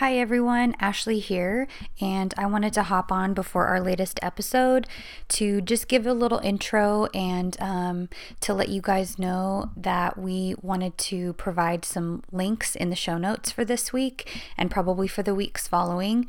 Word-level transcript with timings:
Hi 0.00 0.16
everyone, 0.16 0.76
Ashley 0.80 1.18
here, 1.18 1.68
and 2.00 2.32
I 2.38 2.46
wanted 2.46 2.72
to 2.72 2.84
hop 2.84 3.12
on 3.12 3.34
before 3.34 3.66
our 3.66 3.82
latest 3.82 4.18
episode 4.22 4.86
to 5.28 5.60
just 5.60 5.88
give 5.88 6.06
a 6.06 6.14
little 6.14 6.38
intro 6.38 7.08
and 7.12 7.54
um, 7.60 8.08
to 8.40 8.54
let 8.54 8.70
you 8.70 8.80
guys 8.80 9.18
know 9.18 9.68
that 9.76 10.16
we 10.16 10.54
wanted 10.62 10.96
to 10.96 11.34
provide 11.34 11.84
some 11.84 12.22
links 12.32 12.74
in 12.74 12.88
the 12.88 12.96
show 12.96 13.18
notes 13.18 13.52
for 13.52 13.62
this 13.62 13.92
week 13.92 14.42
and 14.56 14.70
probably 14.70 15.06
for 15.06 15.22
the 15.22 15.34
weeks 15.34 15.68
following. 15.68 16.26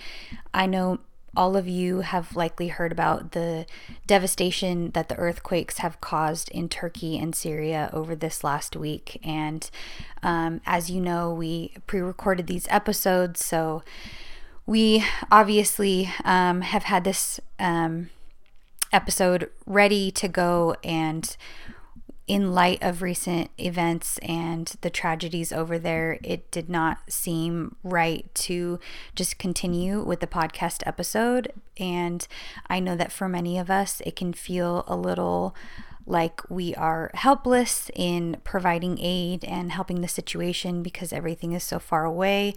I 0.54 0.66
know 0.66 1.00
all 1.36 1.56
of 1.56 1.68
you 1.68 2.02
have 2.02 2.36
likely 2.36 2.68
heard 2.68 2.92
about 2.92 3.32
the 3.32 3.66
devastation 4.06 4.92
that 4.92 5.08
the 5.08 5.16
earthquakes 5.16 5.78
have 5.78 6.02
caused 6.02 6.50
in 6.50 6.68
Turkey 6.68 7.18
and 7.18 7.34
Syria 7.34 7.90
over 7.94 8.16
this 8.16 8.44
last 8.44 8.76
week. 8.76 9.20
And 9.24 9.70
um, 10.22 10.60
as 10.66 10.92
you 10.92 11.00
know, 11.00 11.34
we 11.34 11.74
pre 11.88 12.02
recorded 12.02 12.48
these 12.48 12.68
episodes. 12.70 13.46
So 13.46 13.82
we 14.66 15.06
obviously 15.32 16.12
um, 16.26 16.62
have 16.62 16.84
had 16.84 17.06
this 17.06 17.40
um, 17.60 18.10
episode 18.92 19.50
ready 19.66 20.12
to 20.12 20.28
go 20.28 20.76
and 20.84 21.36
in 22.28 22.54
light 22.54 22.82
of 22.82 23.02
recent 23.02 23.50
events 23.58 24.18
and 24.20 24.76
the 24.82 24.90
tragedies 24.90 25.52
over 25.52 25.78
there, 25.78 26.20
it 26.24 26.50
did 26.52 26.70
not 26.70 27.00
seem 27.10 27.76
right 27.84 28.34
to 28.36 28.80
just 29.16 29.38
continue 29.38 30.02
with 30.02 30.20
the 30.20 30.28
podcast 30.28 30.84
episode. 30.86 31.52
And 31.78 32.26
I 32.70 32.80
know 32.80 32.96
that 32.96 33.12
for 33.12 33.28
many 33.28 33.58
of 33.58 33.70
us, 33.70 34.02
it 34.06 34.16
can 34.16 34.34
feel 34.34 34.84
a 34.88 34.96
little 34.96 35.56
like 36.06 36.42
we 36.50 36.74
are 36.76 37.12
helpless 37.14 37.90
in 37.96 38.38
providing 38.44 38.98
aid 39.00 39.46
and 39.46 39.72
helping 39.72 40.02
the 40.02 40.08
situation 40.08 40.82
because 40.82 41.14
everything 41.14 41.54
is 41.54 41.64
so 41.64 41.80
far 41.80 42.06
away. 42.06 42.54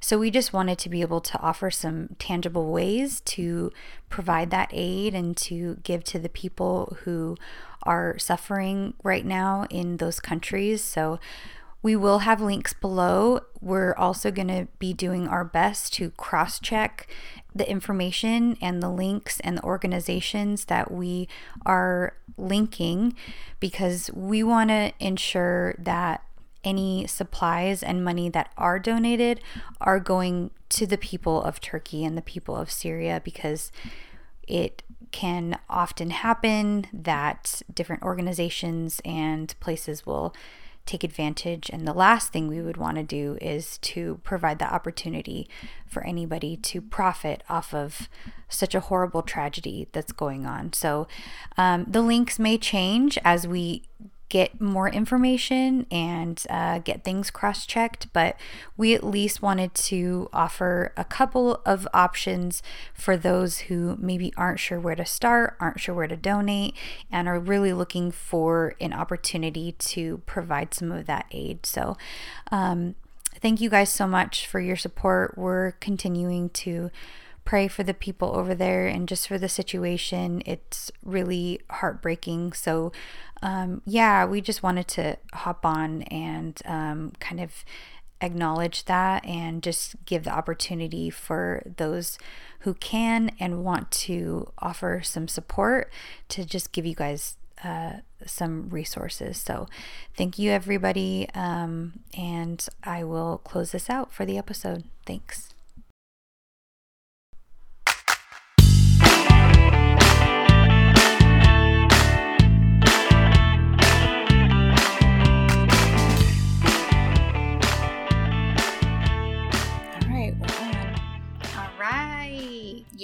So, 0.00 0.18
we 0.18 0.30
just 0.30 0.52
wanted 0.52 0.78
to 0.78 0.88
be 0.88 1.00
able 1.00 1.20
to 1.22 1.40
offer 1.40 1.70
some 1.70 2.10
tangible 2.18 2.70
ways 2.70 3.20
to 3.20 3.72
provide 4.10 4.50
that 4.50 4.68
aid 4.72 5.14
and 5.14 5.36
to 5.38 5.76
give 5.82 6.04
to 6.04 6.18
the 6.18 6.28
people 6.28 6.98
who 7.04 7.36
are 7.84 8.18
suffering 8.18 8.94
right 9.02 9.24
now 9.24 9.66
in 9.70 9.98
those 9.98 10.20
countries. 10.20 10.82
So 10.82 11.18
we 11.82 11.94
will 11.94 12.20
have 12.20 12.40
links 12.40 12.72
below. 12.72 13.40
We're 13.60 13.94
also 13.94 14.30
going 14.30 14.48
to 14.48 14.68
be 14.78 14.94
doing 14.94 15.28
our 15.28 15.44
best 15.44 15.92
to 15.94 16.10
cross 16.12 16.58
check 16.58 17.06
the 17.54 17.68
information 17.68 18.56
and 18.60 18.82
the 18.82 18.88
links 18.88 19.38
and 19.40 19.58
the 19.58 19.62
organizations 19.62 20.64
that 20.64 20.90
we 20.90 21.28
are 21.64 22.16
linking 22.36 23.14
because 23.60 24.10
we 24.14 24.42
want 24.42 24.70
to 24.70 24.92
ensure 24.98 25.74
that 25.78 26.24
any 26.64 27.06
supplies 27.06 27.82
and 27.82 28.02
money 28.02 28.28
that 28.30 28.50
are 28.56 28.78
donated 28.78 29.40
are 29.80 30.00
going 30.00 30.50
to 30.70 30.86
the 30.86 30.98
people 30.98 31.42
of 31.42 31.60
Turkey 31.60 32.04
and 32.04 32.16
the 32.16 32.22
people 32.22 32.56
of 32.56 32.70
Syria 32.70 33.20
because 33.22 33.70
it 34.48 34.82
can 35.14 35.56
often 35.70 36.10
happen 36.10 36.86
that 36.92 37.62
different 37.72 38.02
organizations 38.02 39.00
and 39.04 39.54
places 39.60 40.04
will 40.04 40.34
take 40.86 41.04
advantage. 41.04 41.70
And 41.70 41.86
the 41.86 41.92
last 41.92 42.32
thing 42.32 42.48
we 42.48 42.60
would 42.60 42.76
want 42.76 42.96
to 42.96 43.04
do 43.04 43.38
is 43.40 43.78
to 43.78 44.18
provide 44.24 44.58
the 44.58 44.74
opportunity 44.74 45.48
for 45.86 46.04
anybody 46.04 46.56
to 46.56 46.80
profit 46.80 47.44
off 47.48 47.72
of 47.72 48.08
such 48.48 48.74
a 48.74 48.80
horrible 48.80 49.22
tragedy 49.22 49.86
that's 49.92 50.10
going 50.10 50.46
on. 50.46 50.72
So 50.72 51.06
um, 51.56 51.86
the 51.86 52.02
links 52.02 52.40
may 52.40 52.58
change 52.58 53.16
as 53.24 53.46
we 53.46 53.84
get 54.28 54.60
more 54.60 54.88
information 54.88 55.86
and 55.90 56.44
uh, 56.48 56.78
get 56.78 57.04
things 57.04 57.30
cross 57.30 57.66
checked, 57.66 58.12
but 58.12 58.36
we 58.76 58.94
at 58.94 59.04
least 59.04 59.42
wanted 59.42 59.74
to 59.74 60.28
offer 60.32 60.92
a 60.96 61.04
couple 61.04 61.60
of 61.64 61.86
options 61.92 62.62
for 62.92 63.16
those 63.16 63.58
who 63.60 63.96
maybe 64.00 64.32
aren't 64.36 64.58
sure 64.60 64.80
where 64.80 64.96
to 64.96 65.04
start, 65.04 65.56
aren't 65.60 65.80
sure 65.80 65.94
where 65.94 66.06
to 66.06 66.16
donate, 66.16 66.74
and 67.10 67.28
are 67.28 67.38
really 67.38 67.72
looking 67.72 68.10
for 68.10 68.74
an 68.80 68.92
opportunity 68.92 69.72
to 69.72 70.18
provide 70.26 70.74
some 70.74 70.90
of 70.90 71.06
that 71.06 71.26
aid. 71.30 71.66
So, 71.66 71.96
um, 72.50 72.94
thank 73.40 73.60
you 73.60 73.68
guys 73.68 73.90
so 73.90 74.06
much 74.06 74.46
for 74.46 74.60
your 74.60 74.76
support. 74.76 75.36
We're 75.36 75.72
continuing 75.72 76.48
to 76.50 76.90
pray 77.44 77.68
for 77.68 77.82
the 77.82 77.94
people 77.94 78.34
over 78.34 78.54
there 78.54 78.86
and 78.86 79.06
just 79.06 79.28
for 79.28 79.38
the 79.38 79.48
situation. 79.48 80.42
It's 80.46 80.90
really 81.04 81.60
heartbreaking. 81.70 82.54
So, 82.54 82.90
um, 83.44 83.82
yeah, 83.84 84.24
we 84.24 84.40
just 84.40 84.62
wanted 84.62 84.88
to 84.88 85.18
hop 85.34 85.66
on 85.66 86.02
and 86.04 86.60
um, 86.64 87.12
kind 87.20 87.40
of 87.40 87.62
acknowledge 88.22 88.86
that 88.86 89.22
and 89.26 89.62
just 89.62 89.96
give 90.06 90.24
the 90.24 90.30
opportunity 90.30 91.10
for 91.10 91.62
those 91.76 92.18
who 92.60 92.72
can 92.72 93.30
and 93.38 93.62
want 93.62 93.90
to 93.90 94.50
offer 94.60 95.02
some 95.04 95.28
support 95.28 95.92
to 96.30 96.46
just 96.46 96.72
give 96.72 96.86
you 96.86 96.94
guys 96.94 97.36
uh, 97.62 97.96
some 98.24 98.70
resources. 98.70 99.36
So, 99.36 99.68
thank 100.16 100.38
you, 100.38 100.50
everybody. 100.50 101.28
Um, 101.34 102.00
and 102.16 102.66
I 102.82 103.04
will 103.04 103.38
close 103.44 103.72
this 103.72 103.90
out 103.90 104.10
for 104.10 104.24
the 104.24 104.38
episode. 104.38 104.84
Thanks. 105.04 105.53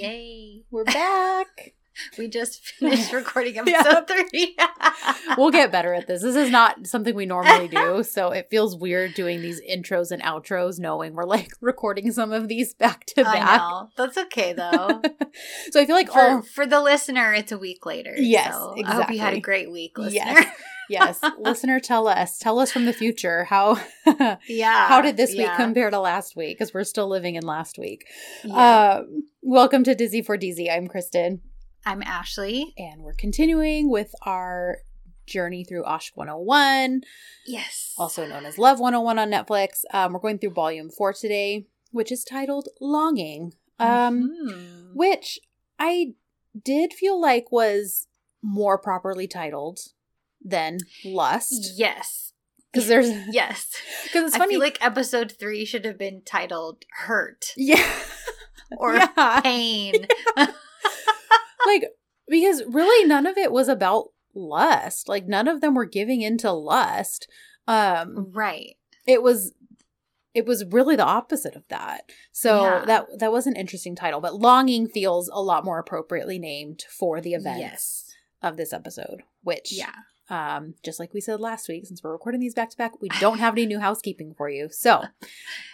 Yay. 0.01 0.63
We're 0.71 0.83
back. 0.83 1.75
we 2.17 2.27
just 2.27 2.65
finished 2.79 3.13
recording 3.13 3.59
episode 3.59 4.07
three. 4.07 4.57
we'll 5.37 5.51
get 5.51 5.71
better 5.71 5.93
at 5.93 6.07
this. 6.07 6.23
This 6.23 6.35
is 6.35 6.49
not 6.49 6.87
something 6.87 7.13
we 7.13 7.27
normally 7.27 7.67
do. 7.67 8.01
So 8.01 8.31
it 8.31 8.47
feels 8.49 8.75
weird 8.75 9.13
doing 9.13 9.41
these 9.41 9.61
intros 9.61 10.09
and 10.09 10.19
outros 10.23 10.79
knowing 10.79 11.13
we're 11.13 11.25
like 11.25 11.51
recording 11.61 12.11
some 12.11 12.31
of 12.31 12.47
these 12.47 12.73
back 12.73 13.05
to 13.07 13.23
back. 13.23 13.47
I 13.47 13.57
know. 13.57 13.89
That's 13.95 14.17
okay 14.17 14.53
though. 14.53 15.03
so 15.69 15.79
I 15.79 15.85
feel 15.85 15.95
like 15.95 16.11
for, 16.11 16.19
all... 16.19 16.41
for 16.41 16.65
the 16.65 16.81
listener, 16.81 17.33
it's 17.35 17.51
a 17.51 17.59
week 17.59 17.85
later. 17.85 18.15
Yes. 18.17 18.55
So 18.55 18.73
exactly. 18.73 18.83
I 18.83 18.95
hope 18.95 19.11
you 19.13 19.19
had 19.19 19.33
a 19.35 19.39
great 19.39 19.71
week, 19.71 19.99
listener. 19.99 20.15
Yes. 20.15 20.55
Yes. 20.89 21.19
Listener 21.39 21.79
tell 21.79 22.07
us. 22.07 22.37
Tell 22.37 22.59
us 22.59 22.71
from 22.71 22.85
the 22.85 22.93
future 22.93 23.45
how 23.45 23.79
yeah 24.47 24.87
how 24.87 25.01
did 25.01 25.17
this 25.17 25.35
week 25.35 25.49
compare 25.55 25.89
to 25.89 25.99
last 25.99 26.35
week? 26.35 26.57
Because 26.57 26.73
we're 26.73 26.83
still 26.83 27.07
living 27.07 27.35
in 27.35 27.45
last 27.45 27.77
week. 27.77 28.05
Yeah. 28.43 28.99
um, 28.99 29.23
welcome 29.41 29.83
to 29.85 29.95
dizzy 29.95 30.21
for 30.21 30.37
dizzy. 30.37 30.69
I'm 30.69 30.87
kristen. 30.87 31.41
I'm 31.85 32.03
ashley. 32.03 32.73
And 32.77 33.01
we're 33.01 33.13
continuing 33.13 33.89
with 33.89 34.13
our 34.23 34.79
journey 35.25 35.63
through 35.63 35.83
Aşk 35.83 36.11
101 36.15 37.03
yes. 37.45 37.93
also 37.97 38.27
known 38.27 38.45
as 38.45 38.57
love 38.57 38.79
101 38.79 39.17
on 39.17 39.29
netflix. 39.29 39.83
Um, 39.93 40.11
we're 40.13 40.19
going 40.19 40.39
through 40.39 40.49
volume 40.49 40.89
four 40.89 41.13
today 41.13 41.67
which 41.91 42.11
is 42.11 42.23
titled 42.23 42.67
longing. 42.81 43.53
Um, 43.79 44.29
mm-hmm. 44.29 44.91
which 44.93 45.39
i 45.79 46.13
did 46.61 46.91
feel 46.93 47.19
like 47.19 47.51
was 47.51 48.07
more 48.41 48.77
properly 48.77 49.27
titled 49.27 49.79
than 50.43 50.79
lust. 51.05 51.73
Yes. 51.75 52.33
Because 52.71 52.87
there's 52.87 53.09
yes. 53.31 53.75
Because 54.03 54.25
it's 54.25 54.35
I 54.35 54.39
funny. 54.39 54.53
feel 54.53 54.59
like 54.59 54.77
episode 54.81 55.33
three 55.37 55.65
should 55.65 55.85
have 55.85 55.97
been 55.97 56.21
titled 56.25 56.85
"Hurt." 57.05 57.53
Yeah. 57.57 57.85
or 58.77 58.95
yeah. 58.95 59.41
pain. 59.41 60.07
like 60.37 61.85
because 62.27 62.63
really 62.67 63.07
none 63.07 63.25
of 63.25 63.37
it 63.37 63.51
was 63.51 63.67
about 63.67 64.09
lust. 64.33 65.09
Like 65.09 65.27
none 65.27 65.47
of 65.47 65.61
them 65.61 65.75
were 65.75 65.85
giving 65.85 66.21
into 66.21 66.51
lust. 66.51 67.27
Um 67.67 68.31
right. 68.33 68.75
It 69.05 69.21
was 69.21 69.53
it 70.33 70.45
was 70.45 70.63
really 70.65 70.95
the 70.95 71.05
opposite 71.05 71.55
of 71.55 71.67
that. 71.67 72.09
So 72.31 72.63
yeah. 72.63 72.85
that 72.85 73.19
that 73.19 73.31
was 73.31 73.47
an 73.47 73.55
interesting 73.55 73.95
title, 73.95 74.21
but 74.21 74.35
longing 74.35 74.87
feels 74.87 75.29
a 75.33 75.41
lot 75.41 75.65
more 75.65 75.79
appropriately 75.79 76.39
named 76.39 76.85
for 76.89 77.19
the 77.19 77.33
events 77.33 77.59
yes. 77.59 78.15
of 78.41 78.55
this 78.55 78.71
episode, 78.71 79.23
which 79.43 79.73
yeah. 79.73 79.91
Um, 80.31 80.75
just 80.81 80.97
like 80.97 81.13
we 81.13 81.19
said 81.19 81.41
last 81.41 81.67
week, 81.67 81.85
since 81.85 82.01
we're 82.01 82.13
recording 82.13 82.39
these 82.39 82.53
back 82.53 82.69
to 82.69 82.77
back, 82.77 83.01
we 83.01 83.09
don't 83.19 83.39
have 83.39 83.53
any 83.53 83.65
new 83.65 83.79
housekeeping 83.87 84.33
for 84.33 84.49
you. 84.49 84.69
So, 84.71 85.01
um, 85.01 85.07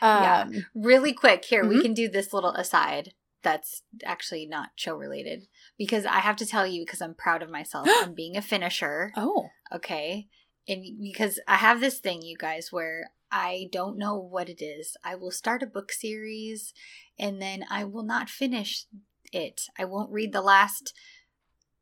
yeah, 0.01 0.48
really 0.74 1.13
quick 1.13 1.45
here, 1.45 1.63
mm-hmm. 1.63 1.75
we 1.75 1.81
can 1.81 1.94
do 1.94 2.09
this 2.09 2.33
little 2.33 2.50
aside 2.51 3.13
that's 3.44 3.83
actually 4.04 4.48
not 4.48 4.71
show 4.75 4.95
related 4.95 5.48
because 5.77 6.07
I 6.07 6.19
have 6.19 6.36
to 6.38 6.45
tell 6.45 6.65
you 6.65 6.81
because 6.81 7.01
I'm 7.01 7.13
proud 7.13 7.44
of 7.44 7.51
myself. 7.51 7.88
I'm 8.01 8.15
being 8.15 8.36
a 8.36 8.42
finisher. 8.42 9.12
Oh, 9.15 9.50
okay, 9.71 10.27
and 10.68 10.83
because 11.00 11.39
I 11.48 11.57
have 11.57 11.80
this 11.80 12.00
thing, 12.00 12.24
you 12.24 12.36
guys, 12.36 12.71
where 12.71 13.12
I 13.31 13.69
don't 13.71 13.98
know 13.98 14.18
what 14.18 14.50
it 14.50 14.63
is. 14.63 14.98
I 15.03 15.15
will 15.15 15.31
start 15.31 15.62
a 15.62 15.68
book 15.68 15.92
series 15.92 16.74
and 17.19 17.42
then 17.42 17.63
I 17.69 17.83
will 17.83 18.03
not 18.03 18.30
finish 18.30 18.86
it. 19.31 19.63
I 19.77 19.86
won't 19.86 20.12
read 20.12 20.31
the 20.33 20.42
last 20.42 20.94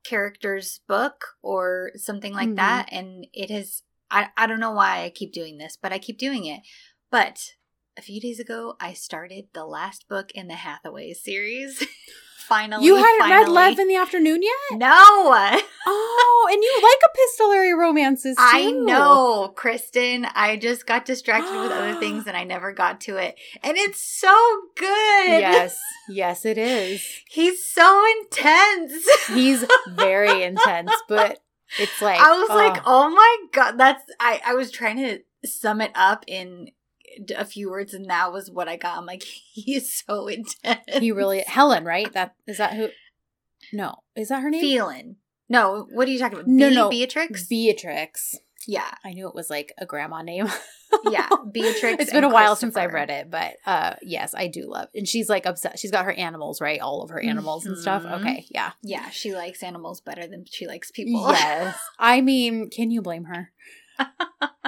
character's 0.05 0.79
book 0.87 1.25
or 1.41 1.91
something 1.95 2.33
like 2.33 2.47
mm-hmm. 2.47 2.55
that 2.55 2.89
and 2.91 3.25
it 3.33 3.49
has 3.49 3.81
I, 4.11 4.27
I 4.37 4.47
don't 4.47 4.59
know 4.59 4.71
why 4.71 5.03
I 5.03 5.09
keep 5.09 5.33
doing 5.33 5.57
this, 5.57 5.77
but 5.81 5.91
I 5.91 5.99
keep 5.99 6.17
doing 6.17 6.45
it. 6.45 6.61
But 7.11 7.55
a 7.97 8.01
few 8.01 8.21
days 8.21 8.39
ago, 8.39 8.75
I 8.79 8.93
started 8.93 9.45
the 9.53 9.65
last 9.65 10.07
book 10.07 10.31
in 10.31 10.47
the 10.47 10.55
Hathaway 10.55 11.13
series. 11.13 11.83
finally. 12.45 12.85
You 12.85 12.95
hadn't 12.95 13.19
finally. 13.19 13.45
read 13.45 13.49
Love 13.49 13.79
in 13.79 13.87
the 13.87 13.95
Afternoon 13.95 14.41
yet? 14.41 14.79
No. 14.79 15.61
Oh, 15.87 16.49
and 16.51 16.63
you 16.63 16.81
like 16.81 17.11
epistolary 17.13 17.73
romances 17.73 18.35
too. 18.35 18.43
I 18.43 18.71
know, 18.71 19.53
Kristen. 19.55 20.25
I 20.33 20.57
just 20.57 20.87
got 20.87 21.05
distracted 21.05 21.59
with 21.61 21.71
other 21.71 21.93
things 21.99 22.25
and 22.25 22.35
I 22.35 22.43
never 22.43 22.73
got 22.73 23.01
to 23.01 23.17
it. 23.17 23.35
And 23.61 23.77
it's 23.77 23.99
so 23.99 24.35
good. 24.75 24.87
Yes, 25.41 25.77
yes, 26.09 26.43
it 26.43 26.57
is. 26.57 27.05
He's 27.29 27.63
so 27.63 28.03
intense. 28.21 28.93
He's 29.27 29.63
very 29.89 30.41
intense, 30.41 30.91
but 31.07 31.39
it's 31.77 32.01
like 32.01 32.19
I 32.19 32.31
was 32.31 32.49
like, 32.49 32.81
oh. 32.85 33.05
oh 33.05 33.09
my 33.09 33.37
god, 33.51 33.77
that's 33.77 34.03
I 34.19 34.41
I 34.43 34.53
was 34.55 34.71
trying 34.71 34.97
to 34.97 35.19
sum 35.47 35.81
it 35.81 35.91
up 35.93 36.25
in 36.27 36.71
a 37.35 37.45
few 37.45 37.69
words 37.69 37.93
and 37.93 38.09
that 38.09 38.31
was 38.33 38.49
what 38.51 38.67
I 38.67 38.77
got. 38.77 38.97
I'm 38.97 39.05
like, 39.05 39.23
he 39.53 39.75
is 39.75 39.93
so 40.05 40.27
intense. 40.27 40.79
he 40.99 41.11
really 41.11 41.43
Helen, 41.47 41.83
right? 41.85 42.11
That 42.13 42.35
is 42.47 42.57
that 42.57 42.73
who? 42.73 42.89
No, 43.73 43.95
is 44.15 44.29
that 44.29 44.41
her 44.41 44.49
name? 44.49 44.61
Phelan. 44.61 45.17
No, 45.49 45.87
what 45.91 46.07
are 46.07 46.11
you 46.11 46.19
talking 46.19 46.39
about? 46.39 46.47
No, 46.47 46.69
Be- 46.69 46.75
no. 46.75 46.89
Beatrix? 46.89 47.45
Beatrix. 47.47 48.35
yeah. 48.67 48.91
I 49.03 49.13
knew 49.13 49.27
it 49.27 49.35
was 49.35 49.49
like 49.49 49.73
a 49.77 49.85
grandma 49.85 50.21
name. 50.21 50.47
Yeah. 51.11 51.27
Beatrix. 51.51 52.01
it's 52.01 52.11
been 52.13 52.23
a 52.23 52.29
while 52.29 52.55
since 52.55 52.77
I 52.77 52.85
read 52.85 53.09
it, 53.09 53.29
but 53.29 53.55
uh 53.65 53.95
yes, 54.01 54.33
I 54.33 54.47
do 54.47 54.69
love. 54.69 54.87
And 54.95 55.05
she's 55.07 55.27
like 55.27 55.45
upset. 55.45 55.77
She's 55.77 55.91
got 55.91 56.05
her 56.05 56.13
animals, 56.13 56.61
right? 56.61 56.79
All 56.79 57.01
of 57.01 57.09
her 57.09 57.19
animals 57.19 57.65
and 57.65 57.77
stuff. 57.77 58.03
Mhm. 58.03 58.21
Okay, 58.21 58.45
yeah. 58.49 58.71
Yeah, 58.81 59.09
she 59.09 59.33
likes 59.35 59.61
animals 59.61 59.99
better 59.99 60.25
than 60.25 60.45
she 60.49 60.67
likes 60.67 60.91
people. 60.91 61.27
Yes. 61.31 61.77
I 61.99 62.21
mean, 62.21 62.69
can 62.69 62.91
you 62.91 63.01
blame 63.01 63.25
her? 63.25 63.51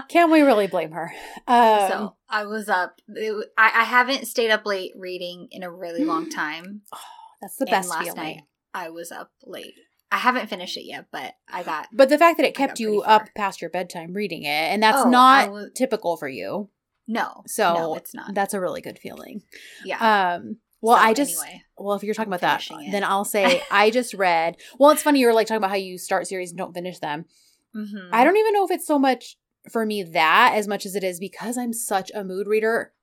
Can 0.09 0.31
we 0.31 0.41
really 0.41 0.68
blame 0.68 0.91
her? 0.91 1.12
Um, 1.47 1.89
so 1.89 2.15
I 2.29 2.45
was 2.45 2.69
up. 2.69 3.01
it- 3.09 3.50
I, 3.57 3.71
I 3.81 3.83
haven't 3.83 4.25
stayed 4.27 4.51
up 4.51 4.65
late 4.65 4.94
reading 4.95 5.47
in 5.51 5.63
a 5.63 5.71
really 5.71 6.03
long 6.06 6.29
time. 6.31 6.81
that's 7.41 7.57
the 7.57 7.65
and 7.65 7.71
best 7.71 7.89
last 7.89 8.03
feeling. 8.06 8.15
night 8.18 8.41
I 8.74 8.89
was 8.89 9.12
up 9.12 9.31
late. 9.45 9.74
I 10.12 10.18
haven't 10.18 10.50
finished 10.50 10.77
it 10.77 10.85
yet, 10.85 11.07
but 11.12 11.33
I 11.51 11.63
got. 11.63 11.88
But 11.94 12.09
the 12.09 12.18
fact 12.18 12.38
that 12.38 12.45
it 12.47 12.56
kept 12.56 12.79
you 12.79 13.01
up 13.01 13.27
past 13.35 13.62
your 13.62 13.69
bedtime 13.69 14.13
reading 14.13 14.44
it, 14.44 14.47
and 14.47 14.81
that's 14.81 15.03
Oh, 15.06 15.09
not 15.09 15.51
was- 15.51 15.71
typical 15.75 16.15
for 16.15 16.29
you. 16.29 16.69
No. 17.07 17.44
So 17.47 17.74
no, 17.74 17.95
it's 17.95 18.13
not. 18.13 18.33
That's 18.33 18.53
a 18.53 18.59
really 18.62 18.81
good 18.81 19.00
feeling. 19.00 19.41
yeah. 19.83 20.35
Um, 20.35 20.57
well, 20.81 20.97
So, 20.97 21.03
I 21.03 21.13
just 21.13 21.41
anyway. 21.44 21.63
well, 21.77 21.95
if 21.95 22.03
you're 22.03 22.13
talking 22.13 22.31
I'm 22.33 22.38
about 22.38 22.69
that, 22.69 22.81
it. 22.81 22.91
then 22.91 23.03
I'll 23.03 23.25
say 23.25 23.62
I 23.71 23.89
just 23.89 24.13
read. 24.13 24.57
Well, 24.77 24.91
it's 24.91 25.01
funny 25.03 25.19
you 25.19 25.27
were 25.27 25.33
like 25.33 25.47
talking 25.47 25.57
about 25.57 25.69
how 25.71 25.75
you 25.77 25.97
start 25.97 26.27
series 26.27 26.51
and 26.51 26.57
don't 26.57 26.74
finish 26.74 27.00
them. 27.00 27.25
Mhm. 27.77 28.09
I 28.12 28.24
don't 28.24 28.38
even 28.38 28.53
know 28.53 28.65
if 28.65 28.71
it's 28.71 28.88
so 28.88 28.97
much 28.97 29.38
for 29.71 29.85
me 29.85 30.01
that 30.03 30.53
as 30.56 30.68
much 30.68 30.85
as 30.85 30.95
it 30.95 31.03
is 31.03 31.19
because 31.19 31.57
I'm 31.57 31.74
such 31.74 32.12
a 32.15 32.24
mood 32.24 32.47
reader. 32.47 32.94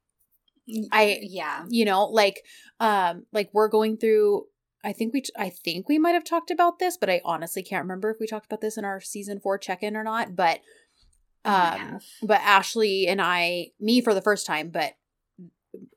I 0.91 1.19
yeah. 1.23 1.67
you 1.69 1.85
know 1.85 2.07
like 2.07 2.43
um 2.81 3.27
like 3.33 3.51
we're 3.53 3.69
going 3.69 3.99
through 3.99 4.47
I 4.83 4.93
think 4.95 5.13
we 5.13 5.23
I 5.37 5.51
think 5.51 5.89
we 5.89 5.99
might 5.99 6.13
have 6.15 6.25
talked 6.25 6.51
about 6.51 6.79
this, 6.79 6.97
but 6.97 7.11
I 7.11 7.21
honestly 7.25 7.63
can't 7.63 7.85
remember 7.85 8.11
if 8.11 8.17
we 8.19 8.27
talked 8.27 8.47
about 8.47 8.63
this 8.63 8.79
in 8.79 8.85
our 8.85 9.01
season 9.01 9.41
4 9.41 9.59
check-in 9.59 9.97
or 9.97 10.05
not, 10.05 10.35
but 10.35 10.61
um 11.45 12.01
but 12.23 12.41
Ashley 12.41 13.07
and 13.07 13.21
I 13.21 13.73
me 13.79 14.01
for 14.01 14.15
the 14.15 14.23
first 14.23 14.47
time, 14.47 14.71
but 14.71 14.95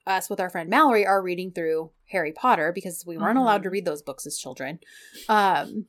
us 0.06 0.30
with 0.30 0.40
our 0.42 0.50
friend 0.50 0.70
Mallory 0.70 1.06
are 1.06 1.22
reading 1.22 1.52
through 1.52 1.92
Harry 2.12 2.34
Potter 2.34 2.72
because 2.74 3.06
we 3.06 3.18
weren't 3.18 3.38
allowed 3.38 3.64
to 3.64 3.70
Mhm. 3.70 3.74
read 3.74 3.86
those 3.86 4.02
books 4.02 4.26
as 4.26 4.38
children. 4.38 4.80
Um 5.30 5.86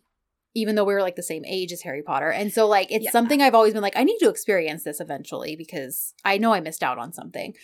even 0.59 0.75
though 0.75 0.85
we 0.85 0.93
were 0.95 1.03
like 1.03 1.17
the 1.17 1.23
same 1.23 1.45
age 1.47 1.73
as 1.73 1.83
Harry 1.83 2.03
Potter. 2.03 2.31
And 2.31 2.53
so 2.53 2.67
like 2.67 2.91
it's 2.91 3.07
Yeah. 3.07 3.11
something 3.11 3.41
I've 3.41 3.55
always 3.55 3.73
been 3.73 3.83
like 3.83 3.97
I 3.97 4.05
need 4.05 4.19
to 4.19 4.29
experience 4.29 4.85
this 4.85 5.01
eventually 5.01 5.57
because 5.57 6.15
I 6.25 6.39
know 6.39 6.53
I 6.53 6.61
missed 6.61 6.83
out 6.83 6.99
on 6.99 7.13
something. 7.13 7.55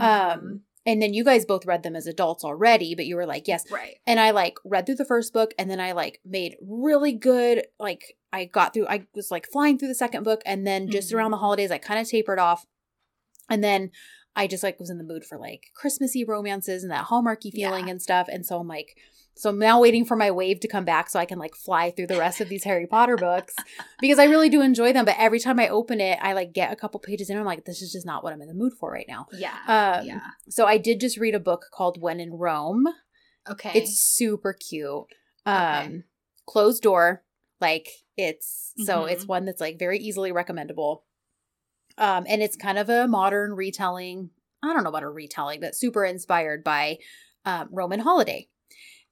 Mhm. 0.00 0.04
Um 0.04 0.60
and 0.86 1.00
then 1.00 1.14
you 1.14 1.24
guys 1.24 1.46
both 1.46 1.64
read 1.64 1.82
them 1.82 1.96
as 1.96 2.06
adults 2.06 2.44
already, 2.44 2.94
but 2.94 3.06
you 3.06 3.16
were 3.16 3.24
like, 3.24 3.48
yes. 3.48 3.70
right. 3.70 3.96
And 4.06 4.20
I 4.20 4.32
like 4.32 4.58
read 4.66 4.84
through 4.84 4.96
the 4.96 5.06
first 5.06 5.32
book 5.32 5.54
and 5.58 5.70
then 5.70 5.80
I 5.80 5.92
like 5.92 6.20
made 6.26 6.56
really 6.60 7.12
good 7.12 7.66
like 7.78 8.16
I 8.32 8.44
got 8.44 8.74
through 8.74 8.86
I 8.88 9.06
was 9.14 9.30
like 9.30 9.46
flying 9.50 9.78
through 9.78 9.88
the 9.88 9.94
second 9.94 10.24
book 10.24 10.42
and 10.44 10.66
then 10.66 10.90
just 10.90 11.10
Mhm. 11.10 11.14
around 11.16 11.30
the 11.30 11.38
holidays 11.38 11.70
I 11.70 11.78
kind 11.78 12.00
of 12.00 12.08
tapered 12.08 12.38
off. 12.38 12.66
And 13.50 13.62
then 13.64 13.90
I 14.36 14.46
just 14.46 14.62
like 14.62 14.80
was 14.80 14.90
in 14.90 14.98
the 14.98 15.04
mood 15.04 15.24
for 15.24 15.38
like 15.38 15.66
Christmassy 15.74 16.24
romances 16.24 16.82
and 16.82 16.90
that 16.92 17.06
Hallmarky 17.06 17.52
feeling 17.52 17.86
Yeah. 17.86 17.92
and 17.92 18.02
stuff. 18.02 18.26
And 18.28 18.44
so 18.44 18.58
I'm 18.58 18.66
like, 18.68 18.96
so 19.36 19.50
I'm 19.50 19.58
now 19.58 19.80
waiting 19.80 20.04
for 20.04 20.16
my 20.16 20.30
wave 20.30 20.60
to 20.60 20.68
come 20.68 20.84
back 20.84 21.10
so 21.10 21.18
I 21.18 21.24
can 21.24 21.38
like 21.38 21.54
fly 21.56 21.90
through 21.90 22.06
the 22.06 22.18
rest 22.18 22.40
of 22.40 22.48
these 22.48 22.64
Harry 22.64 22.86
Potter 22.86 23.16
books 23.16 23.54
because 24.00 24.18
I 24.18 24.24
really 24.24 24.48
do 24.48 24.60
enjoy 24.60 24.92
them. 24.92 25.04
But 25.04 25.16
every 25.18 25.40
time 25.40 25.58
I 25.58 25.68
open 25.68 26.00
it, 26.00 26.18
I 26.22 26.32
like 26.34 26.52
get 26.52 26.72
a 26.72 26.76
couple 26.76 27.00
pages 27.00 27.30
in. 27.30 27.36
I'm 27.38 27.44
like, 27.44 27.64
this 27.64 27.82
is 27.82 27.92
just 27.92 28.06
not 28.06 28.22
what 28.22 28.32
I'm 28.32 28.40
in 28.42 28.48
the 28.48 28.54
mood 28.54 28.74
for 28.78 28.90
right 28.92 29.06
now. 29.08 29.26
Yeah. 29.32 29.56
Um, 29.66 30.06
yeah. 30.06 30.20
So 30.48 30.66
I 30.66 30.78
did 30.78 31.00
just 31.00 31.18
read 31.18 31.34
a 31.34 31.40
book 31.40 31.66
called 31.72 32.00
When 32.00 32.20
in 32.20 32.32
Rome. 32.34 32.86
Okay. 33.50 33.72
It's 33.74 33.98
super 33.98 34.52
cute. 34.52 35.04
Um, 35.46 35.54
Okay. 35.56 36.02
closed 36.46 36.82
door. 36.82 37.24
Like 37.60 37.88
it's 38.16 38.72
so 38.84 39.02
Mhm. 39.02 39.10
it's 39.12 39.26
one 39.26 39.44
that's 39.44 39.60
like 39.60 39.78
very 39.78 39.98
easily 39.98 40.30
recommendable. 40.32 41.04
Um, 41.98 42.24
and 42.28 42.42
it's 42.42 42.56
kind 42.56 42.78
of 42.78 42.88
a 42.88 43.06
modern 43.06 43.52
retelling. 43.54 44.30
I 44.62 44.72
don't 44.72 44.82
know 44.82 44.88
about 44.90 45.02
a 45.02 45.08
retelling, 45.08 45.60
but 45.60 45.74
super 45.76 46.04
inspired 46.04 46.64
by 46.64 46.98
um, 47.44 47.68
Roman 47.70 48.00
holiday. 48.00 48.48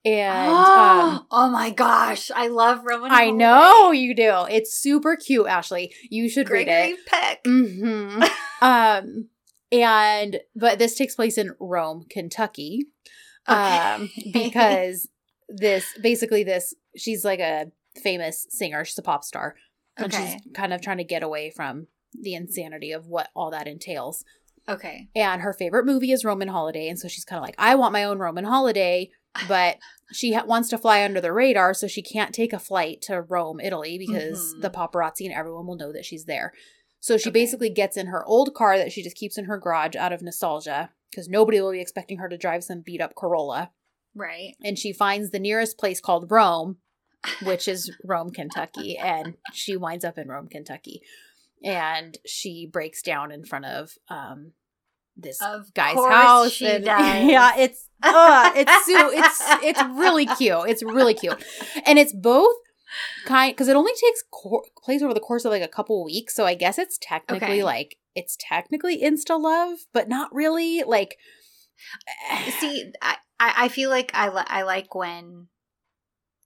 And 0.05 0.57
um, 0.75 1.27
oh 1.31 1.51
my 1.51 1.71
gosh, 1.71 2.31
I 2.35 2.49
love 2.49 2.85
Roman. 2.85 3.13
I 3.13 3.31
know 3.31 3.93
you 3.93 4.15
do. 4.15 4.45
It's 4.51 4.75
super 4.75 5.17
cute, 5.17 5.47
Ashley. 5.47 5.95
You 6.11 6.29
should 6.29 6.49
read 6.51 6.67
Gregory 6.67 6.93
it. 6.95 7.07
Peck. 7.07 7.41
hmm 7.45 8.23
um, 8.63 9.29
and 9.71 10.41
but 10.57 10.79
this 10.79 10.95
takes 10.97 11.15
place 11.15 11.39
in 11.39 11.55
Rome, 11.61 12.07
Kentucky 12.11 12.87
um 13.49 14.09
because 14.33 15.09
this 15.49 15.85
basically 16.01 16.45
this 16.45 16.75
she's 16.97 17.25
like 17.25 17.41
a 17.41 17.67
famous 18.01 18.47
singer 18.51 18.85
she's 18.85 18.97
a 18.99 19.03
pop 19.03 19.25
star 19.25 19.57
and 19.97 20.15
Okay. 20.15 20.39
she's 20.45 20.53
kind 20.55 20.73
of 20.73 20.81
trying 20.81 20.99
to 20.99 21.05
get 21.05 21.25
away 21.25 21.51
from 21.51 21.89
the 22.15 22.35
insanity 22.35 22.93
of 22.93 23.09
what 23.09 23.31
all 23.35 23.51
that 23.51 23.67
entails 23.67 24.25
Okay. 24.69 25.09
and 25.17 25.43
her 25.43 25.53
favorite 25.53 25.85
movie 25.87 26.13
is 26.13 26.25
roman 26.25 26.47
holiday 26.47 26.89
and 26.89 27.01
so 27.01 27.09
she's 27.09 27.25
kind 27.25 27.39
of 27.39 27.43
like 27.45 27.57
i 27.59 27.75
want 27.75 27.93
my 27.93 28.05
own 28.05 28.21
roman 28.21 28.45
holiday 28.45 29.11
but 29.49 29.79
she 30.13 30.33
ha- 30.35 30.45
wants 30.45 30.69
to 30.69 30.79
fly 30.79 31.03
under 31.05 31.21
the 31.21 31.33
radar 31.33 31.73
so 31.75 31.87
she 31.87 32.03
can't 32.03 32.35
take 32.35 32.53
a 32.53 32.59
flight 32.59 33.01
to 33.03 33.21
rome 33.23 33.59
italy 33.61 33.97
because 33.99 34.55
Mhm. 34.55 34.63
the 34.63 34.71
paparazzi 34.71 35.25
and 35.25 35.35
everyone 35.35 35.67
will 35.67 35.77
know 35.77 35.93
that 35.93 36.05
she's 36.05 36.27
there 36.27 36.53
so 37.01 37.17
she 37.17 37.31
Okay. 37.31 37.41
basically 37.41 37.71
gets 37.71 37.97
in 37.97 38.09
her 38.09 38.25
old 38.27 38.55
car 38.55 38.77
that 38.79 38.93
she 38.93 39.03
just 39.03 39.17
keeps 39.17 39.39
in 39.39 39.47
her 39.47 39.59
garage 39.59 39.97
out 39.97 40.13
of 40.13 40.23
nostalgia 40.23 40.91
because 41.11 41.29
nobody 41.29 41.61
will 41.61 41.73
be 41.73 41.81
expecting 41.81 42.19
her 42.19 42.29
to 42.29 42.37
drive 42.37 42.63
some 42.65 42.81
beat 42.81 43.01
up 43.01 43.15
corolla 43.15 43.73
Right. 44.15 44.55
and 44.63 44.79
she 44.79 44.93
finds 44.93 45.31
the 45.31 45.39
nearest 45.41 45.79
place 45.79 46.01
called 46.01 46.31
Rome, 46.31 46.77
which 47.45 47.67
is 47.67 47.91
Rome, 48.05 48.31
Kentucky, 48.31 48.99
and 48.99 49.39
she 49.55 49.75
winds 49.77 50.05
up 50.05 50.19
in 50.19 50.29
Rome, 50.29 50.49
Kentucky. 50.49 51.01
And 51.65 52.19
she 52.27 52.67
breaks 52.67 53.01
down 53.01 53.33
in 53.33 53.45
front 53.47 53.65
of 53.65 53.97
um 54.09 54.53
this 55.17 55.41
Of 55.41 55.73
guy's 55.75 55.95
house. 55.97 56.53
she 56.53 56.67
and- 56.67 56.85
does. 56.93 57.25
Yeah, 57.31 57.57
it's 57.57 57.89
uh, 58.03 58.53
it's 58.55 58.87
so 58.87 59.11
it's 59.13 59.41
it's 59.63 59.83
really 59.99 60.27
cute. 60.27 60.69
It's 60.69 60.83
really 60.83 61.15
cute. 61.15 61.43
And 61.87 61.99
it's 61.99 62.13
both 62.15 62.55
kind 63.27 63.53
because 63.55 63.69
it 63.69 63.77
only 63.77 63.93
takes 63.93 64.23
cor- 64.31 64.65
place 64.85 65.03
over 65.03 65.15
the 65.15 65.21
course 65.21 65.45
of 65.45 65.51
like 65.53 65.63
a 65.63 65.69
couple 65.69 66.05
weeks, 66.05 66.35
so 66.35 66.45
I 66.45 66.55
guess 66.55 66.79
it's 66.79 66.99
technically 67.01 67.47
Okay. 67.47 67.65
like 67.65 67.97
it's 68.15 68.37
technically 68.39 69.01
insta 69.03 69.41
love, 69.41 69.79
but 69.93 70.09
not 70.09 70.35
really. 70.35 70.83
Like 70.83 71.17
See, 72.61 72.93
I, 73.03 73.17
I 73.41 73.53
I 73.65 73.69
feel 73.69 73.91
like 73.91 74.11
I 74.15 74.29
li- 74.29 74.45
I 74.47 74.63
like 74.63 74.95
when 74.95 75.49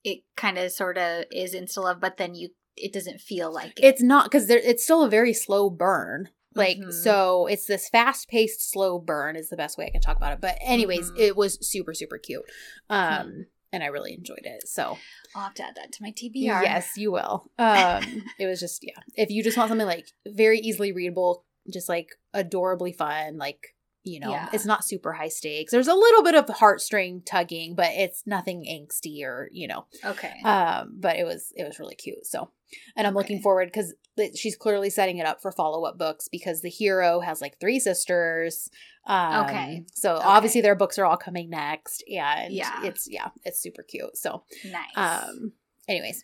it 0.05 0.21
kind 0.37 0.57
of 0.59 0.71
sort 0.71 0.99
of 0.99 1.25
is 1.33 1.55
insta 1.55 1.79
love, 1.79 2.01
but 2.01 2.17
then 2.17 2.35
you 2.35 2.51
it 2.77 2.93
doesn't 2.93 3.21
feel 3.21 3.53
like 3.53 3.81
it. 3.81 3.85
it's 3.85 4.03
not 4.03 4.27
because 4.27 4.51
it's 4.51 4.85
still 4.85 5.03
a 5.03 5.09
very 5.09 5.33
slow 5.33 5.71
burn 5.71 6.29
like 6.57 6.79
Mhm. 6.79 6.93
so 6.93 7.47
it's 7.47 7.67
this 7.67 7.89
fast 7.89 8.29
paced 8.29 8.71
slow 8.71 8.99
burn 8.99 9.37
is 9.37 9.49
the 9.51 9.57
best 9.57 9.77
way 9.79 9.87
i 9.87 9.91
can 9.91 10.01
talk 10.01 10.17
about 10.17 10.33
it 10.33 10.41
but 10.41 10.57
anyways 10.61 11.11
Mhm. 11.13 11.19
it 11.19 11.37
was 11.37 11.59
super 11.67 11.95
super 11.95 12.19
cute 12.19 12.45
um 12.91 13.27
Hmm. 13.27 13.41
and 13.73 13.83
i 13.85 13.87
really 13.87 14.15
enjoyed 14.15 14.45
it 14.45 14.67
so 14.67 14.99
I'll 15.35 15.43
have 15.45 15.55
to 15.55 15.65
add 15.65 15.75
that 15.77 15.93
to 15.93 16.03
my 16.03 16.13
TBR. 16.13 16.63
yes 16.63 16.97
you 16.97 17.13
will 17.13 17.51
um 17.59 18.03
it 18.39 18.47
was 18.47 18.59
just 18.61 18.83
yeah 18.83 19.01
if 19.17 19.31
you 19.31 19.43
just 19.45 19.57
want 19.57 19.69
something 19.69 19.87
like 19.87 20.07
very 20.27 20.59
easily 20.61 20.93
readable 20.93 21.45
just 21.73 21.89
like 21.89 22.09
adorably 22.33 22.93
fun 22.93 23.37
like 23.39 23.75
you 24.07 24.21
know 24.21 24.31
Yeah. 24.31 24.49
it's 24.53 24.65
not 24.65 24.85
super 24.85 25.13
high 25.13 25.29
stakes 25.29 25.73
there's 25.73 25.89
a 25.89 25.95
little 25.95 26.23
bit 26.23 26.35
of 26.37 26.47
heartstring 26.47 27.23
tugging 27.27 27.75
but 27.75 27.89
it's 27.93 28.23
nothing 28.27 28.65
angsty 28.65 29.23
or 29.25 29.51
you 29.53 29.67
know 29.69 29.87
Okay. 30.05 30.41
um 30.45 30.95
but 30.99 31.17
it 31.17 31.25
was 31.25 31.53
it 31.57 31.65
was 31.65 31.79
really 31.81 31.97
cute 31.97 32.25
so 32.25 32.51
and 32.97 33.07
i'm 33.07 33.15
looking 33.15 33.43
forward 33.43 33.67
because 33.67 33.95
she's 34.35 34.57
clearly 34.57 34.89
setting 34.91 35.19
it 35.19 35.27
up 35.27 35.43
for 35.43 35.51
follow-up 35.53 35.99
books 35.99 36.29
because 36.31 36.63
the 36.63 36.71
hero 36.71 37.21
has 37.21 37.41
like 37.41 37.59
three 37.61 37.81
sisters 37.81 38.71
um 39.07 39.45
Okay. 39.47 39.85
so 39.95 40.15
Okay. 40.15 40.25
obviously 40.25 40.61
their 40.61 40.77
books 40.77 40.99
are 40.99 41.05
all 41.05 41.17
coming 41.17 41.51
next 41.51 42.05
and 42.09 42.55
Yeah. 42.55 42.83
it's 42.85 43.09
yeah 43.11 43.31
it's 43.45 43.61
super 43.61 43.83
cute 43.83 44.17
so 44.17 44.45
nice. 44.65 44.97
um 44.97 45.53
anyways 45.89 46.23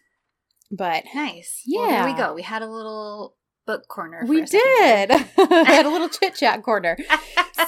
but 0.75 1.05
nice. 1.15 1.62
Well, 1.71 1.87
there 1.91 2.05
we 2.07 2.15
go. 2.15 2.33
We 2.33 2.41
had 2.41 2.62
a 2.62 2.67
little 2.67 3.37
book 3.66 3.88
corner. 3.88 4.25
we 4.26 4.42
did. 4.42 5.11
I 5.38 5.64
had 5.66 5.87
a 5.87 5.90
little 5.90 6.09
chit 6.19 6.35
chat 6.35 6.62
corner. 6.62 6.97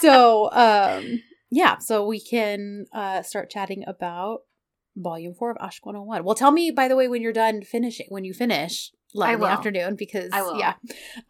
so, 0.01 0.51
um, 0.53 1.21
yeah, 1.51 1.79
so 1.79 2.07
we 2.07 2.21
can 2.21 2.87
uh, 2.93 3.23
start 3.23 3.51
chatting 3.51 3.85
about 3.87 4.41
volume 4.97 5.35
four 5.35 5.51
of 5.51 5.57
Aşk 5.59 5.81
101. 5.83 6.25
Well, 6.25 6.35
tell 6.35 6.51
me, 6.53 6.71
by 6.71 6.89
the 6.89 6.97
way, 6.97 7.09
when 7.09 7.23
you're 7.23 7.33
done 7.33 7.63
finishing, 7.63 8.07
when 8.09 8.25
you 8.25 8.33
finish, 8.35 8.91
like 9.15 9.35
in 9.35 9.41
the 9.41 9.47
afternoon, 9.47 9.95
because 9.97 10.31
I 10.33 10.43
will. 10.43 10.59
yeah, 10.59 10.75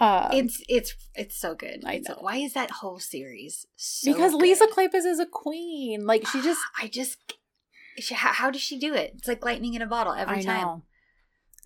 uh, 0.01 0.31
It's 0.33 0.63
it's 0.69 0.95
it's 1.15 1.37
so 1.39 1.55
good. 1.55 1.83
I 1.85 2.01
know. 2.09 2.17
why 2.21 2.37
is 2.37 2.55
that 2.55 2.71
whole 2.71 2.99
series 2.99 3.67
so 3.77 4.11
because 4.13 4.33
Lisa 4.33 4.65
good? 4.67 4.91
Kleypas 4.91 5.05
is 5.05 5.19
a 5.21 5.27
queen. 5.27 6.07
Like 6.07 6.27
she 6.27 6.41
just, 6.41 6.61
I 6.83 6.89
just 6.89 7.19
she, 7.99 8.15
how, 8.15 8.33
how 8.33 8.51
does 8.51 8.63
she 8.63 8.79
do 8.79 8.95
it? 8.95 9.13
It's 9.17 9.29
like 9.29 9.45
lightning 9.45 9.75
in 9.75 9.83
a 9.83 9.87
bottle 9.87 10.15
every 10.15 10.39
I 10.39 10.43
time. 10.43 10.61
know, 10.63 10.83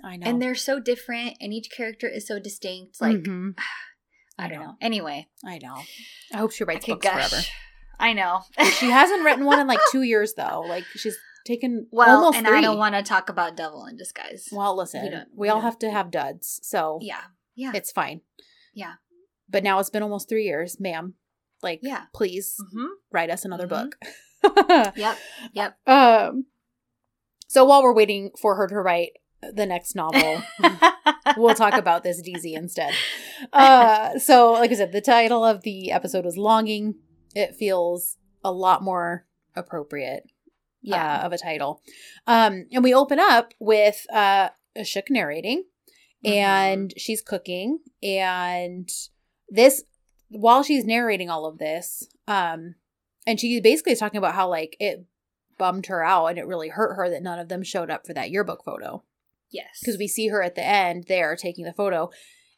I 0.04 0.16
know, 0.16 0.26
And 0.26 0.40
they're 0.40 0.54
so 0.54 0.78
different, 0.80 1.36
and 1.40 1.52
each 1.52 1.70
character 1.70 2.08
is 2.08 2.26
so 2.26 2.38
distinct. 2.38 3.00
Like 3.00 3.16
Mhm. 3.22 3.58
I 4.38 4.46
don't 4.48 4.60
know. 4.60 4.76
Anyway, 4.80 5.26
I 5.44 5.58
know. 5.60 5.76
I 6.32 6.36
hope 6.38 6.52
she 6.52 6.62
writes 6.64 6.86
books 6.86 7.04
gush. 7.04 7.28
forever. 7.30 7.44
I 7.98 8.12
know. 8.12 8.42
She 8.78 8.86
hasn't 8.90 9.24
written 9.24 9.44
one 9.44 9.58
in 9.58 9.66
like 9.66 9.80
two 9.90 10.02
years 10.12 10.34
though. 10.34 10.60
Like 10.60 10.84
she's 10.94 11.16
taken 11.44 11.88
well, 11.90 12.18
almost 12.18 12.38
and 12.38 12.46
three. 12.46 12.58
I 12.58 12.60
don't 12.60 12.78
want 12.78 12.94
to 12.94 13.02
talk 13.02 13.28
about 13.28 13.56
Devil 13.56 13.86
in 13.86 13.96
Disguise. 13.96 14.48
Well, 14.52 14.76
listen, 14.76 15.00
We 15.02 15.08
we, 15.08 15.10
don't- 15.14 15.28
we 15.34 15.48
all 15.48 15.60
have 15.62 15.78
to 15.80 15.90
have 15.90 16.12
duds, 16.12 16.60
so 16.62 16.98
yeah, 17.02 17.22
yeah, 17.56 17.72
it's 17.74 17.90
fine. 17.90 18.20
Yeah. 18.74 18.94
But 19.48 19.64
now 19.64 19.80
it's 19.80 19.90
been 19.90 20.02
almost 20.04 20.28
three 20.28 20.44
years, 20.44 20.78
ma'am. 20.78 21.14
Like, 21.62 21.80
yeah. 21.82 22.02
please 22.14 22.54
hmm 22.72 22.86
write 23.10 23.30
us 23.30 23.44
another 23.44 23.66
Mhm. 23.66 23.90
book. 23.90 23.96
Yep, 24.96 25.18
yep. 25.52 25.78
Um. 25.88 26.46
So 27.48 27.64
while 27.64 27.82
we're 27.82 27.94
waiting 27.94 28.30
for 28.40 28.54
her 28.54 28.68
to 28.68 28.76
write 28.76 29.12
the 29.40 29.66
next 29.66 29.94
novel, 29.94 30.42
we'll 31.36 31.54
talk 31.54 31.74
about 31.74 32.02
this 32.02 32.22
dizi 32.22 32.54
instead. 32.54 32.94
Uh, 33.52 34.18
so 34.18 34.52
like 34.52 34.70
I 34.70 34.74
said, 34.74 34.92
the 34.92 35.00
title 35.00 35.44
of 35.44 35.62
the 35.62 35.92
episode 35.92 36.24
was 36.24 36.36
"Longing." 36.36 36.96
It 37.34 37.54
feels 37.54 38.16
a 38.42 38.50
lot 38.50 38.82
more 38.82 39.26
appropriate 39.54 40.24
yeah. 40.80 41.20
uh, 41.20 41.26
of 41.26 41.32
a 41.32 41.38
title. 41.38 41.82
Um, 42.26 42.66
and 42.72 42.82
we 42.82 42.94
open 42.94 43.18
up 43.20 43.52
with 43.60 44.06
uh, 44.12 44.48
Işık 44.76 45.10
narrating, 45.10 45.64
Mm-hmm. 46.24 46.32
and 46.32 46.94
she's 46.96 47.22
cooking, 47.22 47.78
and 48.02 48.90
this 49.48 49.84
while 50.30 50.64
she's 50.64 50.84
narrating 50.84 51.30
all 51.30 51.46
of 51.46 51.58
this, 51.58 52.08
um, 52.26 52.74
and 53.24 53.38
she 53.38 53.60
basically 53.60 53.92
is 53.92 54.00
talking 54.00 54.18
about 54.18 54.34
how 54.34 54.48
like 54.48 54.76
it 54.80 55.06
bummed 55.58 55.86
her 55.86 56.02
out 56.02 56.26
and 56.26 56.38
it 56.38 56.46
really 56.46 56.70
hurt 56.70 56.94
her 56.94 57.08
that 57.10 57.22
none 57.22 57.38
of 57.38 57.48
them 57.48 57.62
showed 57.62 57.90
up 57.90 58.06
for 58.06 58.14
that 58.14 58.30
yearbook 58.30 58.64
photo 58.64 59.02
yes, 59.50 59.80
because 59.80 59.98
we 59.98 60.08
see 60.08 60.28
her 60.28 60.42
at 60.42 60.54
the 60.54 60.64
end 60.64 61.04
there 61.08 61.36
taking 61.36 61.64
the 61.64 61.72
photo, 61.72 62.10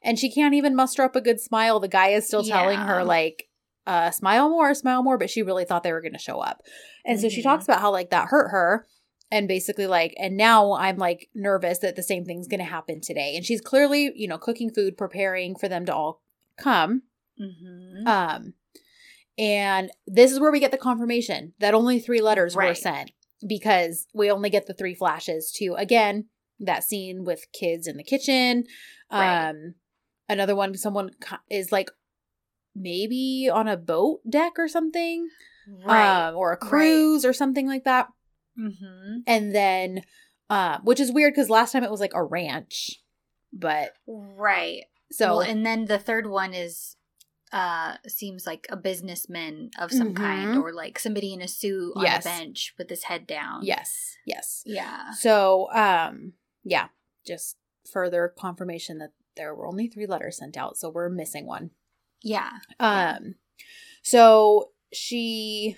and 0.02 0.18
she 0.18 0.30
can't 0.32 0.54
even 0.54 0.74
muster 0.76 1.02
up 1.02 1.16
a 1.16 1.20
good 1.20 1.40
smile. 1.40 1.80
The 1.80 1.88
guy 1.88 2.08
is 2.08 2.26
still 2.26 2.42
telling 2.44 2.78
Yeah. 2.78 2.86
her 2.86 3.04
like. 3.04 3.46
Uh, 3.86 4.10
smile 4.10 4.50
more, 4.50 4.72
smile 4.74 5.02
more, 5.02 5.16
but 5.18 5.30
she 5.30 5.42
really 5.42 5.64
thought 5.64 5.82
they 5.82 5.90
were 5.90 6.02
going 6.02 6.12
to 6.12 6.18
show 6.18 6.38
up. 6.38 6.60
And 7.04 7.18
so 7.18 7.28
she 7.28 7.40
Mhm. 7.40 7.44
talks 7.44 7.64
about 7.64 7.80
how 7.80 7.90
like 7.90 8.10
that 8.10 8.28
hurt 8.28 8.50
her 8.50 8.86
and 9.32 9.48
basically 9.48 9.86
like 9.86 10.14
and 10.18 10.36
now 10.36 10.74
I'm 10.74 10.96
like 10.98 11.28
nervous 11.34 11.78
that 11.78 11.96
the 11.96 12.02
same 12.02 12.24
thing's 12.24 12.46
going 12.46 12.60
to 12.60 12.64
happen 12.66 13.00
today. 13.00 13.34
And 13.34 13.44
she's 13.44 13.60
clearly, 13.62 14.12
you 14.14 14.28
know, 14.28 14.36
cooking 14.38 14.70
food, 14.70 14.98
preparing 14.98 15.56
for 15.56 15.66
them 15.66 15.86
to 15.86 15.94
all 15.94 16.22
come. 16.56 17.02
hmm 17.38 18.06
Um 18.06 18.54
and 19.38 19.90
this 20.06 20.30
is 20.30 20.38
where 20.38 20.52
we 20.52 20.60
get 20.60 20.70
the 20.72 20.76
confirmation 20.78 21.54
that 21.58 21.74
only 21.74 21.98
3 21.98 22.20
letters 22.20 22.54
were 22.54 22.74
sent 22.74 23.12
because 23.44 24.06
we 24.12 24.30
only 24.30 24.50
get 24.50 24.66
the 24.66 24.74
3 24.74 24.94
flashes 24.94 25.50
to 25.56 25.74
again 25.78 26.26
that 26.60 26.84
scene 26.84 27.24
with 27.24 27.46
kids 27.52 27.86
in 27.86 27.96
the 27.96 28.04
kitchen. 28.04 28.64
Right. 29.10 29.48
Um 29.48 29.74
another 30.28 30.54
one 30.54 30.76
someone 30.76 31.10
is 31.50 31.72
like 31.72 31.90
maybe 32.74 33.50
on 33.52 33.66
a 33.68 33.76
boat 33.76 34.20
deck 34.28 34.52
or 34.58 34.68
something 34.68 35.28
right. 35.84 36.28
um, 36.28 36.36
or 36.36 36.52
a 36.52 36.56
cruise 36.56 37.24
or 37.24 37.32
something 37.32 37.66
like 37.66 37.84
that. 37.84 38.06
mm-hmm. 38.58 39.18
And 39.26 39.54
then, 39.54 40.02
uh, 40.48 40.78
which 40.84 41.00
is 41.00 41.10
weird 41.12 41.34
because 41.34 41.50
last 41.50 41.72
time 41.72 41.82
it 41.84 41.90
was 41.90 42.00
like 42.00 42.14
a 42.14 42.22
ranch, 42.22 43.00
but 43.52 43.92
Right. 44.06 44.84
so 45.10 45.38
well, 45.38 45.40
and 45.40 45.66
then 45.66 45.86
the 45.86 45.98
third 45.98 46.28
one 46.28 46.54
is 46.54 46.96
uh 47.52 47.96
seems 48.06 48.46
like 48.46 48.66
a 48.70 48.76
businessman 48.76 49.70
of 49.76 49.90
some 49.90 50.14
kind 50.14 50.54
Mhm. 50.54 50.62
or 50.62 50.72
like 50.72 51.00
somebody 51.00 51.32
in 51.32 51.42
a 51.42 51.48
suit 51.48 51.92
on 51.96 52.04
Yes. 52.04 52.24
a 52.24 52.28
bench 52.28 52.74
with 52.78 52.88
his 52.88 53.04
head 53.04 53.26
down. 53.26 53.64
yes, 53.64 54.16
yes. 54.24 54.62
Yeah. 54.64 55.10
So, 55.14 55.68
um, 55.72 56.34
yeah, 56.64 56.88
just 57.26 57.56
further 57.92 58.32
confirmation 58.38 58.98
that 58.98 59.12
there 59.36 59.54
were 59.54 59.66
only 59.66 59.86
three 59.88 60.06
letters 60.06 60.38
sent 60.38 60.56
out, 60.56 60.76
so 60.76 60.90
we're 60.90 61.08
missing 61.08 61.46
one. 61.46 61.70
Yeah. 62.22 62.50
Um, 62.78 63.36
so 64.02 64.70
she 64.92 65.76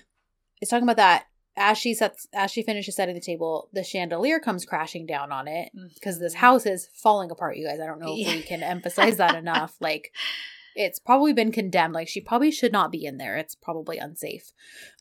is 0.61 0.69
talking 0.69 0.83
about 0.83 0.97
that 0.97 1.25
as 1.55 1.77
she 1.77 1.93
sets 1.93 2.27
as 2.33 2.49
she 2.51 2.63
finishes 2.63 2.95
setting 2.95 3.13
the 3.13 3.21
table, 3.21 3.69
the 3.73 3.83
chandelier 3.83 4.39
comes 4.39 4.65
crashing 4.65 5.05
down 5.05 5.31
on 5.31 5.47
it 5.47 5.71
because 5.93 6.19
this 6.19 6.33
Mhm. 6.33 6.37
house 6.39 6.65
is 6.65 6.89
falling 6.93 7.29
apart. 7.29 7.57
You 7.57 7.67
guys, 7.67 7.79
I 7.79 7.85
don't 7.85 7.99
know 7.99 8.13
if 8.13 8.19
Yeah. 8.25 8.33
we 8.33 8.41
can 8.41 8.63
emphasize 8.63 9.17
that 9.17 9.35
enough. 9.35 9.75
Like, 9.81 10.11
it's 10.75 10.99
probably 10.99 11.33
been 11.33 11.51
condemned. 11.51 11.93
Like, 11.93 12.07
she 12.07 12.21
probably 12.21 12.51
should 12.51 12.71
not 12.71 12.91
be 12.91 13.05
in 13.05 13.17
there. 13.17 13.37
It's 13.37 13.55
probably 13.55 13.97
unsafe. 13.97 14.51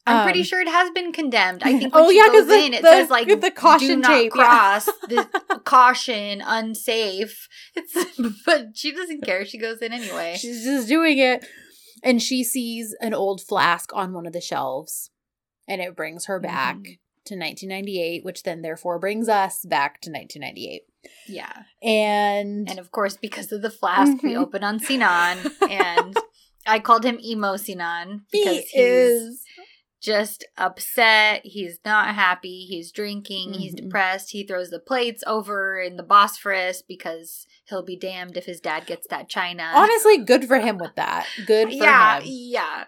I'm 0.06 0.24
pretty 0.24 0.40
Um, 0.40 0.44
sure 0.44 0.60
it 0.60 0.68
has 0.68 0.90
been 0.90 1.12
condemned. 1.12 1.62
I 1.64 1.78
think 1.78 1.92
Oh, 1.94 2.10
she 2.10 2.16
yeah, 2.16 2.26
'cause 2.26 2.46
goes 2.46 2.64
in, 2.64 2.74
it 2.74 2.82
the- 2.82 2.88
says 2.90 3.10
like 3.10 3.40
the 3.40 3.50
caution 3.50 4.02
tape, 4.02 4.32
yeah. 4.34 4.44
cross 4.44 4.84
the 5.08 5.60
caution 5.64 6.42
unsafe. 6.44 7.48
It's 7.76 7.94
but 8.46 8.76
she 8.76 8.92
doesn't 8.92 9.22
care. 9.24 9.44
She 9.44 9.58
goes 9.58 9.78
in 9.78 9.92
anyway. 9.92 10.36
She's 10.38 10.64
just 10.64 10.88
doing 10.88 11.18
it. 11.18 11.46
And 12.02 12.20
she 12.20 12.42
sees 12.42 12.96
an 13.00 13.14
old 13.14 13.40
flask 13.40 13.94
on 13.94 14.12
one 14.12 14.26
of 14.26 14.32
the 14.32 14.40
shelves, 14.40 15.10
and 15.68 15.80
it 15.80 15.94
brings 15.94 16.24
her 16.26 16.40
back 16.40 16.76
Mhm. 16.78 16.98
to 17.26 17.36
1998, 17.36 18.24
which 18.24 18.42
then 18.42 18.62
therefore 18.62 18.98
brings 18.98 19.28
us 19.28 19.64
back 19.64 20.00
to 20.00 20.10
1998. 20.10 20.82
Yeah. 21.26 21.62
And, 21.82 22.68
And 22.68 22.78
of 22.78 22.90
course, 22.90 23.16
because 23.16 23.52
of 23.52 23.62
the 23.62 23.70
flask, 23.70 24.22
we 24.22 24.32
Mhm. 24.34 24.38
open 24.42 24.64
on 24.64 24.78
Sinan, 24.80 25.50
and 25.68 26.16
I 26.66 26.78
called 26.78 27.04
him 27.04 27.18
emo 27.20 27.56
Sinan 27.56 28.26
he 28.30 28.38
because 28.44 28.64
he's 28.70 28.72
is 28.74 29.44
just 30.00 30.44
upset. 30.58 31.42
He's 31.44 31.78
not 31.84 32.14
happy. 32.14 32.66
He's 32.68 32.90
drinking. 32.90 33.54
He's 33.54 33.72
Mhm. 33.74 33.84
depressed. 33.84 34.30
He 34.32 34.44
throws 34.44 34.70
the 34.70 34.80
plates 34.80 35.22
over 35.26 35.80
in 35.80 35.96
the 35.96 36.02
Bosphorus 36.02 36.82
because 36.82 37.46
he'll 37.68 37.84
be 37.84 37.96
damned 37.96 38.36
if 38.36 38.44
his 38.46 38.60
dad 38.60 38.86
gets 38.86 39.06
that 39.08 39.28
china. 39.28 39.70
honestly 39.74 40.18
good 40.18 40.46
for 40.46 40.58
him 40.58 40.78
with 40.78 40.94
that. 40.96 41.26
Good 41.46 41.68
for 41.68 41.74
yeah, 41.84 42.18
him. 42.20 42.24
yeah, 42.26 42.84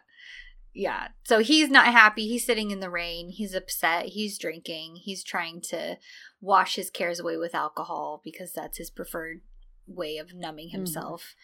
yeah. 0.75 1.09
So 1.25 1.39
he's 1.39 1.71
not 1.71 1.87
happy. 1.87 2.27
He's 2.29 2.45
sitting 2.45 2.71
in 2.71 2.81
the 2.81 2.91
rain. 2.91 3.31
He's 3.31 3.55
upset. 3.55 4.07
He's 4.07 4.39
drinking. 4.39 4.97
He's 4.97 5.23
trying 5.25 5.61
to 5.71 5.97
wash 6.41 6.75
his 6.77 6.91
cares 6.91 7.21
away 7.21 7.37
with 7.37 7.55
alcohol 7.55 8.21
because 8.25 8.53
that's 8.53 8.79
his 8.79 8.91
preferred 8.91 9.41
way 9.87 10.17
of 10.19 10.35
numbing 10.35 10.69
Mm-hmm. 10.69 10.77
himself. 10.79 11.35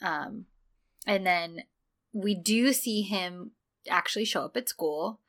Um, 0.00 0.46
and 1.06 1.26
then 1.26 1.64
we 2.12 2.34
do 2.34 2.72
see 2.72 3.02
him 3.02 3.52
actually 3.88 4.24
show 4.24 4.44
up 4.44 4.56
at 4.56 4.68
school. 4.68 5.20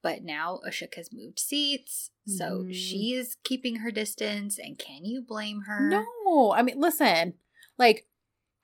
But 0.00 0.22
now 0.22 0.60
Işık 0.66 0.94
has 0.94 1.12
moved 1.12 1.40
seats, 1.40 2.10
so 2.24 2.62
Mhm. 2.62 2.72
she 2.72 3.14
is 3.14 3.36
keeping 3.42 3.76
her 3.76 3.90
distance. 3.90 4.56
And 4.56 4.78
can 4.78 5.04
you 5.04 5.20
blame 5.20 5.62
her? 5.62 5.88
No, 5.88 6.52
I 6.52 6.62
mean, 6.62 6.78
listen, 6.80 7.34
like 7.76 8.06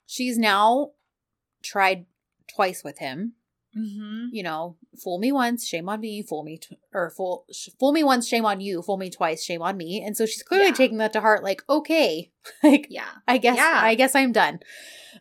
she's 0.07 0.39
now 0.39 0.93
tried 1.61 2.07
twice 2.47 2.85
with 2.85 2.99
him. 2.99 3.35
Mm-hmm. 3.77 4.27
You 4.33 4.43
know, 4.43 4.77
fool 5.03 5.19
me 5.19 5.33
once, 5.33 5.67
shame 5.67 5.89
on 5.89 6.01
me. 6.01 6.23
Fool 6.23 6.45
me, 6.45 6.59
tw- 6.59 6.75
or 6.93 7.11
fool 7.11 7.45
sh- 7.53 7.69
fool 7.81 7.93
me 7.93 8.05
once, 8.05 8.29
shame 8.29 8.45
on 8.45 8.61
you. 8.61 8.83
Fool 8.83 8.97
me 8.97 9.11
twice, 9.11 9.43
shame 9.45 9.63
on 9.63 9.77
me. 9.77 10.03
And 10.05 10.17
so 10.17 10.27
she's 10.27 10.43
clearly 10.43 10.69
Yeah. 10.69 10.75
taking 10.75 10.99
that 10.99 11.13
to 11.15 11.21
heart. 11.21 11.43
Like, 11.43 11.63
okay, 11.69 12.31
like 12.63 12.87
Yeah. 12.91 13.09
I 13.27 13.39
guess 13.39 13.57
Yeah. 13.57 13.81
I 13.83 13.95
guess 13.95 14.15
I'm 14.15 14.33
done. 14.33 14.61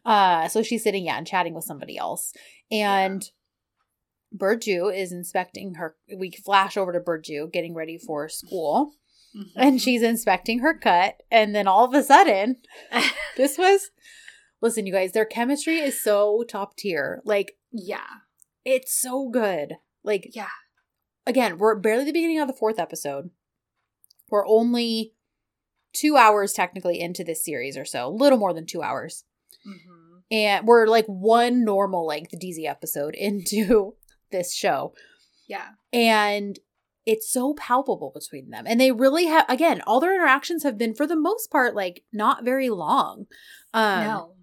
Uh, 0.05 0.47
so 0.49 0.61
she's 0.63 0.83
sitting, 0.83 1.05
yeah, 1.05 1.17
and 1.17 1.25
chatting 1.27 1.53
with 1.53 1.63
somebody 1.65 1.97
else, 1.97 2.33
and. 2.71 3.29
Burcu 4.35 4.91
is 4.91 5.11
inspecting 5.11 5.75
her. 5.75 5.95
We 6.17 6.31
flash 6.31 6.75
over 6.75 6.91
to 6.91 6.99
Burcu 6.99 7.51
getting 7.53 7.75
ready 7.75 7.99
for 7.99 8.27
school, 8.29 8.93
Mhm. 9.37 9.51
and 9.55 9.79
she's 9.79 10.01
inspecting 10.01 10.57
her 10.57 10.73
cut. 10.75 11.21
And 11.29 11.53
then 11.53 11.67
all 11.67 11.85
of 11.85 11.93
a 11.93 12.01
sudden, 12.01 12.57
this 13.37 13.59
was 13.59 13.91
listen, 14.59 14.87
you 14.87 14.91
guys, 14.93 15.11
their 15.11 15.25
chemistry 15.25 15.77
is 15.79 16.01
so 16.01 16.43
top 16.49 16.75
tier. 16.77 17.21
Like, 17.25 17.57
yeah. 17.71 18.07
It's 18.65 18.93
so 18.93 19.29
good. 19.29 19.75
Like, 20.03 20.29
Yeah. 20.35 20.49
again, 21.25 21.57
we're 21.57 21.75
barely 21.75 22.05
the 22.05 22.11
beginning 22.11 22.39
of 22.39 22.47
the 22.47 22.53
fourth 22.53 22.79
episode. 22.79 23.29
We're 24.29 24.47
only 24.47 25.13
two 25.93 26.17
hours 26.17 26.53
technically 26.53 26.99
into 26.99 27.23
this 27.23 27.43
series 27.45 27.77
or 27.77 27.85
so, 27.85 28.07
a 28.07 28.09
little 28.09 28.37
more 28.39 28.53
than 28.53 28.65
two 28.65 28.81
hours. 28.81 29.25
Mm-hmm. 29.67 30.17
And 30.31 30.67
we're 30.67 30.87
like 30.87 31.05
one 31.05 31.63
normal 31.63 32.05
length 32.05 32.31
dizi 32.41 32.65
episode 32.67 33.15
into 33.17 33.95
this 34.31 34.53
show. 34.53 34.93
Yeah. 35.47 35.69
And 35.91 36.57
it's 37.05 37.31
so 37.31 37.53
palpable 37.53 38.11
between 38.13 38.49
them. 38.49 38.63
And 38.65 38.79
they 38.79 38.91
really 38.91 39.25
have, 39.25 39.45
again, 39.49 39.81
all 39.85 39.99
their 39.99 40.15
interactions 40.15 40.63
have 40.63 40.77
been, 40.77 40.95
for 40.95 41.05
the 41.05 41.17
most 41.17 41.51
part, 41.51 41.75
like 41.75 42.03
not 42.13 42.43
very 42.45 42.69
long. 42.69 43.27
Um, 43.73 44.03
no. 44.03 44.33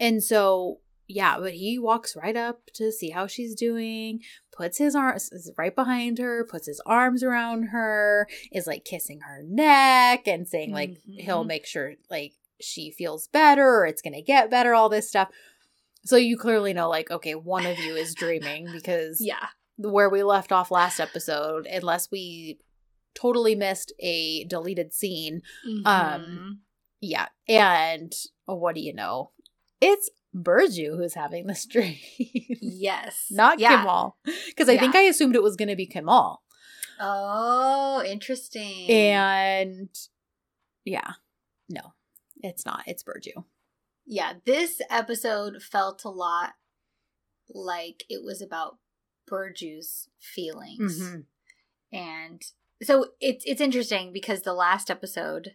And 0.00 0.22
so, 0.22 0.80
yeah, 1.08 1.38
but 1.38 1.52
he 1.54 1.78
walks 1.78 2.16
right 2.16 2.36
up 2.36 2.66
to 2.74 2.90
see 2.90 3.10
how 3.10 3.26
she's 3.26 3.54
doing, 3.54 4.20
puts 4.52 4.78
his 4.78 4.94
arms 4.96 5.30
is 5.32 5.50
right 5.56 5.74
behind 5.74 6.18
her, 6.18 6.44
puts 6.44 6.66
his 6.66 6.80
arms 6.86 7.22
around 7.22 7.64
her, 7.64 8.26
is 8.52 8.66
like 8.66 8.84
kissing 8.84 9.20
her 9.20 9.42
neck 9.44 10.26
and 10.26 10.48
saying 10.48 10.72
like 10.72 10.90
Mhm. 10.90 11.20
he'll 11.20 11.44
make 11.44 11.66
sure 11.66 11.94
like 12.10 12.32
she 12.60 12.90
feels 12.90 13.28
better 13.28 13.66
or 13.66 13.86
it's 13.86 14.02
going 14.02 14.14
to 14.14 14.22
get 14.22 14.50
better 14.50 14.74
all 14.74 14.88
this 14.88 15.08
stuff. 15.08 15.28
So 16.04 16.16
you 16.16 16.36
clearly 16.38 16.72
know 16.72 16.88
like 16.88 17.10
okay, 17.10 17.34
one 17.34 17.66
of 17.66 17.78
you 17.78 17.94
is 17.96 18.14
dreaming 18.14 18.68
because 18.72 19.20
Yeah. 19.24 19.48
where 19.76 20.08
we 20.08 20.22
left 20.22 20.52
off 20.52 20.70
last 20.70 20.98
episode 21.00 21.66
unless 21.66 22.10
we 22.10 22.58
totally 23.14 23.54
missed 23.54 23.92
a 24.00 24.44
deleted 24.44 24.92
scene. 24.92 25.42
Um, 25.84 26.60
Yeah. 27.00 27.28
And 27.48 28.12
what 28.46 28.74
do 28.74 28.80
you 28.80 28.92
know? 28.94 29.30
It's 29.80 30.08
Burcu 30.36 30.96
who's 30.96 31.14
having 31.14 31.46
this 31.46 31.64
dream. 31.70 31.96
yes. 32.18 33.26
Not 33.30 33.58
yeah. 33.58 33.78
Kemal. 33.78 34.16
Because 34.46 34.68
I 34.68 34.76
think 34.76 34.94
I 34.94 35.02
assumed 35.02 35.34
it 35.34 35.42
was 35.42 35.56
going 35.56 35.68
to 35.68 35.76
be 35.76 35.86
Kemal. 35.86 36.42
Oh, 37.00 38.02
interesting. 38.06 38.88
And 38.90 39.88
yeah, 40.84 41.12
no, 41.68 41.92
it's 42.42 42.64
not. 42.64 42.82
It's 42.86 43.02
Burcu. 43.02 43.44
yeah, 44.06 44.34
this 44.44 44.80
episode 44.90 45.62
felt 45.62 46.04
a 46.04 46.08
lot 46.10 46.54
like 47.50 48.04
it 48.08 48.22
was 48.24 48.40
about 48.40 48.78
Burcu's 49.30 50.08
feelings. 50.18 51.00
Mm-hmm. 51.00 51.96
And 51.96 52.42
so 52.82 53.06
it's 53.20 53.44
it's 53.46 53.60
interesting 53.60 54.12
because 54.12 54.42
the 54.42 54.54
last 54.54 54.90
episode 54.90 55.52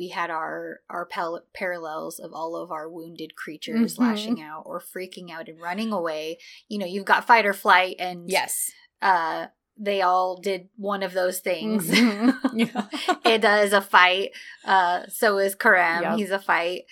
we 0.00 0.08
had 0.08 0.30
our 0.30 0.80
our 0.88 1.04
pal- 1.04 1.44
parallels 1.52 2.18
of 2.18 2.32
all 2.32 2.56
of 2.56 2.70
our 2.72 2.88
wounded 2.88 3.36
creatures 3.36 3.96
Mhm. 3.96 3.98
lashing 4.00 4.40
out 4.42 4.62
or 4.64 4.80
freaking 4.80 5.30
out 5.30 5.46
and 5.50 5.60
running 5.60 5.92
away. 5.92 6.38
You 6.68 6.78
know, 6.78 6.86
you've 6.86 7.04
got 7.12 7.26
fight 7.26 7.44
or 7.44 7.52
flight 7.52 7.96
and 7.98 8.30
Yes. 8.30 8.70
uh 9.02 9.48
they 9.82 10.00
all 10.02 10.36
did 10.40 10.68
one 10.76 11.02
of 11.02 11.12
those 11.12 11.38
things. 11.40 11.90
Mhm. 11.90 12.34
yeah. 12.54 12.86
Eda 13.34 13.60
is 13.66 13.72
a 13.74 13.80
fight. 13.82 14.30
Uh, 14.64 15.06
so 15.08 15.38
is 15.38 15.54
Kerem. 15.56 16.02
Yep. 16.02 16.18
He's 16.18 16.30
a 16.30 16.38
fight. 16.38 16.82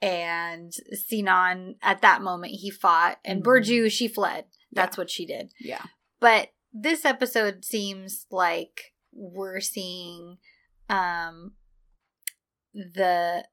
And 0.00 0.72
Sinan, 0.92 1.76
at 1.82 2.00
that 2.02 2.22
moment, 2.22 2.52
he 2.54 2.70
fought. 2.70 3.18
And 3.24 3.42
Mhm. 3.42 3.46
Burcu, 3.46 3.90
she 3.90 4.08
fled. 4.08 4.44
That's 4.72 4.96
Yeah. 4.96 5.00
what 5.00 5.10
she 5.10 5.26
did. 5.26 5.52
Yeah. 5.60 5.84
But 6.20 6.50
this 6.72 7.04
episode 7.04 7.64
seems 7.64 8.26
like 8.30 8.94
we're 9.12 9.60
seeing 9.60 10.38
um, 10.90 11.52
the 12.74 13.46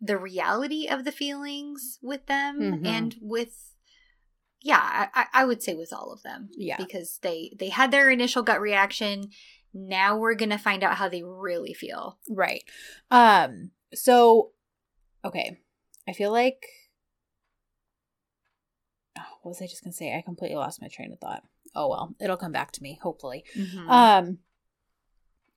the 0.00 0.16
reality 0.16 0.86
of 0.88 1.04
the 1.04 1.12
feelings 1.12 1.98
with 2.02 2.26
them 2.26 2.58
Mhm. 2.58 2.86
and 2.86 3.16
with 3.20 3.74
yeah 4.62 5.08
I, 5.14 5.26
I 5.32 5.44
would 5.44 5.62
say 5.62 5.74
with 5.74 5.92
all 5.92 6.12
of 6.12 6.22
them 6.22 6.48
Yeah. 6.56 6.76
because 6.78 7.18
they 7.22 7.52
they 7.58 7.68
had 7.68 7.90
their 7.90 8.10
initial 8.10 8.42
gut 8.42 8.60
reaction 8.60 9.30
now 9.74 10.16
we're 10.16 10.34
gonna 10.34 10.58
find 10.58 10.82
out 10.82 10.96
how 10.96 11.08
they 11.08 11.22
really 11.22 11.74
feel 11.74 12.18
Right. 12.28 12.64
Um, 13.10 13.70
so 13.94 14.52
okay. 15.24 15.58
I 16.08 16.12
feel 16.12 16.32
like 16.32 16.64
oh, 19.18 19.22
what 19.42 19.50
was 19.50 19.62
I 19.62 19.66
just 19.66 19.84
gonna 19.84 19.92
say? 19.92 20.16
I 20.16 20.22
completely 20.22 20.56
lost 20.56 20.80
my 20.82 20.88
train 20.88 21.12
of 21.12 21.18
thought. 21.20 21.42
Oh 21.74 21.88
well, 21.88 22.14
it'll 22.20 22.36
come 22.36 22.52
back 22.52 22.72
to 22.72 22.82
me, 22.82 22.98
hopefully. 23.02 23.44
Um 23.86 24.38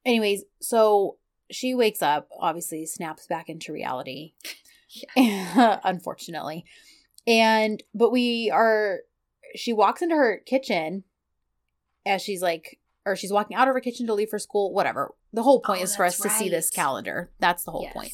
anyways, 0.06 0.44
so 0.62 1.18
she 1.52 1.74
wakes 1.76 2.02
up, 2.02 2.30
obviously 2.40 2.86
snaps 2.86 3.28
back 3.28 3.50
into 3.50 3.74
reality. 3.74 4.34
unfortunately. 5.16 6.66
And 7.26 7.82
but 7.94 8.12
we 8.12 8.52
are 8.52 9.00
she 9.56 9.74
walks 9.74 10.02
into 10.02 10.16
her 10.16 10.42
kitchen 10.46 11.04
as 12.06 12.22
she's 12.22 12.42
like 12.42 12.80
or 13.06 13.16
she's 13.16 13.32
walking 13.34 13.56
out 13.58 13.68
of 13.68 13.74
her 13.74 13.80
kitchen 13.82 14.08
to 14.08 14.14
leave 14.14 14.30
for 14.30 14.40
school, 14.40 14.74
whatever. 14.74 15.14
The 15.32 15.44
whole 15.44 15.60
point 15.62 15.82
Oh, 15.82 15.84
is 15.84 15.96
for 15.96 16.06
us 16.06 16.18
that's 16.18 16.34
to 16.36 16.38
see 16.44 16.50
this 16.50 16.70
calendar. 16.70 17.32
That's 17.40 17.64
the 17.64 17.72
whole 17.72 17.84
Yes. 17.84 17.94
point. 17.94 18.14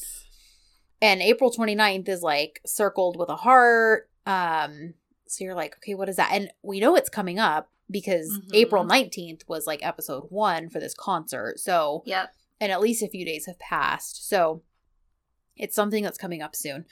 And 1.01 1.21
April 1.21 1.51
29th 1.51 2.09
is 2.09 2.21
like 2.23 2.61
circled 2.65 3.17
with 3.17 3.29
a 3.29 3.35
heart. 3.35 4.09
Um 4.25 4.93
so 5.27 5.43
you're 5.43 5.55
like, 5.55 5.75
okay, 5.77 5.93
what 5.93 6.09
is 6.09 6.15
that? 6.15 6.31
And 6.33 6.49
we 6.63 6.79
know 6.79 6.95
it's 6.95 7.09
coming 7.09 7.37
up 7.39 7.69
because 7.91 8.39
Mhm. 8.39 8.49
April 8.53 8.83
19th 8.83 9.47
was 9.47 9.67
like 9.67 9.85
episode 9.85 10.25
1 10.29 10.69
for 10.69 10.79
this 10.79 10.93
concert. 10.93 11.59
So 11.59 12.03
yep 12.05 12.33
and 12.59 12.71
at 12.71 12.81
least 12.81 13.03
a 13.03 13.07
few 13.07 13.25
days 13.25 13.45
have 13.45 13.59
passed. 13.59 14.27
So 14.27 14.61
it's 15.55 15.75
something 15.75 16.03
that's 16.03 16.17
coming 16.17 16.41
up 16.41 16.55
soon. 16.55 16.85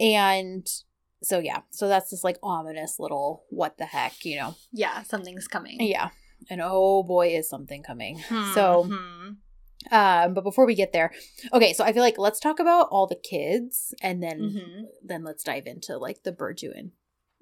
And 0.00 0.66
so 1.22 1.38
yeah, 1.38 1.60
so 1.70 1.88
that's 1.88 2.10
this 2.10 2.24
like 2.24 2.38
ominous 2.42 2.96
little 2.98 3.44
what 3.50 3.78
the 3.78 3.86
heck, 3.86 4.24
you 4.24 4.36
know. 4.36 4.54
yeah 4.72 5.02
something's 5.02 5.48
coming 5.48 5.78
Yeah. 5.80 6.10
And 6.50 6.60
oh 6.62 7.02
boy 7.02 7.28
is 7.28 7.48
something 7.48 7.82
coming. 7.82 8.18
So 8.54 8.84
Mhm. 8.90 9.36
um 9.90 10.34
but 10.34 10.42
before 10.44 10.66
we 10.66 10.74
get 10.74 10.92
there, 10.92 11.12
okay, 11.52 11.72
so 11.72 11.84
I 11.84 11.92
feel 11.92 12.02
like 12.02 12.18
let's 12.18 12.40
talk 12.40 12.58
about 12.60 12.88
all 12.90 13.06
the 13.06 13.16
kids 13.16 13.94
and 14.02 14.22
then 14.22 14.38
Mhm. 14.40 14.84
then 15.02 15.24
let's 15.24 15.44
dive 15.44 15.66
into 15.66 15.96
like 15.96 16.22
the 16.24 16.32
Burcu 16.32 16.76
and 16.76 16.92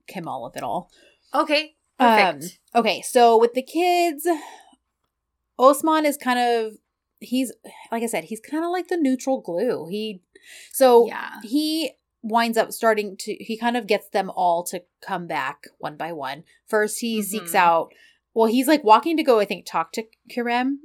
Kemal 0.06 0.44
of 0.46 0.56
it 0.56 0.62
all. 0.62 0.90
okay 1.34 1.74
Um, 1.98 2.08
perfect 2.38 2.58
Okay, 2.74 3.02
so 3.02 3.36
with 3.36 3.52
the 3.54 3.62
kids, 3.62 4.26
Osman 5.58 6.06
is 6.06 6.16
kind 6.16 6.38
of 6.38 6.72
he's 7.24 7.52
like 7.90 8.02
I 8.02 8.06
said, 8.06 8.24
he's 8.24 8.40
kind 8.40 8.64
of 8.64 8.70
like 8.70 8.88
the 8.88 8.96
neutral 8.96 9.40
glue. 9.40 9.86
He 9.88 10.22
so 10.72 11.06
yeah 11.06 11.40
he 11.42 11.92
winds 12.22 12.56
up 12.56 12.72
starting 12.72 13.16
to 13.18 13.34
he 13.34 13.56
kind 13.56 13.76
of 13.76 13.86
gets 13.86 14.08
them 14.08 14.30
all 14.30 14.62
to 14.64 14.82
come 15.00 15.26
back 15.26 15.66
one 15.78 15.96
by 15.96 16.12
one. 16.12 16.44
First 16.66 17.00
he 17.00 17.22
seeks 17.22 17.52
Mhm. 17.52 17.56
out 17.56 17.92
well, 18.34 18.46
he's 18.48 18.66
like 18.68 18.82
walking 18.82 19.16
to 19.18 19.22
go, 19.22 19.40
I 19.40 19.44
think, 19.44 19.66
talk 19.66 19.92
to 19.92 20.04
Kerem, 20.34 20.76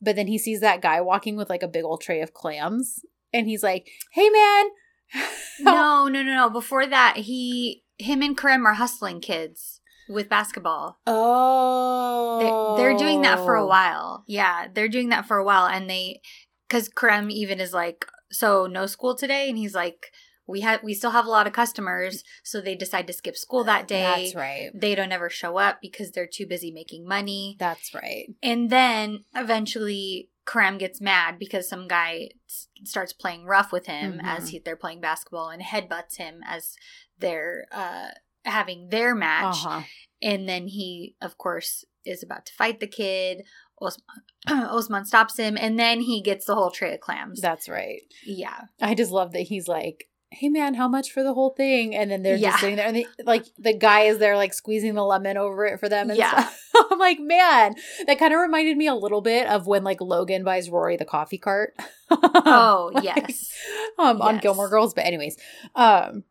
but 0.00 0.16
then 0.16 0.28
he 0.28 0.38
sees 0.38 0.60
that 0.60 0.80
guy 0.80 1.00
walking 1.02 1.36
with 1.36 1.50
like 1.50 1.62
a 1.62 1.68
big 1.68 1.84
old 1.84 2.00
tray 2.00 2.22
of 2.22 2.32
clams, 2.32 3.00
and 3.34 3.46
he's 3.46 3.62
like, 3.62 3.88
Hey 4.12 4.30
man, 4.30 4.64
no 5.60 6.08
no 6.08 6.22
no 6.22 6.34
no 6.34 6.50
before 6.50 6.86
that 6.86 7.16
he 7.18 7.84
him 7.98 8.22
and 8.22 8.36
Kerem 8.36 8.64
are 8.64 8.74
hustling 8.74 9.20
kids 9.20 9.80
with 10.08 10.28
basketball 10.28 10.98
Oh 11.06 12.74
They're, 12.76 12.90
they're 12.90 12.98
doing 12.98 13.22
that 13.22 13.44
for 13.44 13.54
a 13.56 13.66
while. 13.66 14.24
Yeah, 14.26 14.66
they're 14.72 14.88
doing 14.88 15.08
that 15.10 15.26
for 15.26 15.36
a 15.38 15.44
while, 15.44 15.66
and 15.66 15.88
they, 15.88 16.20
because 16.68 16.88
Kerem 16.88 17.30
even 17.30 17.60
is 17.60 17.72
like, 17.72 18.06
so 18.30 18.66
no 18.66 18.86
school 18.86 19.14
today, 19.16 19.48
and 19.48 19.56
he's 19.58 19.74
like, 19.74 20.12
we 20.46 20.60
have, 20.60 20.82
we 20.82 20.94
still 20.94 21.10
have 21.10 21.26
a 21.26 21.30
lot 21.30 21.46
of 21.46 21.52
customers, 21.52 22.22
so 22.44 22.60
they 22.60 22.74
decide 22.76 23.06
to 23.08 23.12
skip 23.12 23.36
school 23.36 23.64
that 23.64 23.88
day. 23.88 24.02
That's 24.02 24.34
right. 24.34 24.70
They 24.74 24.94
don't 24.94 25.12
ever 25.12 25.28
show 25.28 25.56
up 25.58 25.78
because 25.82 26.12
they're 26.12 26.28
too 26.32 26.46
busy 26.46 26.70
making 26.70 27.06
money. 27.06 27.56
That's 27.58 27.94
right. 27.94 28.26
And 28.42 28.70
then 28.70 29.24
eventually, 29.34 30.30
Kerem 30.46 30.78
gets 30.78 31.00
mad 31.00 31.38
because 31.40 31.68
some 31.68 31.88
guy 31.88 32.28
s- 32.48 32.68
starts 32.84 33.12
playing 33.12 33.46
rough 33.46 33.72
with 33.72 33.86
him 33.86 34.18
Mhm. 34.18 34.24
as 34.24 34.50
he, 34.50 34.60
they're 34.60 34.76
playing 34.76 35.00
basketball 35.00 35.48
and 35.48 35.62
headbutts 35.62 36.16
him 36.18 36.40
as 36.46 36.76
they're 37.18 37.66
uh, 37.72 38.10
having 38.46 38.88
their 38.88 39.14
match. 39.14 39.64
Uh-huh. 39.64 39.82
And 40.22 40.48
then 40.48 40.66
he, 40.68 41.14
of 41.20 41.36
course, 41.38 41.84
is 42.04 42.22
about 42.22 42.46
to 42.46 42.52
fight 42.54 42.80
the 42.80 42.86
kid. 42.86 43.42
Osman, 43.80 44.06
Osman 44.48 45.04
stops 45.04 45.36
him, 45.36 45.56
and 45.60 45.78
then 45.78 46.00
he 46.00 46.22
gets 46.22 46.46
the 46.46 46.54
whole 46.54 46.70
tray 46.70 46.94
of 46.94 47.00
clams. 47.00 47.40
That's 47.40 47.68
right. 47.68 48.00
yeah. 48.24 48.62
I 48.80 48.94
just 48.94 49.10
love 49.12 49.32
that 49.32 49.40
he's 49.42 49.68
like, 49.68 50.08
"Hey 50.30 50.48
man, 50.48 50.72
how 50.72 50.88
much 50.88 51.12
for 51.12 51.22
the 51.22 51.34
whole 51.34 51.50
thing?" 51.50 51.94
And 51.94 52.10
then 52.10 52.22
they're 52.22 52.36
Yeah. 52.36 52.50
just 52.52 52.60
sitting 52.60 52.76
there, 52.76 52.86
and 52.86 52.96
they, 52.96 53.06
like 53.24 53.44
the 53.58 53.74
guy 53.74 54.02
is 54.02 54.16
there, 54.16 54.36
like 54.36 54.54
squeezing 54.54 54.94
the 54.94 55.04
lemon 55.04 55.36
over 55.36 55.66
it 55.66 55.78
for 55.78 55.90
them. 55.90 56.08
And 56.08 56.18
Yeah. 56.18 56.48
I'm 56.90 56.98
like, 56.98 57.20
man, 57.20 57.74
that 58.06 58.18
kind 58.18 58.32
of 58.32 58.40
reminded 58.40 58.76
me 58.78 58.86
a 58.86 58.94
little 58.94 59.20
bit 59.20 59.46
of 59.46 59.66
when 59.66 59.84
like 59.84 60.00
Logan 60.00 60.42
buys 60.44 60.70
Rory 60.70 60.96
the 60.96 61.04
coffee 61.04 61.38
cart. 61.38 61.74
Oh, 62.10 62.92
Like, 62.94 63.04
yes. 63.04 63.50
um, 63.98 64.22
on 64.22 64.38
Gilmore 64.38 64.68
Girls. 64.70 64.94
But 64.94 65.04
anyways, 65.06 65.36
um, 65.74 66.22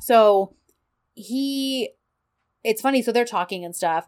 so 0.00 0.55
he, 1.16 1.90
it's 2.62 2.80
funny. 2.80 3.02
So 3.02 3.10
they're 3.10 3.24
talking 3.24 3.64
and 3.64 3.74
stuff. 3.74 4.06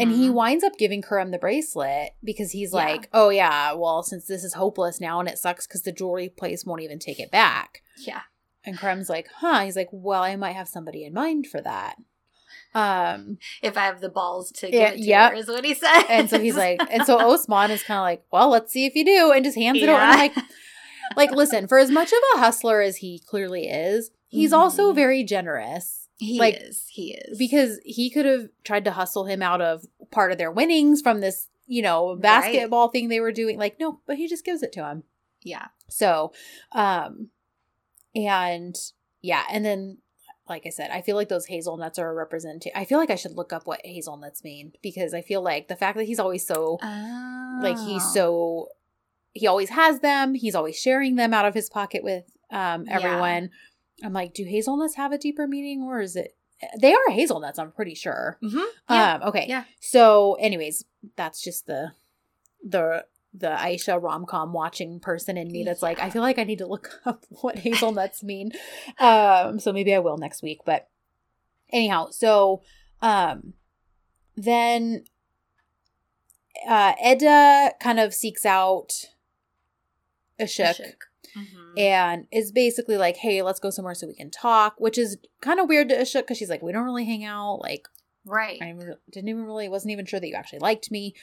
And 0.00 0.10
he 0.10 0.28
Mhm. 0.28 0.32
winds 0.32 0.64
up 0.64 0.78
giving 0.78 1.02
Kerem 1.02 1.32
the 1.32 1.38
bracelet 1.38 2.14
because 2.24 2.52
he's 2.52 2.72
Yeah. 2.72 2.76
like, 2.78 3.08
oh, 3.12 3.28
yeah, 3.28 3.72
well, 3.74 4.02
since 4.02 4.26
this 4.26 4.42
is 4.42 4.54
hopeless 4.54 5.00
now 5.02 5.20
and 5.20 5.28
it 5.28 5.36
sucks 5.38 5.66
because 5.66 5.82
the 5.82 5.92
jewelry 5.92 6.30
place 6.30 6.64
won't 6.64 6.80
even 6.80 6.98
take 6.98 7.18
it 7.20 7.30
back. 7.30 7.82
Yeah. 7.98 8.22
And 8.64 8.78
Kerem's 8.78 9.10
like, 9.10 9.28
huh. 9.40 9.60
He's 9.64 9.76
like, 9.76 9.88
well, 9.92 10.22
I 10.22 10.34
might 10.36 10.56
have 10.56 10.66
somebody 10.68 11.04
in 11.04 11.12
mind 11.12 11.46
for 11.46 11.60
that. 11.60 11.96
Um, 12.74 13.38
If 13.62 13.76
I 13.76 13.82
have 13.82 14.00
the 14.00 14.08
balls 14.08 14.50
to 14.52 14.70
Yeah, 14.72 14.90
give 14.90 14.94
it 14.94 15.02
to 15.02 15.08
yep. 15.08 15.30
her, 15.32 15.36
is 15.36 15.46
what 15.48 15.64
he 15.64 15.74
said. 15.74 16.04
and 16.08 16.28
so 16.30 16.38
he's 16.40 16.56
like, 16.56 16.80
and 16.90 17.04
so 17.04 17.18
Osman 17.30 17.70
is 17.70 17.82
kind 17.82 17.98
of 17.98 18.02
like, 18.02 18.24
well, 18.32 18.48
let's 18.48 18.72
see 18.72 18.86
if 18.86 18.94
you 18.94 19.04
do, 19.04 19.30
and 19.32 19.44
just 19.44 19.56
hands 19.58 19.82
it 19.82 19.88
over. 19.88 20.00
And 20.00 20.12
I'm 20.12 20.18
like, 20.18 20.34
like, 21.16 21.32
listen, 21.32 21.68
for 21.68 21.78
as 21.78 21.90
much 21.90 22.12
of 22.12 22.18
a 22.34 22.38
hustler 22.38 22.80
as 22.80 22.96
he 22.98 23.18
clearly 23.26 23.68
is, 23.68 24.10
he's 24.28 24.52
also 24.54 24.92
Mhm. 24.92 24.94
very 24.94 25.22
generous. 25.24 26.05
He 26.18 26.38
like, 26.38 26.56
is. 26.60 26.86
He 26.88 27.14
is. 27.14 27.36
because 27.38 27.78
he 27.84 28.10
could 28.10 28.24
have 28.26 28.48
tried 28.64 28.84
to 28.86 28.90
hustle 28.92 29.26
him 29.26 29.42
out 29.42 29.60
of 29.60 29.84
part 30.10 30.32
of 30.32 30.38
their 30.38 30.50
winnings 30.50 31.00
from 31.02 31.20
this, 31.20 31.48
you 31.66 31.82
know, 31.82 32.12
Right. 32.14 32.22
basketball 32.22 32.88
thing 32.88 33.08
they 33.08 33.20
were 33.20 33.32
doing. 33.32 33.58
Like, 33.58 33.78
no, 33.80 34.00
but 34.06 34.16
he 34.16 34.26
just 34.28 34.44
gives 34.44 34.62
it 34.62 34.72
to 34.72 34.84
him. 34.86 35.02
yeah. 35.42 35.66
So, 35.88 36.32
um, 36.72 37.28
and 38.14 38.74
yeah, 39.22 39.44
and 39.50 39.64
then 39.64 39.98
like 40.48 40.62
I 40.64 40.70
said, 40.70 40.90
I 40.92 41.00
feel 41.02 41.16
like 41.16 41.28
those 41.28 41.46
hazelnuts 41.46 41.98
are 41.98 42.08
a 42.10 42.14
representation. 42.14 42.76
I 42.78 42.84
feel 42.84 42.98
like 42.98 43.10
I 43.10 43.16
should 43.16 43.32
look 43.36 43.52
up 43.52 43.66
what 43.66 43.80
hazelnuts 43.84 44.44
mean 44.44 44.72
because 44.82 45.12
I 45.12 45.20
feel 45.20 45.42
like 45.42 45.66
the 45.68 45.76
fact 45.76 45.96
that 45.98 46.04
he's 46.04 46.20
always 46.20 46.46
so 46.46 46.78
Oh. 46.82 47.60
like 47.62 47.78
he's 47.78 48.04
so 48.12 48.68
he 49.32 49.46
always 49.46 49.70
has 49.70 50.00
them. 50.00 50.34
He's 50.34 50.54
always 50.54 50.78
sharing 50.78 51.16
them 51.16 51.34
out 51.34 51.44
of 51.46 51.54
his 51.54 51.68
pocket 51.68 52.02
with 52.04 52.24
um 52.50 52.86
Yeah. 52.86 52.98
I'm 54.04 54.12
like, 54.12 54.34
do 54.34 54.44
hazelnuts 54.44 54.96
have 54.96 55.12
a 55.12 55.18
deeper 55.18 55.46
meaning 55.46 55.82
or 55.82 56.00
is 56.00 56.16
it 56.16 56.36
they 56.80 56.94
are 56.94 57.10
hazelnuts, 57.10 57.58
I'm 57.58 57.70
pretty 57.72 57.94
sure. 57.94 58.38
Mhm. 58.42 58.64
Yeah. 58.90 59.14
Um 59.14 59.22
okay. 59.28 59.46
Yeah. 59.48 59.64
So 59.80 60.34
anyways, 60.40 60.84
that's 61.16 61.42
just 61.42 61.66
the 61.66 61.92
the 62.64 63.04
the 63.34 63.48
Aisha 63.48 64.02
rom 64.02 64.24
com 64.24 64.52
watching 64.54 64.98
person 64.98 65.36
in 65.36 65.52
me 65.52 65.62
that's 65.64 65.82
like, 65.82 65.98
I 66.00 66.08
feel 66.08 66.22
like 66.22 66.38
I 66.38 66.44
need 66.44 66.58
to 66.58 66.66
look 66.66 67.00
up 67.04 67.26
what 67.42 67.58
hazelnuts 67.58 68.22
mean. 68.22 68.52
Um, 68.98 69.60
so 69.60 69.72
maybe 69.72 69.94
I 69.94 69.98
will 69.98 70.16
next 70.16 70.42
week. 70.42 70.60
But 70.64 70.88
anyhow, 71.70 72.08
so 72.10 72.62
um 73.02 73.52
then 74.36 75.04
uh 76.66 76.94
Eda 77.04 77.72
kind 77.80 78.00
of 78.00 78.14
seeks 78.14 78.46
out 78.46 78.92
Işık 80.40 80.70
Işık. 80.70 81.12
Mhm. 81.36 81.78
and 81.78 82.26
is 82.32 82.50
basically 82.52 82.96
like, 82.96 83.16
hey, 83.18 83.42
let's 83.42 83.60
go 83.60 83.70
somewhere 83.70 83.94
so 83.94 84.06
we 84.06 84.14
can 84.14 84.30
talk, 84.30 84.74
which 84.78 84.96
is 84.98 85.18
kind 85.40 85.60
of 85.60 85.68
weird 85.68 85.88
to 85.90 85.96
Işık 85.96 86.22
because 86.22 86.38
she's 86.38 86.48
like, 86.50 86.62
we 86.62 86.72
don't 86.72 86.84
really 86.84 87.04
hang 87.04 87.24
out. 87.24 87.60
Like, 87.60 87.86
right. 88.24 88.60
I 88.62 88.74
didn't 89.10 89.28
even 89.28 89.44
really, 89.44 89.68
wasn't 89.68 89.92
even 89.92 90.06
sure 90.06 90.18
that 90.20 90.28
you 90.28 90.34
actually 90.34 90.60
liked 90.60 90.90
me. 90.90 91.14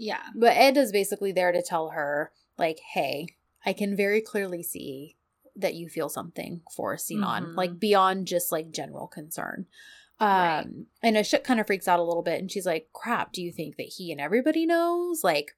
yeah. 0.00 0.22
But 0.34 0.56
Ed 0.56 0.76
is 0.76 0.92
basically 0.92 1.32
there 1.32 1.50
to 1.52 1.60
tell 1.62 1.90
her, 1.90 2.30
like, 2.56 2.78
hey, 2.94 3.26
I 3.66 3.72
can 3.72 3.96
very 3.96 4.20
clearly 4.20 4.62
see 4.62 5.16
that 5.56 5.74
you 5.74 5.88
feel 5.88 6.08
something 6.08 6.62
for 6.70 6.96
Sinan, 6.96 7.46
Mhm. 7.46 7.56
like 7.56 7.80
beyond 7.80 8.26
just 8.28 8.52
like 8.52 8.70
general 8.70 9.08
concern. 9.08 9.66
Um, 10.20 10.28
Right. 10.28 10.66
and 11.02 11.16
Işık 11.16 11.42
kind 11.44 11.58
of 11.60 11.66
freaks 11.66 11.88
out 11.88 11.98
a 12.00 12.04
little 12.04 12.22
bit 12.22 12.40
and 12.40 12.50
she's 12.50 12.64
like, 12.66 12.88
crap, 12.92 13.32
do 13.32 13.42
you 13.42 13.50
think 13.52 13.76
that 13.76 13.92
he 13.96 14.10
and 14.12 14.20
everybody 14.20 14.66
knows? 14.66 15.22
Like, 15.24 15.56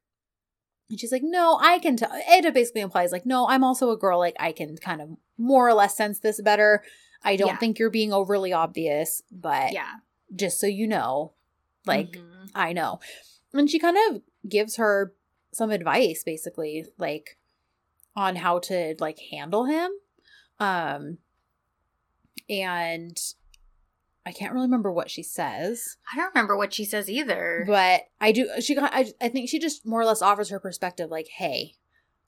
and 0.90 0.98
she's 1.00 1.12
like, 1.12 1.22
no, 1.22 1.58
I 1.62 1.78
can 1.78 1.96
tell. 1.96 2.10
Eda 2.30 2.52
basically 2.52 2.80
implies, 2.82 3.12
like, 3.12 3.24
no, 3.24 3.48
I'm 3.48 3.64
also 3.64 3.90
a 3.90 3.96
girl. 3.96 4.18
Like, 4.18 4.36
I 4.40 4.52
can 4.52 4.76
kind 4.76 5.00
of 5.00 5.10
more 5.38 5.68
or 5.68 5.72
less 5.74 5.96
sense 5.96 6.18
this 6.18 6.40
better. 6.42 6.82
I 7.22 7.36
don't 7.36 7.48
Yeah. 7.48 7.56
think 7.58 7.78
you're 7.78 7.90
being 7.90 8.12
overly 8.12 8.52
obvious, 8.52 9.22
but 9.30 9.72
Yeah. 9.72 9.94
just 10.34 10.58
so 10.60 10.66
you 10.66 10.86
know, 10.86 11.32
like, 11.86 12.12
Mhm. 12.12 12.50
I 12.54 12.72
know. 12.72 12.98
And 13.52 13.70
she 13.70 13.78
kind 13.78 13.96
of 14.10 14.22
gives 14.48 14.76
her 14.76 15.14
some 15.52 15.70
advice 15.70 16.22
basically 16.24 16.86
like 16.98 17.36
on 18.14 18.36
how 18.36 18.58
to 18.60 18.94
like 19.00 19.18
handle 19.30 19.64
him. 19.64 19.90
Um 20.58 21.18
and 22.48 23.20
I 24.26 24.32
can't 24.32 24.52
really 24.52 24.66
remember 24.66 24.92
what 24.92 25.10
she 25.10 25.22
says, 25.22 25.96
I 26.12 26.16
don't 26.16 26.34
remember 26.34 26.56
what 26.56 26.72
she 26.74 26.84
says 26.84 27.08
either. 27.08 27.64
but 27.66 28.02
I 28.20 28.32
do 28.32 28.48
she 28.60 28.74
got 28.74 28.92
I 28.94 29.12
I 29.20 29.28
think 29.28 29.48
she 29.48 29.58
just 29.58 29.86
more 29.86 30.00
or 30.00 30.04
less 30.04 30.22
offers 30.22 30.50
her 30.50 30.60
perspective 30.60 31.10
like, 31.10 31.28
"Hey, 31.28 31.74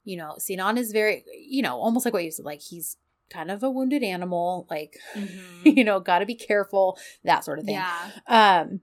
you 0.03 0.17
know, 0.17 0.35
Sinan 0.39 0.77
is 0.77 0.91
very, 0.91 1.23
you 1.47 1.61
know, 1.61 1.75
almost 1.79 2.03
like 2.05 2.13
what 2.13 2.23
you 2.23 2.31
said 2.31 2.45
like 2.45 2.61
he's 2.61 2.97
kind 3.29 3.49
of 3.51 3.63
a 3.63 3.69
wounded 3.69 4.03
animal, 4.03 4.67
like 4.69 4.97
Mhm. 5.15 5.29
you 5.77 5.83
know, 5.83 5.99
got 5.99 6.19
to 6.19 6.25
be 6.25 6.35
careful, 6.35 6.97
that 7.23 7.43
sort 7.45 7.59
of 7.59 7.65
thing." 7.65 7.75
yeah. 7.75 8.09
Um, 8.27 8.81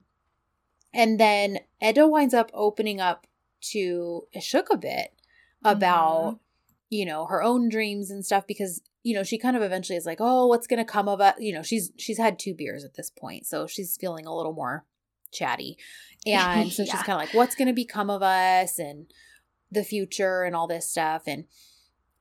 and 0.93 1.19
then 1.19 1.59
Eda 1.81 2.07
winds 2.07 2.33
up 2.33 2.49
opening 2.53 2.99
up 2.99 3.27
to 3.71 4.23
Işık 4.35 4.65
a 4.71 4.77
bit 4.77 5.13
about, 5.63 6.39
you 6.89 7.05
know, 7.05 7.25
her 7.27 7.43
own 7.43 7.69
dreams 7.69 8.09
and 8.09 8.25
stuff 8.25 8.45
because, 8.47 8.81
you 9.03 9.15
know, 9.15 9.23
she 9.23 9.37
kind 9.37 9.55
of 9.57 9.63
eventually 9.63 9.97
is 9.97 10.05
like, 10.05 10.19
oh, 10.21 10.45
what's 10.47 10.67
gonna 10.67 10.85
come 10.85 11.07
of 11.07 11.19
it? 11.21 11.35
You 11.39 11.53
know, 11.53 11.63
she's 11.63 11.91
she's 11.97 12.17
had 12.17 12.37
two 12.37 12.53
beers 12.53 12.83
at 12.83 12.93
this 12.95 13.09
point, 13.09 13.45
so 13.47 13.65
she's 13.67 13.97
feeling 13.97 14.25
a 14.27 14.35
little 14.35 14.53
more 14.53 14.85
chatty. 15.31 15.77
And 16.25 16.71
so 16.71 16.83
she's 16.89 17.01
kind 17.03 17.11
of 17.13 17.17
like, 17.27 17.33
what's 17.33 17.55
gonna 17.55 17.73
become 17.73 18.09
of 18.09 18.21
us 18.21 18.77
and 18.79 19.07
the 19.71 19.83
future 19.83 20.43
and 20.43 20.55
all 20.55 20.67
this 20.67 20.89
stuff. 20.89 21.23
And 21.27 21.45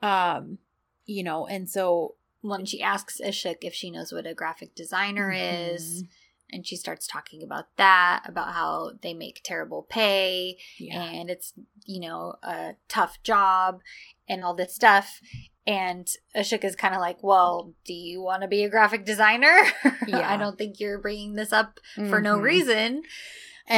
um, 0.02 0.58
you 1.06 1.22
know, 1.22 1.46
and 1.46 1.68
so 1.68 2.14
When 2.42 2.64
she 2.64 2.80
asks 2.80 3.20
Işık 3.20 3.58
if 3.62 3.74
she 3.74 3.90
knows 3.90 4.12
what 4.12 4.26
a 4.26 4.32
graphic 4.34 4.74
designer 4.74 5.30
is, 5.30 6.04
Mhm. 6.04 6.08
and 6.52 6.66
she 6.66 6.74
starts 6.76 7.06
talking 7.06 7.42
about 7.42 7.66
that, 7.76 8.22
about 8.26 8.54
how 8.54 8.92
they 9.02 9.12
make 9.12 9.42
terrible 9.44 9.82
pay, 9.82 10.56
yeah. 10.78 11.04
and 11.04 11.28
it's 11.28 11.52
you 11.84 12.00
know 12.00 12.36
a 12.42 12.76
tough 12.88 13.22
job 13.22 13.82
and 14.26 14.42
all 14.42 14.54
this 14.54 14.74
stuff 14.74 15.20
and 15.78 16.06
Işık 16.40 16.64
is 16.64 16.76
kind 16.76 16.94
of 16.94 17.00
like 17.09 17.18
well 17.22 17.72
do 17.85 17.94
you 17.94 18.20
want 18.28 18.42
to 18.42 18.48
be 18.48 18.64
a 18.64 18.68
graphic 18.74 19.02
designer 19.12 19.56
Yeah. 20.06 20.26
i 20.33 20.37
don't 20.37 20.56
think 20.59 20.80
you're 20.80 20.98
bringing 21.06 21.33
this 21.35 21.52
up 21.61 21.70
for 22.11 22.20
no 22.20 22.35
Mhm. 22.38 22.42
reason 22.52 23.02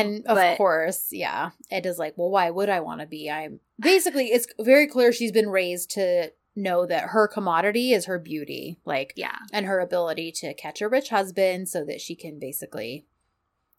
And 0.00 0.10
of 0.26 0.36
But- 0.36 0.56
course, 0.56 1.02
yeah, 1.12 1.50
Ed 1.70 1.84
is 1.84 1.98
like, 1.98 2.14
well, 2.16 2.30
why 2.36 2.48
would 2.56 2.70
I 2.70 2.80
want 2.80 3.00
to 3.02 3.06
be? 3.06 3.22
I'm 3.30 3.60
basically, 3.78 4.26
it's 4.36 4.46
very 4.72 4.86
clear 4.86 5.12
she's 5.12 5.32
been 5.40 5.50
raised 5.50 5.90
to 5.98 6.32
know 6.56 6.86
that 6.86 7.10
her 7.14 7.28
commodity 7.28 7.92
is 7.92 8.06
her 8.06 8.18
beauty, 8.18 8.78
like, 8.86 9.12
yeah 9.24 9.36
and 9.52 9.66
her 9.66 9.80
ability 9.80 10.32
to 10.40 10.54
catch 10.54 10.80
a 10.80 10.88
rich 10.88 11.10
husband 11.10 11.68
so 11.68 11.84
that 11.84 12.00
she 12.00 12.14
can 12.14 12.38
basically 12.38 13.04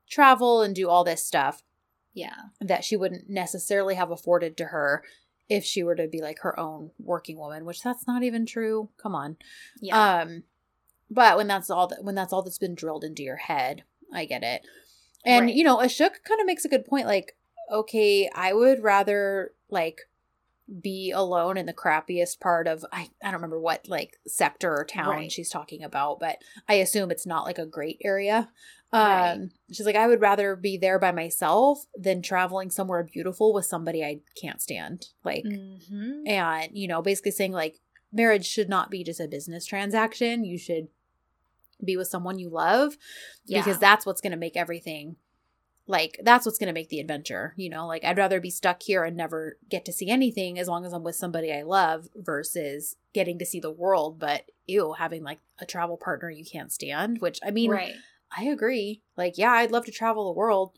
travel 0.07 0.61
and 0.61 0.75
do 0.75 0.87
all 0.89 1.03
this 1.03 1.23
stuff 1.25 1.63
yeah 2.13 2.35
that 2.61 2.83
she 2.83 2.95
wouldn't 2.95 3.27
necessarily 3.29 3.95
have 3.95 4.11
afforded 4.11 4.55
to 4.57 4.65
her 4.65 5.03
if 5.49 5.63
she 5.63 5.83
were 5.83 5.95
to 5.95 6.07
be 6.07 6.21
like 6.21 6.39
her 6.39 6.57
own 6.59 6.91
working 6.99 7.37
woman, 7.37 7.65
which 7.65 7.81
that's 7.81 8.07
not 8.07 8.23
even 8.23 8.45
true. 8.45 8.89
Come 9.01 9.15
on. 9.15 9.37
yeah 9.81 10.21
Um, 10.21 10.43
but 11.09 11.37
when 11.37 11.47
that's 11.47 11.69
all 11.69 11.87
that 11.87 12.03
when 12.03 12.15
that's 12.15 12.33
all 12.33 12.41
that's 12.41 12.57
been 12.57 12.75
drilled 12.75 13.03
into 13.03 13.23
your 13.23 13.37
head, 13.37 13.83
I 14.13 14.25
get 14.25 14.43
it. 14.43 14.65
And 15.25 15.45
Right. 15.45 15.55
you 15.55 15.63
know, 15.63 15.77
Işık 15.77 16.23
kind 16.27 16.39
of 16.39 16.45
makes 16.45 16.65
a 16.65 16.69
good 16.69 16.85
point. 16.85 17.07
Like, 17.07 17.37
okay, 17.71 18.29
I 18.33 18.53
would 18.53 18.81
rather 18.83 19.53
like 19.69 20.01
be 20.81 21.11
alone 21.11 21.57
in 21.57 21.65
the 21.65 21.73
crappiest 21.73 22.39
part 22.39 22.67
of 22.67 22.85
I 22.91 23.09
I 23.21 23.25
don't 23.25 23.35
remember 23.35 23.59
what 23.59 23.87
like 23.87 24.17
sector 24.27 24.71
or 24.73 24.85
town 24.85 25.09
Right. 25.09 25.31
she's 25.31 25.49
talking 25.49 25.83
about, 25.83 26.19
but 26.19 26.37
I 26.67 26.75
assume 26.75 27.11
it's 27.11 27.25
not 27.25 27.45
like 27.45 27.57
a 27.57 27.65
great 27.65 27.99
area. 28.03 28.49
Um, 28.91 29.01
Right. 29.01 29.49
she's 29.71 29.85
like, 29.85 29.95
I 29.95 30.07
would 30.07 30.21
rather 30.21 30.55
be 30.55 30.77
there 30.77 30.99
by 30.99 31.11
myself 31.11 31.85
than 31.97 32.21
traveling 32.21 32.69
somewhere 32.69 33.03
beautiful 33.03 33.51
with 33.53 33.65
somebody 33.65 34.03
I 34.03 34.21
can't 34.39 34.61
stand. 34.61 35.07
Like, 35.23 35.43
mm-hmm. 35.43 36.27
and 36.27 36.69
you 36.73 36.87
know 36.87 37.01
basically 37.01 37.31
saying 37.31 37.51
like 37.51 37.79
marriage 38.13 38.45
should 38.45 38.69
not 38.69 38.91
be 38.91 39.03
just 39.03 39.19
a 39.19 39.27
business 39.27 39.65
transaction 39.65 40.45
you 40.45 40.57
should 40.57 40.87
be 41.83 41.97
with 41.97 42.07
someone 42.07 42.39
you 42.39 42.49
love 42.49 42.95
because 43.47 43.79
that's 43.79 44.05
what's 44.05 44.21
going 44.21 44.31
to 44.31 44.37
make 44.37 44.55
everything 44.55 45.15
like 45.85 46.19
that's 46.23 46.45
what's 46.45 46.57
going 46.57 46.67
to 46.67 46.73
make 46.73 46.89
the 46.89 46.99
adventure 46.99 47.53
you 47.57 47.69
know? 47.69 47.87
Like 47.87 48.03
i'd 48.05 48.17
rather 48.17 48.39
be 48.39 48.49
stuck 48.49 48.81
here 48.83 49.03
and 49.03 49.17
never 49.17 49.57
get 49.69 49.85
to 49.85 49.93
see 49.93 50.09
anything 50.09 50.57
as 50.57 50.67
long 50.67 50.85
as 50.85 50.93
i'm 50.93 51.03
with 51.03 51.15
somebody 51.15 51.51
i 51.51 51.61
love 51.61 52.07
versus 52.15 52.95
getting 53.13 53.37
to 53.39 53.45
see 53.45 53.59
the 53.59 53.71
world 53.71 54.19
but 54.19 54.45
ew 54.67 54.93
having 54.93 55.23
like 55.23 55.39
a 55.59 55.65
travel 55.65 55.97
partner 55.97 56.29
you 56.29 56.45
can't 56.45 56.71
stand 56.71 57.19
which 57.19 57.39
i 57.45 57.51
mean 57.51 57.71
right. 57.71 57.93
I 58.35 58.45
agree. 58.45 59.01
Like 59.15 59.37
yeah 59.37 59.51
i'd 59.51 59.71
love 59.71 59.85
to 59.85 59.91
travel 59.91 60.25
the 60.25 60.37
world 60.37 60.71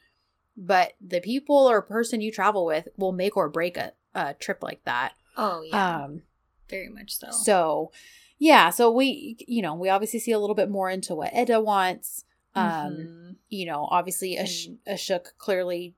but 0.57 0.93
the 1.05 1.21
people 1.21 1.55
or 1.55 1.81
person 1.81 2.21
you 2.21 2.31
travel 2.31 2.65
with 2.65 2.87
will 2.97 3.11
make 3.11 3.35
or 3.35 3.49
break 3.49 3.77
a, 3.77 3.93
a 4.13 4.33
trip 4.33 4.63
like 4.63 4.83
that. 4.85 5.13
Oh 5.37 5.61
yeah. 5.61 6.03
Um 6.03 6.21
very 6.69 6.89
much 6.89 7.17
so. 7.17 7.27
so 7.29 7.91
yeah 8.39 8.71
so 8.71 8.91
we 8.91 9.37
you 9.47 9.61
know 9.61 9.75
we 9.75 9.87
obviously 9.89 10.19
see 10.19 10.31
a 10.31 10.39
little 10.39 10.55
bit 10.55 10.69
more 10.69 10.89
into 10.89 11.13
what 11.13 11.33
Eda 11.35 11.61
wants 11.61 12.25
um 12.55 12.93
Mhm. 12.95 13.35
you 13.49 13.65
know 13.65 13.87
obviously 13.91 14.37
Ash- 14.37 14.67
Işık 14.87 15.37
clearly 15.37 15.95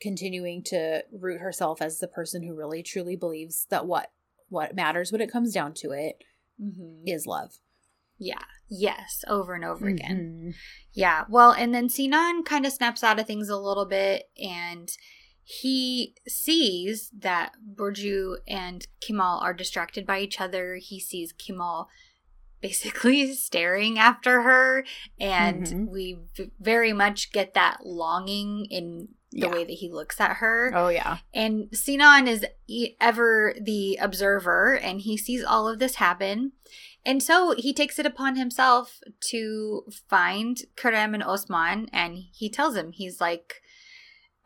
continuing 0.00 0.62
to 0.64 1.02
root 1.12 1.40
herself 1.40 1.80
as 1.80 1.98
the 2.00 2.08
person 2.08 2.42
who 2.42 2.54
really 2.54 2.82
truly 2.82 3.16
believes 3.16 3.66
that 3.70 3.86
what 3.86 4.12
what 4.48 4.74
matters 4.76 5.10
when 5.12 5.20
it 5.20 5.30
comes 5.32 5.52
down 5.52 5.72
to 5.74 5.90
it 5.92 6.22
Mhm. 6.60 7.02
is 7.06 7.26
love 7.26 7.58
yeah 8.18 8.44
yes 8.68 9.24
over 9.28 9.54
and 9.54 9.64
over 9.64 9.86
again 9.86 10.18
Mhm. 10.18 10.54
Yeah. 10.92 11.26
Well, 11.28 11.52
and 11.52 11.74
then 11.74 11.90
Sinan 11.90 12.42
kind 12.42 12.64
of 12.64 12.72
snaps 12.72 13.04
out 13.04 13.18
of 13.20 13.26
things 13.26 13.50
a 13.50 13.58
little 13.58 13.84
bit 13.84 14.30
and 14.42 14.90
he 15.44 16.14
sees 16.26 17.10
that 17.10 17.52
Burcu 17.74 18.38
and 18.48 18.86
Kemal 19.00 19.38
are 19.40 19.52
distracted 19.52 20.06
by 20.06 20.20
each 20.20 20.40
other. 20.40 20.76
He 20.76 20.98
sees 20.98 21.32
Kemal 21.34 21.88
basically 22.60 23.34
staring 23.48 23.98
after 23.98 24.42
her 24.42 24.84
and 25.20 25.66
Mhm. 25.66 25.88
we 25.90 26.18
v- 26.36 26.50
very 26.60 26.92
much 26.92 27.32
get 27.32 27.54
that 27.54 27.78
longing 27.84 28.66
in 28.70 29.08
the 29.32 29.40
Yeah. 29.48 29.52
way 29.52 29.64
that 29.64 29.72
he 29.72 29.90
looks 29.90 30.20
at 30.20 30.36
her. 30.38 30.72
oh 30.74 30.88
yeah 30.88 31.18
And 31.34 31.68
Sinan 31.72 32.26
is 32.28 32.44
e- 32.66 32.94
ever 33.00 33.54
the 33.60 33.98
observer 34.00 34.76
and 34.78 35.00
he 35.00 35.16
sees 35.16 35.44
all 35.44 35.68
of 35.68 35.78
this 35.78 35.96
happen. 35.96 36.52
And 37.04 37.22
so 37.22 37.54
he 37.56 37.72
takes 37.74 37.98
it 37.98 38.06
upon 38.06 38.36
himself 38.36 39.00
to 39.30 39.84
find 40.08 40.58
Kerem 40.76 41.14
and 41.14 41.22
Osman 41.22 41.88
and 41.92 42.18
he 42.32 42.48
tells 42.50 42.74
him, 42.74 42.90
he's 42.92 43.20
like, 43.20 43.62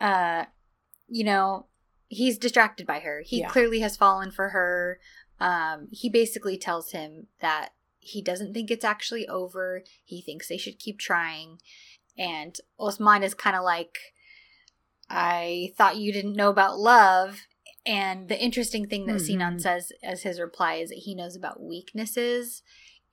uh, 0.00 0.44
you 1.08 1.24
know, 1.24 1.66
he's 2.08 2.36
distracted 2.38 2.86
by 2.86 2.98
her. 3.00 3.22
He 3.24 3.40
Yeah. 3.40 3.48
clearly 3.48 3.80
has 3.80 3.96
fallen 3.96 4.30
for 4.30 4.50
her. 4.50 4.98
Um, 5.38 5.88
he 5.90 6.10
basically 6.10 6.58
tells 6.58 6.90
him 6.92 7.28
that 7.40 7.70
he 8.10 8.22
doesn't 8.22 8.54
think 8.54 8.70
it's 8.70 8.84
actually 8.84 9.26
over. 9.28 9.82
He 10.04 10.20
thinks 10.20 10.48
they 10.48 10.56
should 10.56 10.78
keep 10.78 10.98
trying. 10.98 11.58
And 12.18 12.56
Osman 12.78 13.22
is 13.22 13.34
kind 13.34 13.56
of 13.56 13.64
like, 13.64 13.98
I 15.08 15.72
thought 15.76 15.96
you 15.96 16.12
didn't 16.12 16.36
know 16.36 16.50
about 16.50 16.78
love. 16.78 17.40
And 17.86 18.28
the 18.28 18.38
interesting 18.38 18.86
thing 18.86 19.06
that 19.06 19.16
mm-hmm. 19.16 19.24
Sinan 19.24 19.58
says 19.58 19.92
as 20.02 20.22
his 20.22 20.40
reply 20.40 20.74
is 20.74 20.90
that 20.90 20.98
he 20.98 21.14
knows 21.14 21.34
about 21.34 21.62
weaknesses 21.62 22.62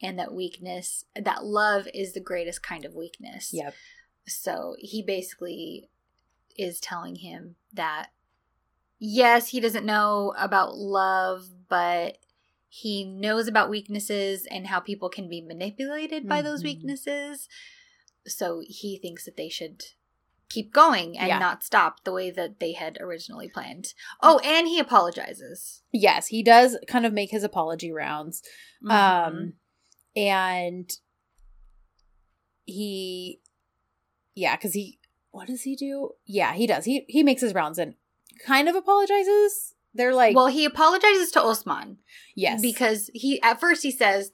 and 0.01 0.19
that 0.19 0.33
weakness, 0.33 1.05
that 1.15 1.45
love 1.45 1.87
is 1.93 2.13
the 2.13 2.19
greatest 2.19 2.61
kind 2.61 2.85
of 2.85 2.93
weakness. 2.93 3.51
Yep. 3.53 3.73
So 4.27 4.75
he 4.79 5.01
basically 5.01 5.89
is 6.57 6.79
telling 6.79 7.15
him 7.17 7.55
that 7.73 8.09
yes, 8.99 9.49
he 9.49 9.59
doesn't 9.59 9.85
know 9.85 10.33
about 10.37 10.75
love, 10.75 11.45
but 11.69 12.17
he 12.79 13.03
knows 13.03 13.47
about 13.47 13.71
weaknesses 13.71 14.45
and 14.51 14.67
how 14.67 14.79
people 14.79 15.09
can 15.09 15.27
be 15.27 15.41
manipulated 15.41 16.29
by 16.29 16.37
mm-hmm. 16.37 16.47
those 16.47 16.63
weaknesses. 16.63 17.49
So 18.27 18.61
he 18.67 18.99
thinks 18.99 19.25
that 19.25 19.35
they 19.35 19.49
should 19.49 19.81
keep 20.47 20.71
going 20.71 21.17
and 21.17 21.27
yeah. 21.27 21.39
not 21.39 21.63
stop 21.63 22.03
the 22.03 22.13
way 22.13 22.29
that 22.29 22.59
they 22.59 22.73
had 22.73 22.99
originally 23.01 23.49
planned. 23.49 23.93
Oh, 24.21 24.37
and 24.45 24.67
he 24.67 24.77
apologizes. 24.77 25.81
Yes, 25.91 26.27
he 26.27 26.43
does 26.43 26.77
kind 26.87 27.05
of 27.05 27.13
make 27.13 27.31
his 27.31 27.43
apology 27.43 27.91
rounds. 27.91 28.43
Mm-hmm. 28.85 28.91
Um 28.91 29.53
and 30.15 30.91
he 32.65 33.41
yeah, 34.35 34.55
cuz 34.55 34.73
he 34.73 34.99
what 35.31 35.47
does 35.47 35.63
he 35.63 35.75
do? 35.75 36.11
Yeah, 36.27 36.53
he 36.53 36.67
does. 36.67 36.85
He 36.85 37.05
he 37.07 37.23
makes 37.23 37.41
his 37.41 37.55
rounds 37.55 37.79
and 37.79 37.95
kind 38.45 38.69
of 38.69 38.75
apologizes. 38.75 39.73
They're 39.97 40.13
like 40.13 40.35
Well, 40.35 40.47
he 40.47 40.65
apologizes 40.65 41.31
to 41.31 41.41
Osman. 41.41 41.97
Yes. 42.35 42.61
Because 42.61 43.09
he 43.13 43.41
at 43.41 43.59
first 43.59 43.83
he 43.83 43.91
says 43.91 44.31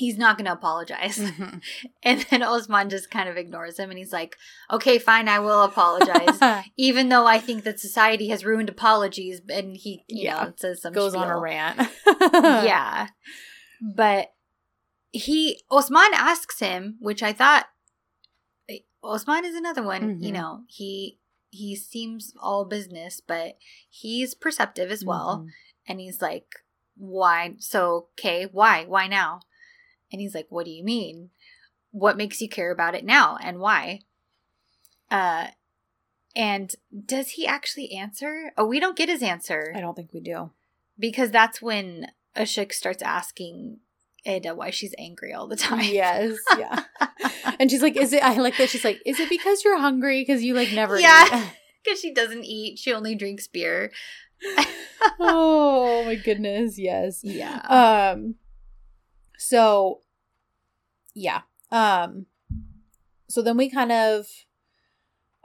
he's 0.00 0.16
not 0.16 0.38
going 0.38 0.46
to 0.46 0.52
apologize. 0.52 1.18
Mm-hmm. 1.18 1.58
And 2.02 2.26
then 2.30 2.42
Osman 2.42 2.88
just 2.88 3.10
kind 3.10 3.28
of 3.28 3.36
ignores 3.36 3.78
him 3.78 3.90
and 3.90 3.98
he's 3.98 4.12
like, 4.12 4.36
okay, 4.70 4.98
fine, 4.98 5.28
I 5.28 5.38
will 5.38 5.62
apologize. 5.62 6.64
Even 6.78 7.10
though 7.10 7.26
I 7.26 7.38
think 7.38 7.64
that 7.64 7.78
society 7.78 8.28
has 8.28 8.42
ruined 8.42 8.70
apologies. 8.70 9.42
And 9.50 9.76
he, 9.76 10.04
you 10.08 10.24
yeah. 10.24 10.44
know, 10.44 10.52
says 10.56 10.80
some 10.80 10.94
Goes 10.94 11.12
spiel. 11.12 11.24
on 11.24 11.30
a 11.30 11.38
rant. 11.38 11.90
yeah. 12.32 13.08
But 13.82 14.32
he, 15.12 15.60
Osman 15.70 16.14
asks 16.14 16.58
him, 16.60 16.96
which 17.00 17.22
I 17.22 17.34
thought, 17.34 17.66
Osman 19.02 19.44
is 19.44 19.54
another 19.54 19.82
one, 19.82 20.02
mm-hmm. 20.02 20.22
you 20.24 20.32
know, 20.32 20.62
he, 20.66 21.18
he 21.50 21.76
seems 21.76 22.32
all 22.40 22.64
business, 22.64 23.20
but 23.20 23.58
he's 23.88 24.34
perceptive 24.34 24.90
as 24.90 25.04
well. 25.04 25.38
Mm-hmm. 25.38 25.48
And 25.88 26.00
he's 26.00 26.22
like, 26.22 26.46
why? 26.96 27.54
So, 27.58 28.08
okay, 28.18 28.46
why? 28.50 28.84
Why 28.86 29.06
now? 29.06 29.40
And 30.12 30.20
he's 30.20 30.34
like, 30.34 30.46
What 30.48 30.66
do 30.66 30.70
you 30.70 30.84
mean? 30.84 31.30
What 31.92 32.16
makes 32.16 32.40
you 32.40 32.48
care 32.48 32.70
about 32.70 32.94
it 32.94 33.04
now 33.04 33.36
and 33.42 33.58
why? 33.58 34.00
Uh, 35.10 35.48
and 36.36 36.72
does 37.06 37.30
he 37.30 37.46
actually 37.46 37.92
answer? 37.92 38.52
Oh, 38.56 38.66
we 38.66 38.78
don't 38.78 38.96
get 38.96 39.08
his 39.08 39.22
answer. 39.22 39.72
I 39.74 39.80
don't 39.80 39.96
think 39.96 40.12
we 40.12 40.20
do. 40.20 40.50
Because 40.98 41.30
that's 41.30 41.60
when 41.60 42.08
Işık 42.36 42.72
starts 42.72 43.02
asking 43.02 43.78
Eda 44.24 44.54
why 44.54 44.70
she's 44.70 44.94
angry 44.98 45.32
all 45.32 45.46
the 45.46 45.56
time. 45.56 45.84
Yes, 45.84 46.36
yeah. 46.58 46.84
and 47.58 47.70
she's 47.70 47.82
like, 47.82 47.96
"Is 47.96 48.12
it?" 48.12 48.22
I 48.22 48.36
like 48.36 48.56
that. 48.58 48.68
She's 48.68 48.84
like, 48.84 49.00
"Is 49.06 49.18
it 49.20 49.28
because 49.28 49.64
you're 49.64 49.78
hungry? 49.78 50.20
Because 50.20 50.42
you 50.42 50.54
like 50.54 50.72
never 50.72 50.98
yeah, 50.98 51.50
because 51.82 52.00
she 52.02 52.12
doesn't 52.12 52.44
eat. 52.44 52.78
She 52.78 52.92
only 52.92 53.14
drinks 53.14 53.46
beer." 53.46 53.92
oh 55.20 56.04
my 56.04 56.14
goodness! 56.16 56.78
Yes. 56.78 57.20
Yeah. 57.22 57.60
Um. 57.68 58.36
So, 59.38 60.00
yeah. 61.14 61.42
Um, 61.72 62.26
so 63.28 63.40
then 63.40 63.56
we 63.56 63.70
kind 63.70 63.90
of, 63.90 64.26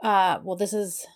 uh, 0.02 0.38
well, 0.42 0.56
this 0.56 0.74
is. 0.74 1.06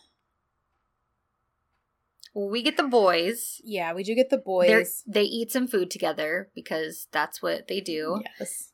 We 2.34 2.62
get 2.62 2.76
the 2.76 2.84
boys. 2.84 3.60
Yeah, 3.64 3.92
we 3.92 4.04
do 4.04 4.14
get 4.14 4.30
the 4.30 4.38
boys. 4.38 4.68
They're, 4.68 5.22
they 5.22 5.22
eat 5.22 5.50
some 5.50 5.66
food 5.66 5.90
together 5.90 6.50
because 6.54 7.08
that's 7.10 7.42
what 7.42 7.66
they 7.68 7.80
do. 7.80 8.22
Yes. 8.38 8.70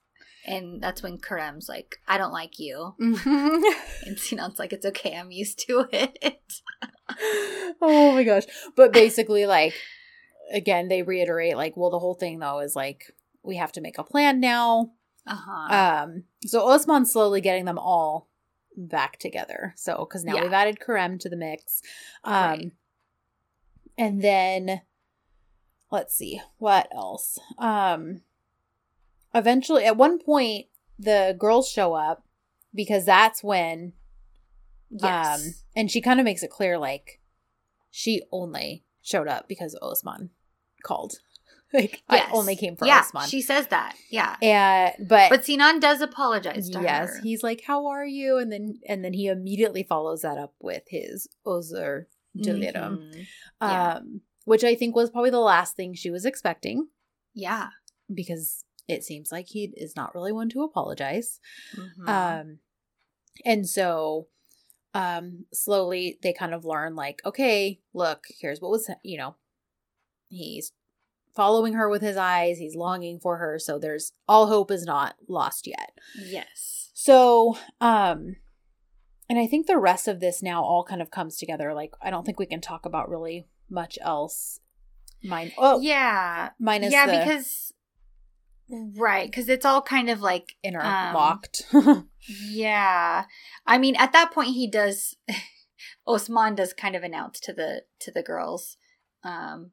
And 0.47 0.81
that's 0.81 1.03
when 1.03 1.19
Kerem's 1.19 1.69
like, 1.69 1.97
I 2.07 2.19
don't 2.19 2.33
like 2.33 2.59
you. 2.59 2.95
Mm-hmm. 3.01 4.07
and 4.07 4.19
Sinan's 4.19 4.59
like, 4.59 4.73
it's 4.73 4.87
okay, 4.87 5.17
I'm 5.17 5.33
used 5.33 5.59
to 5.67 5.87
it. 5.93 6.61
oh 7.83 8.13
my 8.13 8.23
gosh. 8.23 8.45
But 8.77 8.93
basically, 8.93 9.47
like, 9.47 9.75
again, 10.53 10.89
they 10.89 11.03
reiterate, 11.03 11.57
like, 11.57 11.77
well, 11.77 11.91
the 11.91 11.99
whole 11.99 12.15
thing, 12.15 12.39
though, 12.39 12.61
is 12.61 12.77
like, 12.77 13.13
we 13.43 13.57
have 13.57 13.73
to 13.73 13.81
make 13.81 13.99
a 13.99 14.05
plan 14.05 14.39
now. 14.39 14.93
Uh-huh. 15.27 15.75
Um, 15.75 16.25
so 16.45 16.61
Osman's 16.69 17.13
slowly 17.13 17.41
getting 17.41 17.65
them 17.65 17.79
all 17.79 18.29
back 18.77 19.19
together. 19.19 19.75
So, 19.77 20.07
because 20.09 20.25
now 20.25 20.37
yeah. 20.37 20.43
we've 20.43 20.53
added 20.53 20.79
Kerem 20.79 21.19
to 21.21 21.29
the 21.29 21.37
mix. 21.37 21.83
Um, 22.23 22.35
right. 22.35 22.73
And 23.99 24.23
then 24.23 24.83
let's 25.91 26.15
see 26.15 26.41
what 26.59 26.89
else. 26.95 27.39
Um, 27.59 28.23
eventually, 29.35 29.85
at 29.85 29.97
one 29.97 30.19
point, 30.19 30.67
the 30.99 31.35
girls 31.39 31.69
show 31.69 31.95
up 31.95 32.25
because 32.75 33.05
that's 33.05 33.43
when, 33.43 33.93
yes. 34.91 35.45
um, 35.45 35.55
and 35.75 35.91
she 35.91 36.01
kind 36.01 36.21
of 36.21 36.25
makes 36.25 36.43
it 36.43 36.51
clear 36.51 36.79
like 36.79 37.21
she 37.91 38.23
only 38.31 38.85
showed 39.03 39.29
up 39.29 39.49
because 39.49 39.79
Osman 39.81 40.31
called. 40.83 41.15
like 41.75 42.03
yes. 42.11 42.29
I 42.31 42.37
only 42.37 42.55
came 42.55 42.77
for 42.77 42.87
yeah, 42.87 43.01
Osman. 43.01 43.29
She 43.29 43.43
says 43.43 43.67
that. 43.69 43.97
Yeah. 44.09 44.37
And 44.41 45.09
but 45.09 45.31
But 45.31 45.45
Sinan 45.45 45.81
does 45.81 46.01
apologize 46.01 46.71
to 46.71 46.81
yes, 46.81 47.09
her. 47.09 47.23
he's 47.23 47.43
like, 47.43 47.63
How 47.67 47.87
are 47.87 48.07
you? 48.07 48.39
And 48.39 48.53
then 48.53 48.79
and 48.89 49.05
then 49.05 49.13
he 49.13 49.27
immediately 49.27 49.83
follows 49.83 50.23
that 50.23 50.39
up 50.39 50.55
with 50.61 50.85
his 50.89 51.27
Özür 51.45 52.07
Dilerim. 52.43 52.99
Mm-hmm. 52.99 53.21
Yeah. 53.61 53.95
Um 53.95 54.21
which 54.45 54.63
I 54.63 54.77
think 54.77 54.95
was 54.95 55.11
probably 55.11 55.31
the 55.31 55.41
last 55.41 55.75
thing 55.75 55.95
she 55.95 56.11
was 56.11 56.25
expecting. 56.25 56.89
Yeah. 57.35 57.69
Because 58.13 58.65
it 58.87 59.03
seems 59.03 59.33
like 59.33 59.49
he 59.49 59.73
is 59.77 59.97
not 59.97 60.15
really 60.15 60.33
one 60.33 60.49
to 60.51 60.63
apologize. 60.63 61.41
Mm-hmm. 61.77 62.09
Um 62.09 62.59
and 63.45 63.69
so 63.69 64.29
um 64.95 65.45
slowly 65.53 66.19
they 66.23 66.33
kind 66.33 66.55
of 66.55 66.65
learn 66.65 66.95
like, 66.95 67.21
okay, 67.25 67.81
look, 67.93 68.25
here's 68.41 68.61
what 68.61 68.71
was 68.71 68.91
you 69.03 69.19
know, 69.19 69.37
he's 70.29 70.73
following 71.37 71.75
her 71.75 71.89
with 71.89 72.03
his 72.03 72.17
eyes. 72.17 72.59
He's 72.59 72.75
longing 72.75 73.21
for 73.21 73.37
her. 73.37 73.59
So 73.59 73.79
there's 73.79 74.13
all 74.27 74.47
hope 74.47 74.71
is 74.71 74.85
not 74.85 75.15
lost 75.29 75.67
yet. 75.67 75.93
Yes. 76.19 76.91
So, 76.95 77.59
um, 77.81 78.37
and 79.29 79.39
I 79.39 79.47
think 79.47 79.67
the 79.67 79.79
rest 79.79 80.09
of 80.09 80.21
this 80.21 80.43
now 80.43 80.63
all 80.63 80.85
kind 80.85 81.03
of 81.03 81.11
comes 81.11 81.37
together. 81.37 81.75
Like, 81.75 81.93
I 82.03 82.11
don't 82.11 82.25
think 82.25 82.39
we 82.39 82.47
can 82.47 82.61
talk 82.61 82.87
about 82.87 83.09
really 83.09 83.47
much 83.69 83.99
else. 84.01 84.61
Mine. 85.23 85.53
Oh, 85.59 85.81
yeah. 85.81 86.51
Minus 86.59 86.93
yeah, 86.93 87.07
the, 87.07 87.19
because 87.19 87.73
right, 88.97 89.31
because 89.31 89.49
it's 89.49 89.65
all 89.65 89.83
kind 89.83 90.11
of 90.11 90.21
like 90.21 90.57
interlocked. 90.63 91.63
Um, 91.75 92.09
yeah, 92.49 93.25
I 93.67 93.79
mean, 93.79 93.95
at 93.97 94.13
that 94.13 94.33
point, 94.33 94.49
he 94.49 94.69
does. 94.69 95.17
Osman 96.07 96.57
does 96.57 96.73
kind 96.73 96.97
of 96.97 97.05
announce 97.05 97.39
to 97.41 97.53
the 97.53 97.83
to 98.01 98.11
the 98.11 98.23
girls, 98.23 98.77
um, 99.23 99.73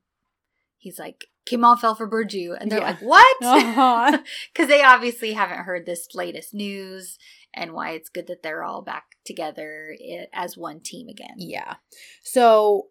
he's 0.77 0.99
like, 0.99 1.25
Kemal 1.45 1.77
fell 1.77 1.95
for 1.95 2.09
Burcu. 2.09 2.55
And 2.59 2.71
they're 2.71 2.79
yeah. 2.79 2.85
like, 2.85 3.01
what? 3.01 3.37
Because 3.41 4.65
uh-huh. 4.65 4.65
they 4.67 4.83
obviously 4.83 5.33
haven't 5.33 5.65
heard 5.65 5.85
this 5.85 6.07
latest 6.13 6.53
news 6.53 7.17
and 7.53 7.73
why 7.73 7.91
it's 7.91 8.09
good 8.09 8.27
that 8.27 8.43
they're 8.43 8.63
all 8.63 8.81
back 8.81 9.03
together 9.25 9.95
as 10.33 10.57
one 10.57 10.79
team 10.79 11.07
again. 11.07 11.35
Yeah. 11.37 11.75
So, 12.23 12.87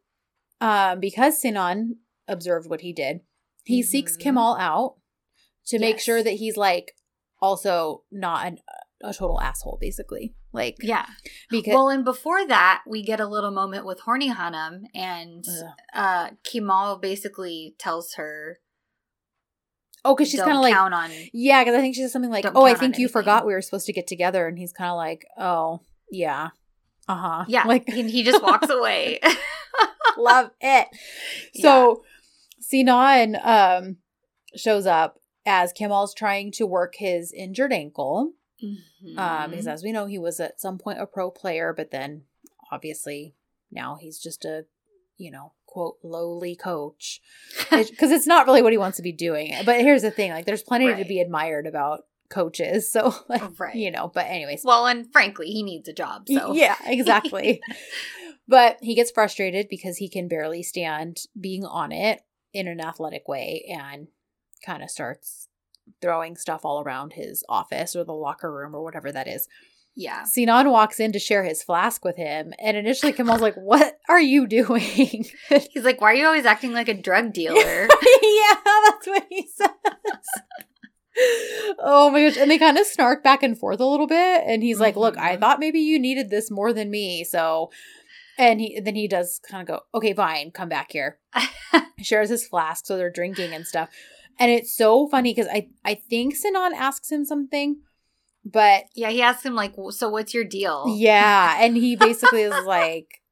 um, 0.60 1.00
because 1.00 1.40
Sinan 1.40 1.96
observed 2.28 2.68
what 2.68 2.82
he 2.82 2.92
did, 2.92 3.20
he 3.64 3.80
mm-hmm. 3.80 3.88
seeks 3.88 4.16
Kemal 4.16 4.56
out 4.56 4.96
to 5.66 5.76
yes. 5.76 5.80
make 5.80 6.00
sure 6.00 6.22
that 6.22 6.34
he's 6.34 6.56
like 6.56 6.94
also 7.40 8.04
not 8.10 8.46
an, 8.46 8.58
a 9.02 9.12
total 9.12 9.40
asshole, 9.40 9.78
basically. 9.80 10.34
Like, 10.52 10.76
yeah. 10.80 11.06
Because 11.50 11.74
well, 11.74 11.88
and 11.88 12.04
before 12.04 12.46
that, 12.46 12.82
we 12.86 13.02
get 13.02 13.20
a 13.20 13.26
little 13.26 13.50
moment 13.50 13.86
with 13.86 14.00
Horny 14.00 14.28
Hanum, 14.28 14.84
and 14.94 15.44
uh, 15.94 16.30
Kemal 16.44 16.98
basically 16.98 17.74
tells 17.78 18.14
her. 18.14 18.58
Oh, 20.04 20.14
because 20.14 20.30
she's 20.30 20.40
kind 20.40 20.56
of 20.56 20.62
like 20.62 20.74
on. 20.74 21.10
Yeah, 21.32 21.62
because 21.62 21.76
I 21.76 21.80
think 21.80 21.94
she 21.94 22.02
says 22.02 22.12
something 22.12 22.30
like, 22.30 22.44
"Oh, 22.54 22.64
I 22.64 22.74
think 22.74 22.98
you 22.98 23.08
forgot 23.08 23.46
we 23.46 23.54
were 23.54 23.62
supposed 23.62 23.86
to 23.86 23.92
get 23.92 24.06
together," 24.06 24.46
and 24.46 24.58
he's 24.58 24.72
kind 24.72 24.90
of 24.90 24.96
like, 24.96 25.24
"Oh, 25.38 25.80
yeah, 26.10 26.50
uh 27.08 27.14
huh." 27.14 27.44
Yeah, 27.46 27.64
like 27.64 27.88
and 27.88 28.10
he 28.10 28.24
just 28.24 28.42
walks 28.42 28.68
away. 28.70 29.20
Love 30.18 30.50
it. 30.60 30.88
So, 31.54 32.02
yeah. 32.04 32.10
Sinan 32.60 33.38
um 33.42 33.96
shows 34.56 34.86
up 34.86 35.18
as 35.46 35.72
Kemal's 35.72 36.14
trying 36.14 36.52
to 36.52 36.66
work 36.66 36.94
his 36.96 37.32
injured 37.32 37.72
ankle. 37.72 38.32
Mm-hmm. 38.62 39.18
Um, 39.18 39.50
because 39.50 39.66
as 39.66 39.82
we 39.82 39.92
know, 39.92 40.06
he 40.06 40.18
was 40.18 40.40
at 40.40 40.60
some 40.60 40.78
point 40.78 41.00
a 41.00 41.06
pro 41.06 41.30
player, 41.30 41.72
but 41.76 41.90
then 41.90 42.22
obviously 42.70 43.34
now 43.70 43.96
he's 44.00 44.18
just 44.18 44.44
a 44.44 44.66
you 45.18 45.30
know, 45.30 45.52
quote, 45.66 45.98
lowly 46.02 46.56
coach. 46.56 47.20
Because 47.70 47.90
it's 48.10 48.26
not 48.26 48.46
really 48.46 48.62
what 48.62 48.72
he 48.72 48.78
wants 48.78 48.96
to 48.96 49.02
be 49.02 49.12
doing. 49.12 49.54
But 49.64 49.80
here's 49.80 50.02
the 50.02 50.10
thing 50.10 50.32
like, 50.32 50.46
there's 50.46 50.62
plenty 50.64 50.88
Right. 50.88 50.98
to 50.98 51.04
be 51.04 51.20
admired 51.20 51.66
about 51.66 52.06
coaches. 52.28 52.90
So, 52.92 53.14
like, 53.28 53.60
Right. 53.60 53.74
you 53.76 53.90
know, 53.92 54.10
but, 54.12 54.26
anyways. 54.26 54.62
Well, 54.64 54.86
and 54.86 55.12
frankly, 55.12 55.46
he 55.46 55.62
needs 55.62 55.88
a 55.88 55.92
job. 55.92 56.26
So 56.28 56.54
Yeah, 56.54 56.74
exactly. 56.86 57.60
but 58.48 58.78
he 58.80 58.94
gets 58.96 59.12
frustrated 59.12 59.68
because 59.68 59.98
he 59.98 60.08
can 60.08 60.26
barely 60.26 60.62
stand 60.62 61.18
being 61.38 61.64
on 61.64 61.92
it 61.92 62.22
in 62.52 62.66
an 62.66 62.80
athletic 62.80 63.28
way 63.28 63.64
and 63.68 64.08
kind 64.66 64.82
of 64.82 64.90
starts 64.90 65.48
throwing 66.00 66.36
stuff 66.36 66.64
all 66.64 66.80
around 66.82 67.12
his 67.14 67.44
office 67.48 67.94
or 67.96 68.04
the 68.04 68.12
locker 68.12 68.52
room 68.52 68.74
or 68.74 68.82
whatever 68.82 69.10
that 69.12 69.28
is. 69.28 69.48
yeah. 69.94 70.24
Sinan 70.24 70.70
walks 70.70 70.98
in 71.00 71.12
to 71.12 71.18
share 71.18 71.44
his 71.44 71.62
flask 71.62 72.04
with 72.04 72.16
him, 72.16 72.52
and 72.58 72.76
initially 72.76 73.12
Kemal's 73.12 73.40
like, 73.42 73.54
What 73.72 73.98
are 74.08 74.20
you 74.20 74.46
doing? 74.46 74.80
He's 75.48 75.84
like, 75.84 76.00
"Why 76.00 76.12
are 76.12 76.14
you 76.14 76.26
always 76.26 76.46
acting 76.46 76.72
like 76.72 76.88
a 76.88 76.94
drug 76.94 77.32
dealer?" 77.32 77.88
yeah, 78.22 78.54
that's 78.64 79.06
what 79.06 79.26
he 79.28 79.48
says. 79.54 79.68
oh 81.78 82.10
my 82.10 82.22
gosh. 82.28 82.36
And 82.38 82.50
they 82.50 82.58
kind 82.58 82.78
of 82.78 82.86
snark 82.86 83.22
back 83.22 83.42
and 83.42 83.58
forth 83.58 83.80
a 83.80 83.86
little 83.86 84.06
bit. 84.06 84.42
And 84.46 84.62
he's 84.62 84.80
like, 84.80 84.96
Look, 84.96 85.16
I 85.18 85.36
Mhm. 85.36 85.40
thought 85.40 85.60
maybe 85.60 85.80
you 85.80 85.98
needed 85.98 86.30
this 86.30 86.50
more 86.50 86.72
than 86.72 86.90
me. 86.90 87.22
So, 87.24 87.70
and 88.38 88.60
he 88.60 88.80
then 88.80 88.94
he 88.94 89.08
does 89.08 89.40
kind 89.48 89.60
of 89.62 89.68
go, 89.68 89.82
Okay, 89.94 90.14
fine, 90.14 90.50
come 90.52 90.68
back 90.70 90.90
here. 90.92 91.18
Shares 92.00 92.30
his 92.30 92.46
flask. 92.46 92.86
So 92.86 92.96
they're 92.96 93.10
drinking 93.10 93.52
and 93.52 93.66
stuff. 93.66 93.90
And 94.38 94.50
it's 94.50 94.74
so 94.76 95.06
funny 95.08 95.32
because 95.34 95.50
I, 95.52 95.68
I 95.84 95.94
think 95.94 96.34
Sinan 96.36 96.74
asks 96.74 97.10
him 97.10 97.24
something, 97.24 97.76
but 98.44 98.84
yeah, 98.94 99.10
he 99.10 99.22
asks 99.22 99.44
him 99.44 99.54
like, 99.54 99.74
"So 99.90 100.08
what's 100.08 100.34
your 100.34 100.44
deal?" 100.44 100.86
yeah, 100.96 101.56
and 101.60 101.76
he 101.76 101.96
basically 101.96 102.42
is 102.42 102.64
like, 102.66 103.22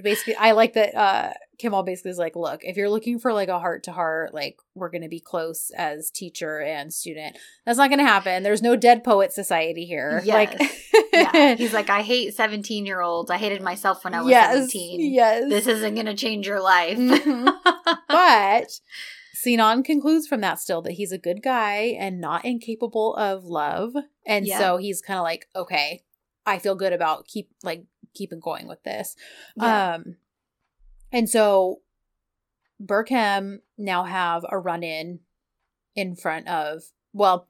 basically, 0.00 0.36
I 0.36 0.52
like 0.52 0.74
that. 0.74 0.94
uh 0.94 1.32
Kemal 1.58 1.82
basically 1.82 2.10
is 2.12 2.16
like, 2.16 2.36
look, 2.36 2.64
if 2.64 2.78
you're 2.78 2.88
looking 2.88 3.18
for 3.18 3.34
like 3.34 3.50
a 3.50 3.58
heart 3.58 3.82
to 3.82 3.92
heart, 3.92 4.32
like 4.32 4.56
we're 4.74 4.88
gonna 4.88 5.10
be 5.10 5.20
close 5.20 5.70
as 5.76 6.10
teacher 6.10 6.58
and 6.58 6.90
student. 6.90 7.36
That's 7.66 7.76
not 7.76 7.90
gonna 7.90 8.02
happen. 8.06 8.42
There's 8.42 8.62
no 8.62 8.76
dead 8.76 9.04
poet 9.04 9.30
society 9.34 9.84
here. 9.84 10.22
Like, 10.24 10.58
yeah. 11.12 11.54
He's 11.56 11.74
like, 11.74 11.90
"I 11.98 12.00
hate 12.00 12.34
seventeen-year-olds. 12.34 13.30
I 13.30 13.36
hated 13.36 13.60
myself 13.60 14.04
when 14.04 14.14
I 14.14 14.22
was 14.22 14.30
yes, 14.30 14.54
seventeen. 14.54 15.12
yes. 15.12 15.50
This 15.50 15.66
isn't 15.66 15.94
gonna 15.96 16.16
change 16.16 16.46
your 16.46 16.62
life." 16.62 16.96
Mhm. 16.96 17.52
but 18.08 18.80
Sinan 19.42 19.82
concludes 19.82 20.26
from 20.26 20.42
that 20.42 20.58
still 20.60 20.82
that 20.82 20.92
he's 20.92 21.12
a 21.12 21.18
good 21.18 21.42
guy 21.42 21.96
and 21.98 22.20
not 22.20 22.44
incapable 22.44 23.14
of 23.16 23.44
love. 23.44 23.94
And 24.26 24.46
Yeah. 24.46 24.58
so 24.58 24.76
he's 24.76 25.00
kind 25.00 25.18
of 25.18 25.22
like, 25.22 25.48
okay, 25.56 26.02
I 26.44 26.58
feel 26.58 26.74
good 26.74 26.92
about 26.92 27.26
keep 27.26 27.48
like 27.62 27.84
keeping 28.12 28.40
going 28.40 28.68
with 28.68 28.82
this. 28.82 29.16
Yeah. 29.56 29.94
Um 29.94 30.16
and 31.10 31.28
so 31.28 31.80
Burkham 32.82 33.60
now 33.78 34.04
have 34.04 34.44
a 34.50 34.58
run 34.58 34.82
in 34.82 35.20
in 35.96 36.16
front 36.16 36.46
of 36.46 36.82
well, 37.12 37.48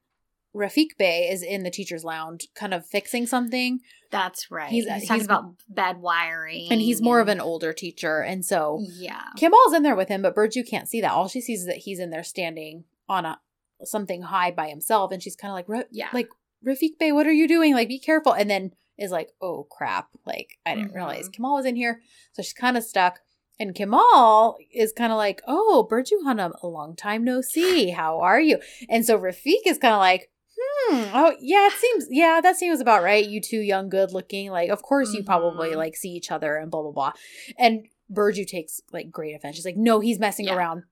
Rafiq 0.55 0.97
Bey 0.99 1.29
is 1.31 1.43
in 1.43 1.63
the 1.63 1.71
teacher's 1.71 2.03
lounge 2.05 2.49
kind 2.55 2.75
of 2.75 2.85
fixing 2.87 3.27
something 3.27 3.81
That's 4.11 4.51
right. 4.51 4.71
He's- 4.71 4.87
He's, 4.93 5.03
talking 5.09 5.21
he's- 5.21 5.25
about 5.27 5.55
bad 5.69 5.99
wiring, 5.99 6.67
and 6.73 6.81
he's 6.81 7.01
more 7.01 7.21
of 7.21 7.29
an 7.29 7.41
older 7.41 7.73
teacher 7.73 8.21
and 8.23 8.45
so 8.45 8.81
yeah. 8.99 9.27
Kemal's 9.37 9.73
in 9.73 9.85
there 9.85 9.95
with 9.95 10.09
him, 10.09 10.23
but 10.23 10.35
Burcu 10.35 10.69
can't 10.69 10.89
see 10.89 11.01
that. 11.01 11.13
All 11.13 11.29
she 11.29 11.41
sees 11.41 11.61
is 11.61 11.67
that 11.67 11.77
he's 11.79 12.01
in 12.01 12.11
there 12.11 12.25
standing 12.25 12.85
on 13.09 13.25
a 13.25 13.39
something 13.85 14.23
high 14.23 14.51
by 14.51 14.69
himself, 14.69 15.13
and 15.13 15.23
she's 15.23 15.37
kind 15.37 15.51
of 15.51 15.55
like, 15.71 15.87
Yeah. 15.93 16.09
like 16.13 16.29
Rafiq 16.67 16.99
Bey, 16.99 17.13
what 17.13 17.27
are 17.27 17.33
you 17.33 17.47
doing? 17.49 17.73
Like, 17.73 17.89
be 17.89 17.99
careful." 18.01 18.33
And 18.33 18.51
then 18.51 18.73
is 18.99 19.11
like, 19.13 19.31
"Oh 19.41 19.63
crap! 19.71 20.09
Like, 20.27 20.59
I 20.67 20.75
didn't 20.75 20.91
Mhm. 20.91 20.97
realize 20.97 21.29
Kemal 21.31 21.55
was 21.55 21.65
in 21.65 21.77
here." 21.77 22.03
So 22.33 22.43
she's 22.43 22.53
kind 22.53 22.77
of 22.77 22.83
stuck. 22.85 23.21
And 23.59 23.75
Kemal 23.75 24.59
is 24.73 24.93
kind 24.93 25.13
of 25.13 25.17
like, 25.17 25.41
"Oh, 25.47 25.87
Burcu 25.91 26.23
Hanım, 26.25 26.53
a 26.63 26.67
long 26.67 26.97
time 26.97 27.25
no 27.25 27.41
see. 27.41 27.91
How 27.91 28.21
are 28.21 28.41
you?" 28.41 28.59
And 28.91 29.07
so 29.07 29.19
Rafik 29.19 29.65
is 29.67 29.79
kind 29.79 29.95
of 29.95 30.01
like, 30.01 30.31
"Hmm. 30.61 31.05
Oh, 31.15 31.35
yeah. 31.41 31.67
It 31.67 31.73
seems. 31.73 32.07
Yeah, 32.11 32.41
that 32.43 32.57
seems 32.57 32.81
about 32.81 33.03
right. 33.03 33.27
You 33.27 33.41
two 33.41 33.61
young, 33.61 33.89
good 33.89 34.13
looking. 34.13 34.51
Like, 34.51 34.71
of 34.71 34.83
course 34.83 35.13
you 35.15 35.23
probably 35.25 35.71
Mhm. 35.71 35.77
like 35.77 35.97
see 35.97 36.11
each 36.11 36.31
other 36.31 36.57
and 36.57 36.71
blah 36.71 36.83
blah 36.83 36.93
blah." 36.93 37.13
And 37.59 37.87
Burcu 38.13 38.47
takes 38.47 38.81
like 38.93 39.11
great 39.11 39.35
offense. 39.35 39.57
She's 39.57 39.65
like, 39.65 39.77
"No, 39.77 40.01
he's 40.01 40.19
messing 40.19 40.47
Yeah. 40.47 40.57
around." 40.57 40.83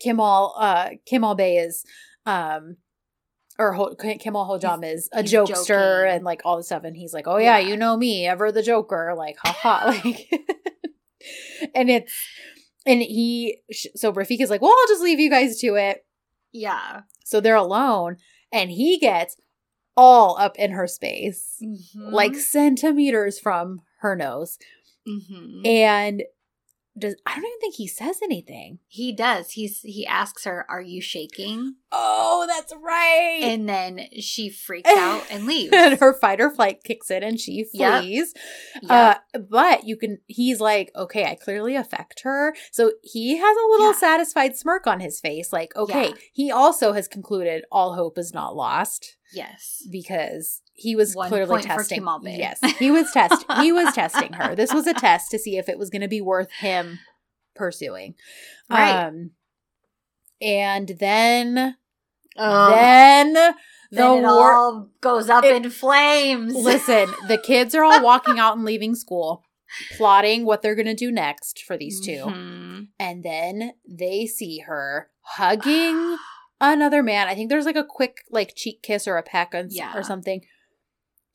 Kemal, 0.00 0.54
uh, 0.56 0.90
Kemal 1.06 1.34
Bey 1.34 1.56
is, 1.58 1.84
um, 2.26 2.76
or 3.58 3.72
Ho- 3.72 3.94
Kemal 3.96 4.46
Hocam 4.46 4.84
is 4.84 5.08
a 5.12 5.22
jokester 5.24 6.02
joking. 6.04 6.14
and 6.16 6.24
like 6.24 6.42
all 6.44 6.56
this 6.56 6.66
stuff, 6.66 6.84
and 6.84 6.96
he's 6.96 7.12
like, 7.12 7.26
"Oh 7.26 7.38
yeah, 7.38 7.58
Yeah. 7.58 7.68
you 7.68 7.76
know 7.76 7.96
me, 7.96 8.24
ever 8.26 8.52
the 8.52 8.62
Joker." 8.62 9.14
Like, 9.16 9.36
haha, 9.44 9.86
like, 10.04 10.30
and 11.74 11.90
it's 11.90 12.12
and 12.86 13.02
he 13.02 13.58
so 13.96 14.12
Rafik 14.12 14.40
is 14.40 14.50
like, 14.50 14.62
"Well, 14.62 14.70
I'll 14.70 14.88
just 14.88 15.02
leave 15.02 15.18
you 15.20 15.30
guys 15.30 15.58
to 15.60 15.74
it." 15.74 16.06
Yeah. 16.52 17.00
So 17.24 17.40
they're 17.40 17.56
alone, 17.56 18.16
and 18.52 18.70
he 18.70 18.98
gets 18.98 19.36
all 19.96 20.36
up 20.38 20.56
in 20.56 20.70
her 20.72 20.86
space, 20.86 21.58
Mhm. 21.62 22.12
like 22.12 22.34
centimeters 22.36 23.38
from 23.40 23.82
her 24.00 24.14
nose, 24.16 24.58
Mhm. 25.06 25.66
and 25.66 26.22
does 26.98 27.16
I 27.26 27.34
don't 27.36 27.44
even 27.44 27.60
think 27.60 27.74
he 27.76 27.86
says 27.86 28.18
anything. 28.22 28.78
he 28.86 29.12
does. 29.12 29.52
He's 29.52 29.80
he 29.80 30.06
asks 30.06 30.44
her, 30.44 30.66
"Are 30.68 30.80
you 30.82 31.00
shaking?" 31.00 31.76
Oh, 31.90 32.44
that's 32.46 32.72
right. 32.82 33.40
And 33.42 33.66
then 33.68 34.00
she 34.20 34.50
freaks 34.50 34.90
out 34.96 35.24
and 35.30 35.46
leaves. 35.46 35.72
and 35.74 35.98
her 36.00 36.12
fight 36.12 36.40
or 36.40 36.50
flight 36.50 36.84
kicks 36.84 37.10
in 37.10 37.22
and 37.22 37.40
she 37.40 37.64
Yep. 37.72 38.02
flees. 38.02 38.34
Uh, 38.88 39.14
but 39.48 39.84
you 39.84 39.96
can, 39.96 40.18
he's 40.26 40.60
like, 40.60 40.90
okay, 40.94 41.24
I 41.24 41.34
clearly 41.34 41.76
affect 41.76 42.20
her. 42.24 42.54
So 42.72 42.92
he 43.02 43.38
has 43.38 43.56
a 43.56 43.68
little 43.70 43.92
Yeah. 43.92 43.98
satisfied 43.98 44.54
smirk 44.56 44.86
on 44.86 45.00
his 45.00 45.18
face. 45.18 45.50
Like, 45.50 45.74
okay, 45.76 46.08
Yeah. 46.08 46.14
he 46.34 46.50
also 46.50 46.92
has 46.92 47.08
concluded 47.08 47.64
all 47.72 47.94
hope 47.94 48.18
is 48.18 48.34
not 48.34 48.54
lost 48.54 49.16
yes. 49.32 49.82
because 49.90 50.60
he 50.80 50.94
was 50.94 51.14
One 51.16 51.28
clearly 51.28 51.60
testing. 51.62 52.06
Yes, 52.24 52.60
he 52.78 52.90
was 52.92 53.10
test. 53.10 53.44
he 53.60 53.72
was 53.78 53.92
testing 53.94 54.32
her. 54.34 54.54
This 54.54 54.72
was 54.72 54.86
a 54.86 54.94
test 54.94 55.30
to 55.32 55.38
see 55.38 55.58
if 55.58 55.68
it 55.68 55.76
was 55.78 55.90
going 55.90 56.02
to 56.02 56.08
be 56.08 56.20
worth 56.20 56.52
him 56.60 57.00
pursuing. 57.56 58.14
Right. 58.70 59.06
Um, 59.06 59.32
and 60.40 60.88
then, 61.00 61.76
Oh, 62.36 62.70
then 62.70 63.32
the 63.34 63.54
then 63.90 64.18
it 64.18 64.22
war. 64.22 64.54
all 64.54 64.88
goes 65.00 65.28
up 65.28 65.44
it- 65.44 65.64
in 65.64 65.70
flames. 65.70 66.54
Listen, 66.54 67.08
the 67.26 67.38
kids 67.42 67.74
are 67.74 67.82
all 67.82 68.00
walking 68.02 68.38
out 68.38 68.54
and 68.56 68.64
leaving 68.64 68.94
school, 68.94 69.42
plotting 69.96 70.44
what 70.44 70.62
they're 70.62 70.76
going 70.76 70.86
to 70.86 70.94
do 70.94 71.10
next 71.10 71.64
for 71.64 71.76
these 71.76 72.00
2 72.00 72.12
Mhm. 72.26 72.86
And 73.00 73.24
then 73.24 73.72
they 73.88 74.26
see 74.26 74.60
her 74.60 75.10
hugging 75.22 76.16
another 76.60 77.02
man. 77.02 77.26
I 77.26 77.34
think 77.34 77.48
there's 77.50 77.66
like 77.66 77.74
a 77.76 77.82
quick 77.84 78.18
like 78.30 78.54
cheek 78.54 78.80
kiss 78.82 79.08
or 79.08 79.16
a 79.16 79.22
peck 79.24 79.54
and, 79.54 79.72
Yeah. 79.72 79.92
or 79.96 80.04
something. 80.04 80.42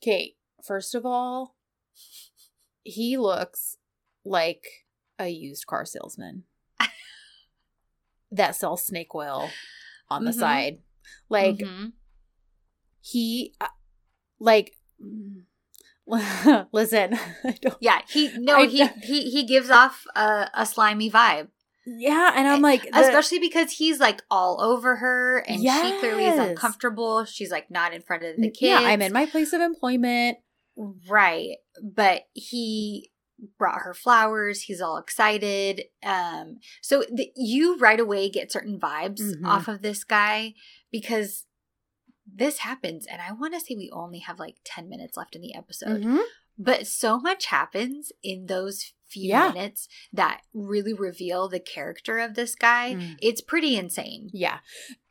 Okay, 0.04 0.34
first 0.62 0.94
of 0.94 1.06
all, 1.06 1.56
he 2.82 3.16
looks 3.16 3.78
like 4.22 4.66
a 5.18 5.28
used 5.28 5.66
car 5.66 5.86
salesman 5.86 6.44
that 8.30 8.54
sells 8.54 8.84
snake 8.86 9.14
oil 9.14 9.48
on 10.10 10.24
the 10.26 10.30
Mhm. 10.32 10.38
side. 10.38 10.82
Like 11.30 11.56
Mhm. 11.56 11.92
he 13.00 13.54
uh, 13.62 13.68
like 14.38 14.76
listen 16.72 17.14
I 17.44 17.52
don't, 17.62 17.76
yeah, 17.80 18.02
he 18.06 18.36
no, 18.36 18.56
I- 18.58 18.66
he 18.66 18.86
he 19.02 19.30
he 19.30 19.44
gives 19.44 19.70
off 19.70 20.04
a, 20.14 20.50
a 20.52 20.66
slimy 20.66 21.10
vibe, 21.10 21.48
yeah 21.86 22.32
and 22.34 22.48
i'm 22.48 22.60
like 22.62 22.82
the- 22.82 22.98
especially 23.00 23.38
because 23.38 23.70
he's 23.72 24.00
like 24.00 24.22
all 24.30 24.60
over 24.60 24.96
her, 24.96 25.38
and 25.46 25.60
she 25.60 25.98
clearly 26.00 26.24
is 26.26 26.38
uncomfortable. 26.38 27.24
She's 27.24 27.50
like 27.50 27.70
not 27.70 27.92
in 27.94 28.00
front 28.02 28.22
of 28.24 28.36
the 28.36 28.50
kids. 28.50 28.62
yeah 28.62 28.80
i'm 28.80 29.02
in 29.02 29.12
my 29.12 29.26
place 29.26 29.52
of 29.52 29.60
employment 29.60 30.38
Right. 31.08 31.58
But 31.80 32.22
he 32.32 33.12
brought 33.58 33.82
her 33.82 33.94
flowers. 33.94 34.62
He's 34.62 34.80
all 34.80 34.96
excited. 34.98 35.82
Um 36.02 36.58
so 36.82 37.04
the, 37.12 37.30
you 37.36 37.76
right 37.78 38.00
away 38.00 38.28
get 38.28 38.50
certain 38.50 38.80
vibes 38.80 39.20
Mhm. 39.20 39.46
off 39.46 39.68
of 39.68 39.82
this 39.82 40.02
guy 40.02 40.54
because 40.90 41.44
this 42.26 42.58
happens 42.58 43.06
and 43.06 43.20
I 43.22 43.32
want 43.32 43.54
to 43.54 43.60
say 43.60 43.74
we 43.76 43.90
only 43.92 44.18
have 44.20 44.38
like 44.40 44.56
10 44.64 44.88
minutes 44.88 45.16
left 45.16 45.36
in 45.36 45.42
the 45.42 45.54
episode. 45.54 46.02
Mhm. 46.02 46.22
But 46.58 46.86
so 46.88 47.18
much 47.20 47.46
happens 47.46 48.10
in 48.22 48.46
those 48.46 48.94
few 49.14 49.28
Yeah. 49.30 49.48
minutes 49.52 49.88
that 50.12 50.42
really 50.52 50.92
reveal 50.92 51.48
the 51.48 51.60
character 51.60 52.18
of 52.18 52.34
this 52.34 52.54
guy. 52.54 52.94
Mm. 52.94 53.16
It's 53.20 53.40
pretty 53.40 53.76
insane. 53.76 54.30
yeah 54.32 54.58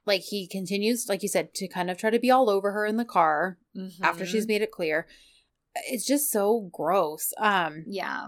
like 0.05 0.21
he 0.33 0.45
continues 0.47 1.07
like 1.07 1.23
you 1.23 1.29
said 1.29 1.53
to 1.53 1.65
kind 1.77 1.89
of 1.89 1.97
try 1.97 2.09
to 2.09 2.19
be 2.19 2.29
all 2.29 2.49
over 2.49 2.73
her 2.73 2.85
in 2.85 2.97
the 2.97 3.05
car 3.17 3.57
after 4.01 4.25
Mhm. 4.25 4.27
she's 4.27 4.47
made 4.47 4.61
it 4.61 4.69
clear 4.79 5.07
it's 5.93 6.05
just 6.05 6.29
so 6.29 6.69
gross 6.73 7.31
um 7.37 7.85
yeah. 7.87 8.27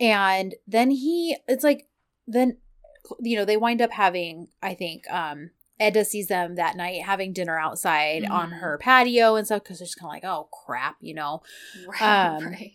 and 0.00 0.56
then 0.66 0.90
he 0.90 1.36
it's 1.46 1.62
like 1.64 1.86
then 2.26 2.56
you 3.20 3.36
know 3.36 3.44
they 3.44 3.56
wind 3.56 3.80
up 3.80 3.92
having 3.92 4.48
i 4.62 4.74
think 4.74 5.08
um 5.10 5.50
Eda 5.80 6.04
sees 6.06 6.26
them 6.28 6.54
that 6.56 6.74
night 6.76 7.02
having 7.02 7.32
dinner 7.34 7.56
outside 7.58 8.24
on 8.24 8.50
Mhm. 8.50 8.58
her 8.60 8.78
patio 8.78 9.36
and 9.36 9.46
stuff 9.46 9.62
because 9.62 9.78
they're 9.78 9.86
just 9.86 9.98
kind 10.00 10.10
of 10.10 10.14
like 10.16 10.24
oh 10.24 10.48
crap 10.50 10.96
you 11.00 11.14
know 11.14 11.42
Right. 11.86 12.02
Um, 12.36 12.46
right. 12.46 12.72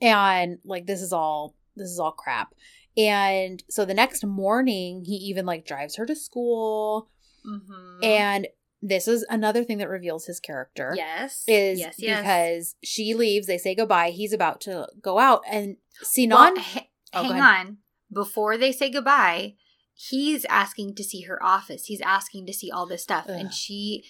And 0.00 0.58
like 0.64 0.86
this 0.86 1.02
is 1.02 1.12
all 1.12 1.54
this 1.76 1.88
is 1.90 1.98
all 2.00 2.12
crap 2.12 2.54
And 2.96 3.62
so 3.68 3.84
the 3.84 3.94
next 3.94 4.24
morning, 4.24 5.04
he 5.04 5.14
even 5.14 5.46
like 5.46 5.64
drives 5.66 5.96
her 5.96 6.06
to 6.06 6.16
school. 6.16 7.08
Mm-hmm. 7.46 8.04
And 8.04 8.48
this 8.82 9.06
is 9.06 9.24
another 9.28 9.62
thing 9.62 9.78
that 9.78 9.88
reveals 9.88 10.24
his 10.26 10.40
character. 10.40 10.94
yes, 10.96 11.44
Is 11.46 11.78
yes, 11.78 11.94
yes. 11.98 12.20
because 12.22 12.74
she 12.82 13.12
leaves, 13.14 13.46
they 13.46 13.58
say 13.58 13.74
goodbye. 13.74 14.10
He's 14.10 14.32
about 14.32 14.60
to 14.62 14.88
go 15.02 15.18
out, 15.18 15.42
and 15.50 15.76
Sinan. 16.02 16.54
Well, 16.54 16.54
ha- 16.58 16.86
Oh, 17.12 17.22
hang 17.24 17.40
on. 17.42 17.78
Before 18.12 18.56
they 18.56 18.72
say 18.72 18.88
goodbye, 18.90 19.54
he's 19.94 20.44
asking 20.46 20.94
to 20.94 21.04
see 21.04 21.22
her 21.22 21.42
office. 21.42 21.86
He's 21.86 22.00
asking 22.00 22.46
to 22.46 22.52
see 22.54 22.70
all 22.70 22.86
this 22.86 23.02
stuff, 23.02 23.26
Ugh. 23.28 23.34
and 23.38 23.52
she 23.52 24.04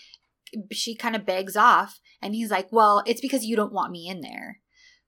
she 0.72 0.94
kind 0.94 1.16
of 1.16 1.24
begs 1.26 1.56
off, 1.56 1.98
and 2.22 2.34
he's 2.34 2.50
like, 2.50 2.68
"Well, 2.70 3.02
it's 3.06 3.20
because 3.20 3.44
you 3.44 3.56
don't 3.56 3.72
want 3.72 3.90
me 3.92 4.06
in 4.08 4.20
there." 4.20 4.60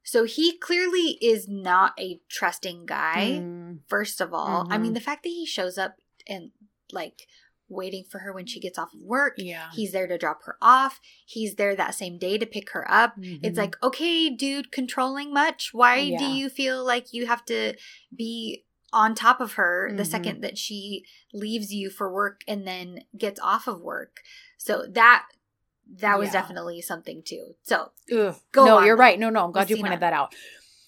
So 0.05 0.25
he 0.25 0.59
clearly 0.59 1.19
is 1.23 1.49
not 1.49 1.93
a 1.99 2.21
trusting 2.29 2.87
guy. 2.87 3.41
Mm, 3.43 3.79
First 3.89 4.21
of 4.21 4.33
all, 4.35 4.67
I 4.71 4.77
Mhm. 4.77 4.83
mean, 4.83 4.93
the 4.95 5.01
fact 5.01 5.23
that 5.23 5.29
he 5.31 5.47
shows 5.47 5.79
up 5.79 5.97
and 6.27 6.51
like 6.93 7.27
waiting 7.69 8.05
for 8.05 8.19
her 8.19 8.33
when 8.35 8.45
she 8.47 8.61
gets 8.61 8.79
off 8.79 8.93
of 8.93 9.01
work. 9.01 9.35
yeah. 9.39 9.71
He's 9.73 9.93
there 9.93 10.07
to 10.07 10.19
drop 10.19 10.43
her 10.45 10.59
off. 10.61 11.01
He's 11.25 11.55
there 11.55 11.75
that 11.75 11.95
same 11.95 12.19
day 12.19 12.37
to 12.37 12.45
pick 12.47 12.71
her 12.71 12.85
up. 12.91 13.15
It's 13.19 13.57
Mhm. 13.57 13.63
like, 13.63 13.83
okay, 13.83 14.29
dude, 14.29 14.71
controlling 14.71 15.33
much? 15.33 15.73
Why 15.73 15.97
Yeah. 15.97 16.19
do 16.19 16.25
you 16.27 16.51
feel 16.51 16.85
like 16.85 17.15
you 17.15 17.27
have 17.27 17.45
to 17.47 17.75
be 18.15 18.67
on 18.93 19.15
top 19.15 19.41
of 19.41 19.55
her 19.55 19.91
the 19.97 20.03
Mhm. 20.03 20.07
second 20.11 20.41
that 20.43 20.59
she 20.59 21.07
leaves 21.33 21.73
you 21.73 21.89
for 21.89 22.13
work 22.13 22.43
and 22.47 22.67
then 22.67 23.05
gets 23.17 23.41
off 23.41 23.67
of 23.67 23.81
work? 23.81 24.21
So 24.59 24.87
that 24.91 25.27
that 26.01 26.19
was 26.19 26.29
Yeah. 26.29 26.41
definitely 26.41 26.81
something 26.81 27.23
too. 27.23 27.55
So 27.63 27.91
Ugh. 28.17 28.35
Go 28.53 28.65
no, 28.65 28.79
on, 28.79 28.87
you're 28.87 28.97
though, 28.97 29.01
right. 29.01 29.19
No, 29.19 29.31
no, 29.31 29.45
I'm 29.45 29.53
glad 29.53 29.71
you 29.71 29.77
pointed 29.77 30.01
that 30.01 30.13
out. 30.13 30.35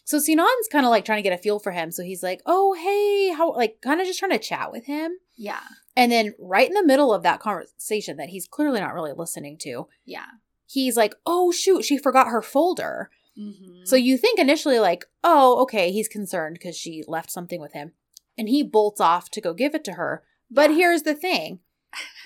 So 0.07 0.18
Sinan's 0.18 0.68
kind 0.70 0.84
of 0.84 0.90
like 0.90 1.05
trying 1.07 1.18
to 1.18 1.22
get 1.28 1.38
a 1.38 1.42
feel 1.42 1.59
for 1.59 1.72
him. 1.72 1.90
So 1.90 2.03
he's 2.03 2.22
like, 2.22 2.42
"Oh, 2.45 2.74
hey, 2.74 3.30
how?" 3.34 3.53
Like, 3.55 3.80
kind 3.80 4.01
of 4.01 4.07
just 4.07 4.18
trying 4.18 4.32
to 4.32 4.38
chat 4.38 4.70
with 4.70 4.84
him. 4.84 5.18
yeah, 5.36 5.61
And 5.97 6.12
then 6.12 6.34
right 6.38 6.68
in 6.68 6.74
the 6.74 6.84
middle 6.84 7.12
of 7.14 7.22
that 7.22 7.40
conversation 7.40 8.16
that 8.18 8.28
he's 8.28 8.47
clearly 8.47 8.80
not 8.80 8.92
really 8.95 9.12
listening 9.14 9.57
to, 9.62 9.88
yeah. 10.05 10.26
he's 10.66 10.97
like, 10.97 11.14
"Oh 11.24 11.51
shoot, 11.53 11.84
she 11.84 11.97
forgot 11.97 12.28
her 12.28 12.42
folder." 12.42 13.11
Mhm. 13.38 13.86
So 13.88 13.97
you 13.97 14.16
think 14.18 14.38
initially 14.38 14.78
like, 14.78 15.07
"Oh, 15.24 15.61
okay, 15.62 15.90
he's 15.90 16.07
concerned 16.09 16.55
because 16.61 16.76
she 16.76 17.03
left 17.09 17.30
something 17.32 17.61
with 17.61 17.72
him," 17.72 17.92
and 18.38 18.49
he 18.49 18.62
bolts 18.62 19.01
off 19.01 19.30
to 19.30 19.40
go 19.40 19.55
give 19.55 19.74
it 19.74 19.84
to 19.84 19.92
her. 19.95 20.22
But 20.51 20.70
Yeah. 20.70 20.76
here's 20.76 21.03
the 21.05 21.14
thing: 21.14 21.61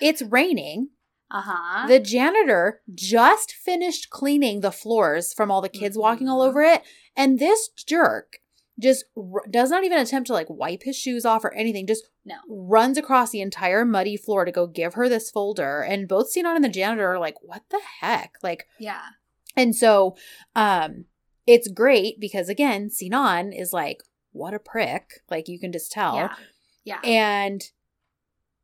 it's 0.01 0.21
raining. 0.23 0.91
Uh 1.31 1.43
huh. 1.45 1.87
The 1.87 2.01
janitor 2.01 2.81
just 2.95 3.53
finished 3.53 4.09
cleaning 4.11 4.61
the 4.61 4.73
floors 4.73 5.33
from 5.35 5.51
all 5.51 5.61
the 5.61 5.69
kids 5.69 5.97
walking 5.99 6.29
all 6.29 6.41
Mhm. 6.41 6.49
over 6.49 6.63
it, 6.63 6.83
and 7.17 7.39
this 7.39 7.69
jerk 7.69 8.39
just 8.81 9.05
r- 9.17 9.45
does 9.51 9.71
not 9.71 9.83
even 9.85 9.99
attempt 9.99 10.29
to 10.29 10.33
like 10.33 10.47
wipe 10.49 10.85
his 10.85 10.97
shoes 10.97 11.25
off 11.27 11.45
or 11.45 11.53
anything. 11.53 11.87
Just 11.87 12.09
No. 12.25 12.37
runs 12.49 12.97
across 12.97 13.31
the 13.31 13.41
entire 13.41 13.85
muddy 13.85 14.17
floor 14.17 14.45
to 14.45 14.53
go 14.53 14.67
give 14.67 14.95
her 14.95 15.09
this 15.09 15.31
folder. 15.31 15.81
And 15.83 16.07
both 16.09 16.31
Sinan 16.31 16.55
and 16.57 16.65
the 16.65 16.69
janitor 16.69 17.09
are 17.13 17.19
like, 17.19 17.43
"What 17.43 17.63
the 17.71 17.81
heck?" 18.01 18.35
Like, 18.43 18.67
yeah, 18.79 19.03
and 19.57 19.75
so, 19.75 20.17
um, 20.55 21.07
it's 21.47 21.69
great 21.69 22.21
because 22.21 22.49
again, 22.49 22.89
Sinan 22.89 23.53
is 23.53 23.73
like, 23.73 24.03
"What 24.33 24.55
a 24.55 24.59
prick!" 24.59 25.23
Like 25.31 25.49
you 25.49 25.59
can 25.59 25.73
just 25.73 25.91
tell 25.93 26.15
yeah, 26.17 26.37
yeah. 26.85 27.01
and 27.03 27.63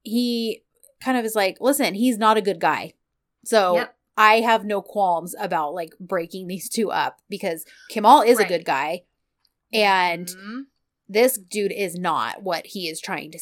he 0.03 0.64
kind 1.05 1.19
of 1.19 1.25
is 1.25 1.35
like, 1.35 1.59
listen, 1.61 1.95
he's 1.95 2.19
not 2.19 2.37
a 2.37 2.43
good 2.43 2.61
guy. 2.61 2.95
So 3.45 3.75
Yep. 3.75 3.97
I 4.17 4.41
have 4.41 4.65
no 4.65 4.81
qualms 4.81 5.35
about 5.39 5.75
like 5.75 5.93
breaking 6.01 6.47
these 6.53 6.69
two 6.69 6.91
up 6.91 7.21
because 7.29 7.65
Kemal 7.91 8.23
is 8.23 8.39
Right. 8.39 8.47
a 8.47 8.49
good 8.49 8.65
guy 8.65 9.03
and 9.73 10.29
Mhm. 10.29 10.61
this 11.09 11.37
dude 11.37 11.73
is 11.73 11.97
not 11.99 12.43
what 12.43 12.67
he 12.69 12.89
is 12.89 13.01
trying 13.01 13.31
to 13.33 13.39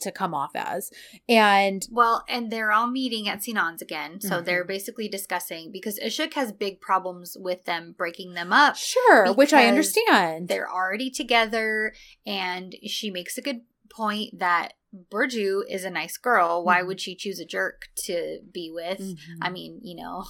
to 0.00 0.12
come 0.12 0.34
off 0.34 0.50
as. 0.54 0.90
And 1.28 1.86
Well, 1.90 2.24
and 2.28 2.50
they're 2.50 2.72
all 2.72 2.86
meeting 2.86 3.28
at 3.28 3.42
Sinan's 3.42 3.80
again. 3.80 4.20
So 4.20 4.40
Mhm. 4.40 4.44
they're 4.44 4.64
basically 4.64 5.08
discussing 5.08 5.70
because 5.72 5.98
Işık 6.00 6.34
has 6.34 6.52
big 6.52 6.80
problems 6.80 7.36
with 7.38 7.64
them 7.64 7.94
breaking 7.96 8.34
them 8.34 8.52
up. 8.52 8.76
sure, 8.76 9.32
which 9.32 9.52
I 9.54 9.66
understand. 9.66 10.48
They're 10.48 10.70
already 10.70 11.10
together, 11.10 11.94
and 12.26 12.76
she 12.86 13.10
makes 13.10 13.38
a 13.38 13.42
good 13.42 13.62
point 13.88 14.38
that 14.38 14.74
Burcu 15.12 15.60
is 15.68 15.84
a 15.84 15.90
nice 15.90 16.16
girl. 16.16 16.64
Why 16.64 16.80
Mhm. 16.80 16.86
would 16.86 17.00
she 17.00 17.14
choose 17.14 17.38
a 17.40 17.44
jerk 17.44 17.82
to 18.06 18.38
be 18.52 18.70
with? 18.72 18.98
Mhm. 19.00 19.16
I 19.42 19.50
mean, 19.50 19.80
you 19.82 19.96
know, 19.96 20.24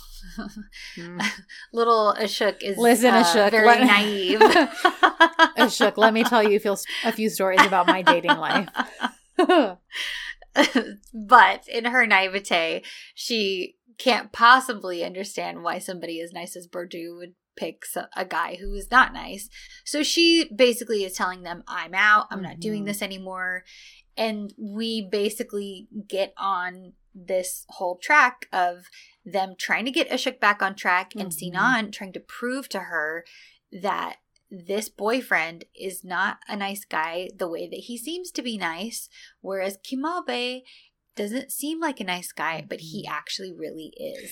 Mm. 0.96 1.20
little 1.72 2.14
Işık 2.20 2.62
is 2.62 2.76
Listen, 2.76 3.14
uh, 3.14 3.20
Işık, 3.22 3.50
very 3.52 3.66
let- 3.66 3.86
naive. 3.86 4.40
Işık, 5.66 5.96
let 5.98 6.12
me 6.12 6.24
tell 6.24 6.42
you 6.42 6.56
a 7.04 7.12
few- 7.12 7.30
stories 7.30 7.60
about 7.66 7.86
my 7.86 8.02
dating 8.02 8.36
life. 8.38 8.68
but 11.14 11.68
in 11.68 11.84
her 11.84 12.06
naivete, 12.06 12.82
she 13.14 13.76
can't 13.98 14.32
possibly 14.32 15.04
understand 15.04 15.62
why 15.62 15.78
somebody 15.78 16.20
as 16.20 16.32
nice 16.32 16.56
as 16.56 16.66
Burcu 16.68 17.16
would 17.18 17.34
pick 17.56 17.82
a 18.16 18.24
guy 18.24 18.56
who 18.60 18.72
is 18.74 18.88
not 18.90 19.12
nice. 19.12 19.48
So 19.84 20.02
she 20.04 20.48
basically 20.54 21.02
is 21.04 21.14
telling 21.14 21.42
them, 21.42 21.64
I'm 21.66 21.92
out, 21.94 22.26
I'm 22.30 22.42
not 22.42 22.60
doing 22.60 22.82
Mhm. 22.84 22.86
this 22.86 23.02
anymore. 23.02 23.64
And 24.18 24.52
we 24.58 25.00
basically 25.00 25.86
get 26.08 26.34
on 26.36 26.94
this 27.14 27.64
whole 27.68 27.96
track 27.96 28.46
of 28.52 28.86
them 29.24 29.54
trying 29.56 29.84
to 29.84 29.90
get 29.90 30.10
Işık 30.10 30.40
back 30.40 30.60
on 30.60 30.74
track 30.74 31.14
and 31.14 31.28
Mhm. 31.28 31.32
Sinan 31.32 31.90
trying 31.92 32.12
to 32.12 32.20
prove 32.20 32.68
to 32.70 32.80
her 32.80 33.24
that 33.70 34.16
this 34.50 34.88
boyfriend 34.88 35.64
is 35.74 36.02
not 36.02 36.38
a 36.48 36.56
nice 36.56 36.84
guy 36.84 37.28
the 37.36 37.48
way 37.48 37.68
that 37.68 37.80
he 37.80 37.96
seems 37.96 38.30
to 38.32 38.42
be 38.42 38.58
nice, 38.58 39.08
whereas 39.40 39.78
Kemal 39.82 40.24
Bey 40.24 40.64
doesn't 41.14 41.52
seem 41.52 41.80
like 41.80 42.00
a 42.00 42.04
nice 42.04 42.32
guy, 42.32 42.64
but 42.68 42.80
he 42.80 43.04
Mhm. 43.04 43.10
actually 43.10 43.52
really 43.52 43.92
is. 43.96 44.30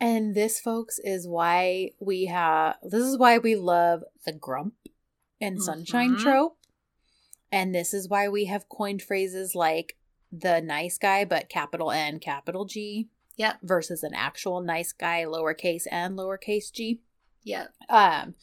And 0.00 0.34
this, 0.34 0.60
folks, 0.60 0.98
is 1.00 1.26
why 1.26 1.90
we 2.00 2.26
have. 2.26 2.76
This 2.82 3.02
is 3.02 3.18
why 3.18 3.38
we 3.38 3.56
love 3.56 4.04
the 4.24 4.32
grump 4.32 4.74
and 5.40 5.60
sunshine 5.60 6.14
Mhm. 6.14 6.22
trope. 6.22 6.57
And 7.50 7.74
this 7.74 7.94
is 7.94 8.08
why 8.08 8.28
we 8.28 8.44
have 8.46 8.68
coined 8.68 9.02
phrases 9.02 9.54
like 9.54 9.96
the 10.30 10.60
nice 10.60 10.98
guy, 10.98 11.24
but 11.24 11.48
capital 11.48 11.90
N, 11.90 12.18
capital 12.18 12.64
G, 12.66 13.08
Yep. 13.36 13.58
versus 13.62 14.02
an 14.02 14.12
actual 14.14 14.60
nice 14.60 14.92
guy, 14.92 15.24
lowercase 15.24 15.84
n, 15.90 16.16
lowercase 16.16 16.72
g. 16.72 17.00
Yep. 17.44 17.72
Um, 17.88 18.34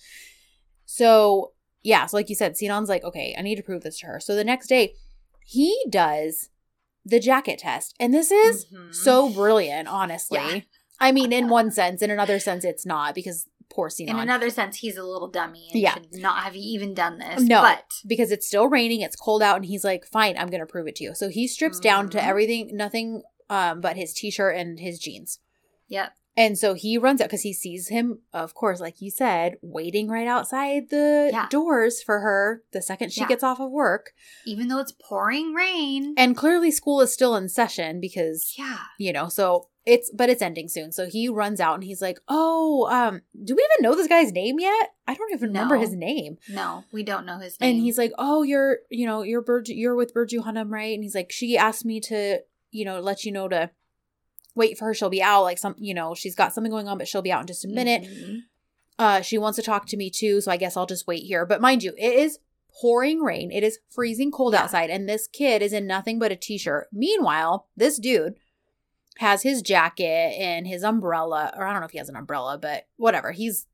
so 0.85 1.51
yeah, 1.83 2.07
so 2.07 2.17
like 2.17 2.29
you 2.29 2.35
said, 2.35 2.57
Sinan's 2.57 2.89
like, 2.89 3.03
okay, 3.03 3.35
I 3.37 3.41
need 3.43 3.57
to 3.57 3.61
prove 3.63 3.83
this 3.83 3.99
to 3.99 4.07
her. 4.07 4.19
So 4.19 4.35
the 4.35 4.43
next 4.43 4.67
day, 4.67 4.95
he 5.45 5.77
does 5.89 6.49
the 7.05 7.19
jacket 7.19 7.59
test, 7.59 7.93
and 7.99 8.11
this 8.11 8.31
is 8.31 8.65
Mhm. 8.65 8.95
so 8.95 9.29
brilliant, 9.29 9.87
honestly. 9.87 10.39
Yeah. 10.39 10.59
I 10.99 11.11
mean, 11.11 11.31
in 11.31 11.49
one 11.49 11.69
sense, 11.69 12.01
in 12.01 12.09
another 12.09 12.39
sense, 12.39 12.63
it's 12.65 12.85
not 12.85 13.13
because 13.13 13.47
In 14.07 14.19
another 14.19 14.49
sense, 14.49 14.77
he's 14.77 14.97
a 14.97 15.03
little 15.03 15.27
dummy 15.27 15.67
and 15.71 15.81
Yeah. 15.81 15.93
should 15.93 16.13
not 16.13 16.43
have 16.43 16.55
even 16.55 16.93
done 16.93 17.17
this. 17.19 17.41
No. 17.41 17.61
But 17.61 17.85
because 18.07 18.31
it's 18.31 18.47
still 18.47 18.67
raining, 18.67 19.01
it's 19.01 19.15
cold 19.15 19.41
out, 19.41 19.57
and 19.57 19.65
he's 19.65 19.83
like, 19.83 20.05
"Fine, 20.05 20.37
I'm 20.37 20.49
gonna 20.49 20.65
prove 20.65 20.87
it 20.87 20.95
to 20.97 21.03
you." 21.03 21.15
So 21.15 21.29
he 21.29 21.47
strips 21.47 21.79
down 21.79 22.09
to 22.11 22.17
Mhm. 22.17 22.27
everything, 22.27 22.69
nothing, 22.75 23.23
um, 23.49 23.81
but 23.81 23.95
his 23.95 24.13
t-shirt 24.13 24.55
and 24.55 24.79
his 24.79 24.99
jeans. 24.99 25.39
yep. 25.87 26.13
And 26.37 26.57
so 26.57 26.73
he 26.73 26.97
runs 26.97 27.21
out 27.21 27.27
because 27.27 27.43
he 27.43 27.53
sees 27.53 27.87
him, 27.87 28.19
of 28.33 28.53
course, 28.53 28.81
like 28.81 29.01
you 29.01 29.09
said, 29.09 29.55
waiting 29.61 30.09
right 30.09 30.27
outside 30.27 30.89
the 30.89 31.29
Yeah. 31.31 31.47
doors 31.49 32.01
for 32.03 32.19
her 32.19 32.63
the 32.71 32.81
second 32.81 33.13
she 33.13 33.21
Yeah. 33.21 33.27
gets 33.27 33.43
off 33.43 33.59
of 33.59 33.71
work. 33.71 34.13
Even 34.45 34.67
though 34.67 34.79
it's 34.79 34.91
pouring 34.91 35.53
rain. 35.53 36.13
And 36.17 36.35
clearly, 36.35 36.71
school 36.71 36.99
is 37.01 37.13
still 37.13 37.35
in 37.35 37.47
session 37.47 37.99
because 38.01 38.53
yeah. 38.57 38.79
you 38.99 39.13
know, 39.13 39.29
so 39.29 39.69
it's 39.85 40.09
but 40.11 40.29
it's 40.29 40.41
ending 40.41 40.67
soon. 40.67 40.91
So 40.91 41.05
he 41.05 41.29
runs 41.29 41.59
out 41.61 41.75
and 41.75 41.83
he's 41.83 42.01
like, 42.01 42.19
"Oh, 42.27 42.87
um, 42.91 43.21
do 43.43 43.55
we 43.55 43.61
even 43.61 43.83
know 43.89 43.95
this 43.95 44.07
guy's 44.07 44.31
name 44.31 44.59
yet? 44.59 44.93
I 45.07 45.13
don't 45.13 45.31
even 45.31 45.49
remember 45.49 45.77
his 45.77 45.93
name." 45.93 46.37
No, 46.49 46.83
we 46.91 47.03
don't 47.03 47.25
know 47.25 47.37
his 47.37 47.59
name. 47.61 47.75
And 47.75 47.79
he's 47.83 47.97
like, 47.97 48.11
"Oh, 48.17 48.41
you're, 48.43 48.79
you 48.89 49.05
know, 49.05 49.21
you're 49.21 49.43
Burj, 49.43 49.69
you're 49.69 49.95
with 49.95 50.13
Burcu 50.13 50.43
Hanım, 50.43 50.73
right?" 50.73 50.93
And 50.95 51.03
he's 51.03 51.13
like, 51.15 51.31
"She 51.31 51.55
asked 51.55 51.85
me 51.85 51.99
to, 52.01 52.39
you 52.71 52.83
know, 52.83 52.99
let 52.99 53.25
you 53.25 53.31
know 53.31 53.47
to 53.47 53.69
wait 54.55 54.77
for 54.77 54.85
her. 54.85 54.93
She'll 54.93 55.09
be 55.09 55.21
out. 55.21 55.43
Like 55.43 55.57
some, 55.57 55.75
you 55.77 55.93
know, 55.93 56.15
she's 56.15 56.35
got 56.35 56.53
something 56.53 56.71
going 56.71 56.87
on, 56.87 56.97
but 56.97 57.07
she'll 57.07 57.21
be 57.21 57.31
out 57.31 57.41
in 57.41 57.47
just 57.47 57.65
a 57.65 57.67
minute. 57.67 58.03
Mhm. 58.03 58.39
Uh, 58.97 59.21
she 59.21 59.37
wants 59.37 59.57
to 59.57 59.61
talk 59.61 59.85
to 59.87 59.97
me 59.97 60.09
too, 60.09 60.39
so 60.41 60.49
I 60.51 60.57
guess 60.57 60.77
I'll 60.77 60.85
just 60.85 61.05
wait 61.07 61.23
here. 61.23 61.45
But 61.45 61.61
mind 61.61 61.83
you, 61.83 61.93
it 61.97 62.13
is 62.13 62.39
pouring 62.81 63.21
rain. 63.21 63.51
It 63.51 63.63
is 63.63 63.79
freezing 63.89 64.31
cold 64.31 64.53
Yeah. 64.53 64.63
outside, 64.63 64.89
and 64.89 65.07
this 65.07 65.27
kid 65.27 65.61
is 65.61 65.73
in 65.73 65.85
nothing 65.87 66.17
but 66.19 66.31
a 66.31 66.35
t-shirt. 66.35 66.87
Meanwhile, 66.93 67.67
this 67.75 67.97
dude 67.99 68.35
has 69.17 69.43
his 69.43 69.61
jacket 69.61 70.33
and 70.37 70.67
his 70.67 70.83
umbrella, 70.83 71.53
or 71.57 71.65
I 71.65 71.71
don't 71.71 71.81
know 71.81 71.85
if 71.85 71.91
he 71.91 71.97
has 71.97 72.09
an 72.09 72.15
umbrella, 72.17 72.57
but 72.57 72.87
whatever. 72.97 73.31
He's 73.31 73.65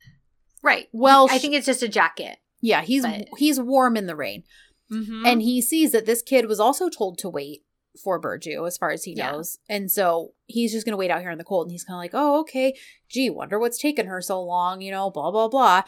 Right. 0.63 0.87
well, 0.91 1.27
I 1.31 1.37
think 1.39 1.53
it's 1.55 1.65
just 1.65 1.81
a 1.83 1.87
jacket. 1.87 2.37
yeah, 2.61 2.81
he's 2.83 3.03
but- 3.03 3.27
he's 3.37 3.59
warm 3.59 3.97
in 3.97 4.05
the 4.07 4.15
rain, 4.15 4.43
Mm-hmm. 4.91 5.25
and 5.25 5.41
he 5.41 5.61
sees 5.61 5.91
that 5.93 6.05
this 6.05 6.21
kid 6.21 6.45
was 6.45 6.59
also 6.59 6.89
told 6.89 7.17
to 7.19 7.29
wait 7.29 7.63
for 8.01 8.19
Burcu, 8.21 8.65
as 8.67 8.77
far 8.77 8.91
as 8.91 9.03
he 9.03 9.13
Yeah. 9.13 9.31
knows, 9.31 9.59
and 9.69 9.91
so 9.91 10.33
he's 10.47 10.71
just 10.71 10.85
gonna 10.85 10.97
wait 10.97 11.11
out 11.11 11.21
here 11.21 11.31
in 11.31 11.37
the 11.37 11.43
cold. 11.43 11.65
And 11.67 11.71
he's 11.71 11.83
kind 11.83 11.95
of 11.95 11.99
like, 11.99 12.11
oh, 12.13 12.39
okay, 12.41 12.73
gee, 13.09 13.29
wonder 13.29 13.59
what's 13.59 13.77
taken 13.79 14.07
her 14.07 14.21
so 14.21 14.41
long, 14.41 14.81
you 14.81 14.91
know, 14.91 15.09
blah 15.09 15.31
blah 15.31 15.47
blah. 15.47 15.83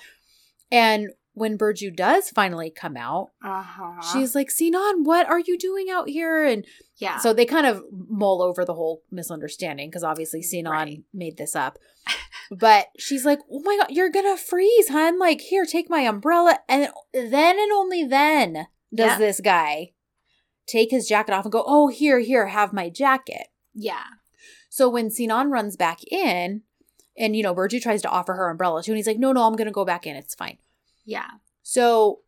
And 0.72 1.12
when 1.36 1.58
Burcu 1.58 1.96
does 1.96 2.30
finally 2.30 2.70
come 2.70 2.96
out, 2.96 3.30
uh-huh. 3.44 4.02
she's 4.02 4.36
like, 4.36 4.52
Sinan, 4.52 5.04
what 5.04 5.28
are 5.28 5.40
you 5.40 5.58
doing 5.58 5.90
out 5.90 6.08
here? 6.08 6.44
And 6.46 6.64
yeah. 6.98 7.18
so 7.18 7.34
they 7.34 7.46
kind 7.46 7.66
of 7.66 7.84
mull 7.92 8.42
over 8.44 8.64
the 8.64 8.76
whole 8.76 9.02
misunderstanding 9.10 9.90
because 9.90 10.04
obviously 10.04 10.44
Sinan 10.44 10.72
Right. 10.72 11.04
made 11.12 11.38
this 11.38 11.56
up. 11.56 11.80
but 12.52 12.88
she's 13.00 13.26
like, 13.26 13.40
oh 13.52 13.62
my 13.64 13.78
God, 13.80 13.90
you're 13.90 14.12
going 14.12 14.26
to 14.36 14.42
freeze, 14.42 14.90
hun. 14.90 15.18
Like, 15.18 15.42
here, 15.42 15.66
take 15.66 15.90
my 15.90 16.02
umbrella. 16.02 16.60
And 16.70 16.90
then 17.14 17.58
and 17.60 17.72
only 17.72 18.04
then 18.04 18.68
does 18.94 19.12
Yeah. 19.14 19.18
this 19.18 19.40
guy 19.40 19.94
take 20.68 20.92
his 20.92 21.08
jacket 21.08 21.34
off 21.34 21.46
and 21.46 21.52
go, 21.52 21.64
oh, 21.66 21.88
here, 21.88 22.20
here, 22.20 22.48
have 22.48 22.74
my 22.74 22.90
jacket. 22.90 23.48
yeah. 23.74 24.04
So 24.70 24.90
when 24.90 25.12
Sinan 25.12 25.52
runs 25.52 25.76
back 25.78 26.00
in, 26.12 26.64
and 27.16 27.36
you 27.36 27.44
know, 27.44 27.54
Burcu 27.54 27.80
tries 27.80 28.02
to 28.02 28.10
offer 28.10 28.34
her 28.34 28.50
umbrella 28.50 28.82
too, 28.82 28.92
and 28.92 28.98
he's 28.98 29.06
like, 29.06 29.20
no, 29.20 29.32
no, 29.32 29.44
I'm 29.46 29.56
going 29.56 29.68
to 29.68 29.72
go 29.72 29.86
back 29.86 30.08
in. 30.08 30.16
It's 30.16 30.34
fine. 30.34 30.58
Yeah. 31.06 31.30
So 31.62 32.22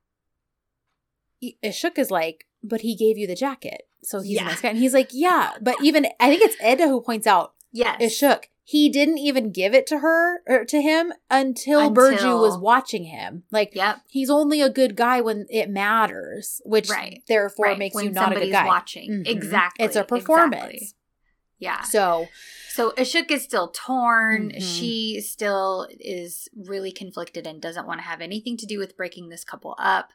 Işık 1.63 1.97
is 1.97 2.11
like, 2.11 2.45
but 2.63 2.81
he 2.81 2.95
gave 2.95 3.17
you 3.17 3.27
the 3.27 3.35
jacket. 3.35 3.87
So 4.03 4.21
he's 4.21 4.35
Yeah. 4.35 4.43
a 4.43 4.45
nice 4.45 4.61
guy. 4.61 4.69
And 4.69 4.77
he's 4.77 4.93
like, 4.93 5.09
yeah. 5.11 5.53
But 5.61 5.75
even, 5.81 6.05
I 6.19 6.29
think 6.29 6.41
it's 6.43 6.55
Eda 6.61 6.87
who 6.87 7.01
points 7.01 7.25
out, 7.27 7.53
Yes. 7.71 7.99
Işık, 8.01 8.43
he 8.67 8.89
didn't 8.89 9.19
even 9.19 9.51
give 9.51 9.75
it 9.75 9.85
to 9.85 9.99
her 9.99 10.41
or 10.47 10.65
to 10.65 10.81
him 10.81 11.13
until, 11.29 11.79
Until- 11.81 11.93
Burcu 12.03 12.41
was 12.41 12.57
watching 12.57 13.03
him. 13.05 13.43
Like, 13.51 13.75
Yep. 13.75 13.99
he's 14.09 14.29
only 14.31 14.59
a 14.59 14.69
good 14.71 14.95
guy 14.95 15.21
when 15.21 15.45
it 15.51 15.69
matters, 15.69 16.61
which 16.65 16.89
Right. 16.89 17.21
therefore 17.27 17.67
right. 17.67 17.77
makes 17.77 17.93
when 17.95 18.05
you 18.05 18.11
not 18.11 18.35
a 18.35 18.39
good 18.39 18.51
guy. 18.51 18.65
watching. 18.65 19.11
Mhm. 19.23 19.27
Exactly. 19.27 19.85
It's 19.85 19.95
a 19.95 20.03
performance. 20.03 20.63
Exactly. 20.63 20.89
Yeah. 21.59 21.83
So, 21.83 22.27
So 22.69 22.91
Işık 22.97 23.31
is 23.31 23.43
still 23.43 23.69
torn. 23.69 24.49
Mhm. 24.51 24.61
She 24.61 25.21
still 25.21 25.87
is 25.99 26.49
really 26.55 26.91
conflicted 26.91 27.47
and 27.47 27.61
doesn't 27.61 27.87
want 27.87 27.99
to 27.99 28.03
have 28.05 28.19
anything 28.19 28.57
to 28.57 28.65
do 28.65 28.79
with 28.79 28.97
breaking 28.97 29.29
this 29.29 29.45
couple 29.45 29.75
up. 29.77 30.09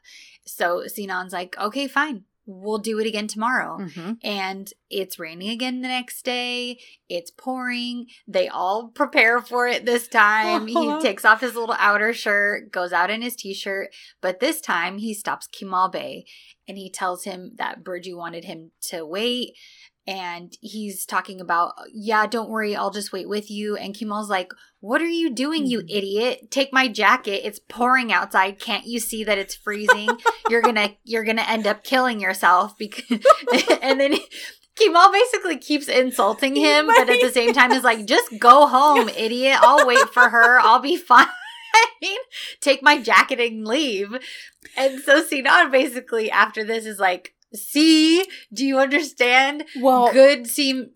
So 0.45 0.85
Sinan's 0.87 1.33
like, 1.33 1.57
okay, 1.57 1.87
fine. 1.87 2.25
We'll 2.45 2.79
do 2.79 2.99
it 2.99 3.07
again 3.07 3.27
tomorrow. 3.27 3.77
mhm. 3.79 4.17
And 4.23 4.71
it's 4.89 5.19
raining 5.19 5.49
again 5.49 5.81
the 5.81 5.87
next 5.87 6.23
day. 6.25 6.79
It's 7.07 7.31
pouring. 7.31 8.07
They 8.27 8.47
all 8.47 8.89
prepare 8.89 9.41
for 9.41 9.67
it 9.67 9.85
this 9.85 10.07
time. 10.07 10.67
He 10.67 10.73
takes 11.01 11.23
off 11.23 11.41
his 11.41 11.55
little 11.55 11.75
outer 11.77 12.13
shirt, 12.13 12.71
goes 12.71 12.91
out 12.91 13.09
in 13.11 13.21
his 13.21 13.35
t 13.35 13.53
shirt. 13.53 13.89
But 14.21 14.39
this 14.39 14.59
time 14.59 14.97
he 14.97 15.13
stops 15.13 15.47
Kemal 15.47 15.89
Bey 15.89 16.25
and 16.67 16.77
he 16.77 16.89
tells 16.89 17.23
him 17.25 17.51
that 17.57 17.83
Burcu 17.83 18.15
wanted 18.15 18.45
him 18.45 18.71
to 18.89 19.05
wait. 19.05 19.53
And 20.07 20.51
he's 20.61 21.05
talking 21.05 21.39
about, 21.39 21.73
yeah, 21.93 22.25
don't 22.25 22.49
worry, 22.49 22.75
I'll 22.75 22.89
just 22.89 23.13
wait 23.13 23.29
with 23.29 23.51
you. 23.51 23.77
And 23.77 23.95
Kemal's 23.95 24.29
like, 24.29 24.51
What 24.79 24.99
are 24.99 25.07
you 25.07 25.29
doing, 25.29 25.67
you 25.67 25.81
Mhm. 25.81 25.89
idiot? 25.89 26.49
Take 26.49 26.73
my 26.73 26.87
jacket. 26.87 27.45
It's 27.45 27.59
pouring 27.59 28.11
outside. 28.11 28.59
Can't 28.59 28.87
you 28.87 28.99
see 28.99 29.23
that 29.23 29.37
it's 29.37 29.53
freezing? 29.53 30.09
you're 30.49 30.63
gonna 30.63 30.95
you're 31.03 31.23
gonna 31.23 31.45
end 31.47 31.67
up 31.67 31.83
killing 31.83 32.19
yourself 32.19 32.75
because 32.79 33.03
and 33.83 33.99
then 33.99 34.17
Kemal 34.75 35.11
basically 35.11 35.57
keeps 35.57 35.87
insulting 35.87 36.55
him, 36.55 36.87
but 36.87 37.07
at 37.09 37.21
the 37.21 37.29
same 37.31 37.53
time 37.53 37.71
is 37.71 37.83
like, 37.83 38.05
just 38.07 38.39
go 38.39 38.65
home, 38.65 39.07
idiot. 39.09 39.59
I'll 39.61 39.85
wait 39.85 40.09
for 40.09 40.29
her. 40.29 40.59
I'll 40.59 40.79
be 40.79 40.97
fine. 40.97 41.27
Take 42.59 42.81
my 42.81 42.99
jacket 43.01 43.39
and 43.39 43.67
leave. 43.67 44.09
And 44.75 44.99
so 45.01 45.23
Sinan 45.23 45.71
basically 45.71 46.31
after 46.31 46.63
this 46.63 46.85
is 46.85 46.99
like, 46.99 47.33
see, 47.53 48.23
do 48.53 48.65
you 48.65 48.77
understand? 48.79 49.65
well, 49.79 50.11
good 50.11 50.47
seem 50.47 50.91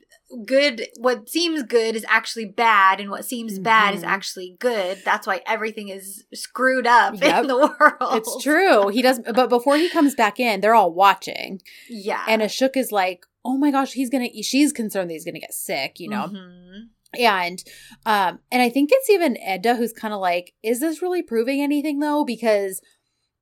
good 0.45 0.88
what 0.97 1.30
seems 1.30 1.62
good 1.64 1.95
is 1.95 2.03
actually 2.10 2.45
bad 2.45 2.99
and 2.99 3.10
what 3.12 3.24
seems 3.24 3.60
bad 3.60 3.93
is 3.93 4.01
Mhm. 4.01 4.08
actually 4.08 4.56
good. 4.60 5.01
That's 5.06 5.28
why 5.28 5.41
everything 5.45 5.89
is 5.89 6.26
screwed 6.34 6.88
up 6.88 7.14
Yep. 7.22 7.41
in 7.43 7.47
the 7.47 7.58
world. 7.58 8.16
it's 8.18 8.43
true. 8.43 8.88
He 8.89 9.01
does, 9.03 9.20
but 9.34 9.49
before 9.49 9.78
he 9.78 9.88
comes 9.88 10.16
back 10.16 10.39
in, 10.39 10.62
they're 10.62 10.74
all 10.76 10.91
watching. 10.91 11.62
Yeah. 11.89 12.24
And 12.28 12.41
Işık 12.41 12.76
is 12.76 12.91
like, 12.91 13.26
oh 13.45 13.56
my 13.58 13.70
gosh, 13.72 13.93
he's 13.93 14.10
gonna, 14.10 14.30
she's 14.41 14.74
concerned 14.74 15.10
that 15.10 15.14
he's 15.14 15.26
gonna 15.26 15.39
get 15.39 15.53
sick, 15.53 15.99
you 15.99 16.10
know? 16.10 16.28
Mhm. 16.28 16.88
And, 17.18 17.64
um, 18.06 18.39
and 18.51 18.62
I 18.62 18.70
think 18.70 18.89
it's 18.91 19.10
even 19.10 19.38
Eda 19.38 19.76
who's 19.76 19.93
kind 19.93 20.14
of 20.14 20.20
like, 20.20 20.53
is 20.64 20.80
this 20.80 21.01
really 21.03 21.22
proving 21.22 21.62
anything 21.62 21.99
though? 21.99 22.26
Because, 22.26 22.82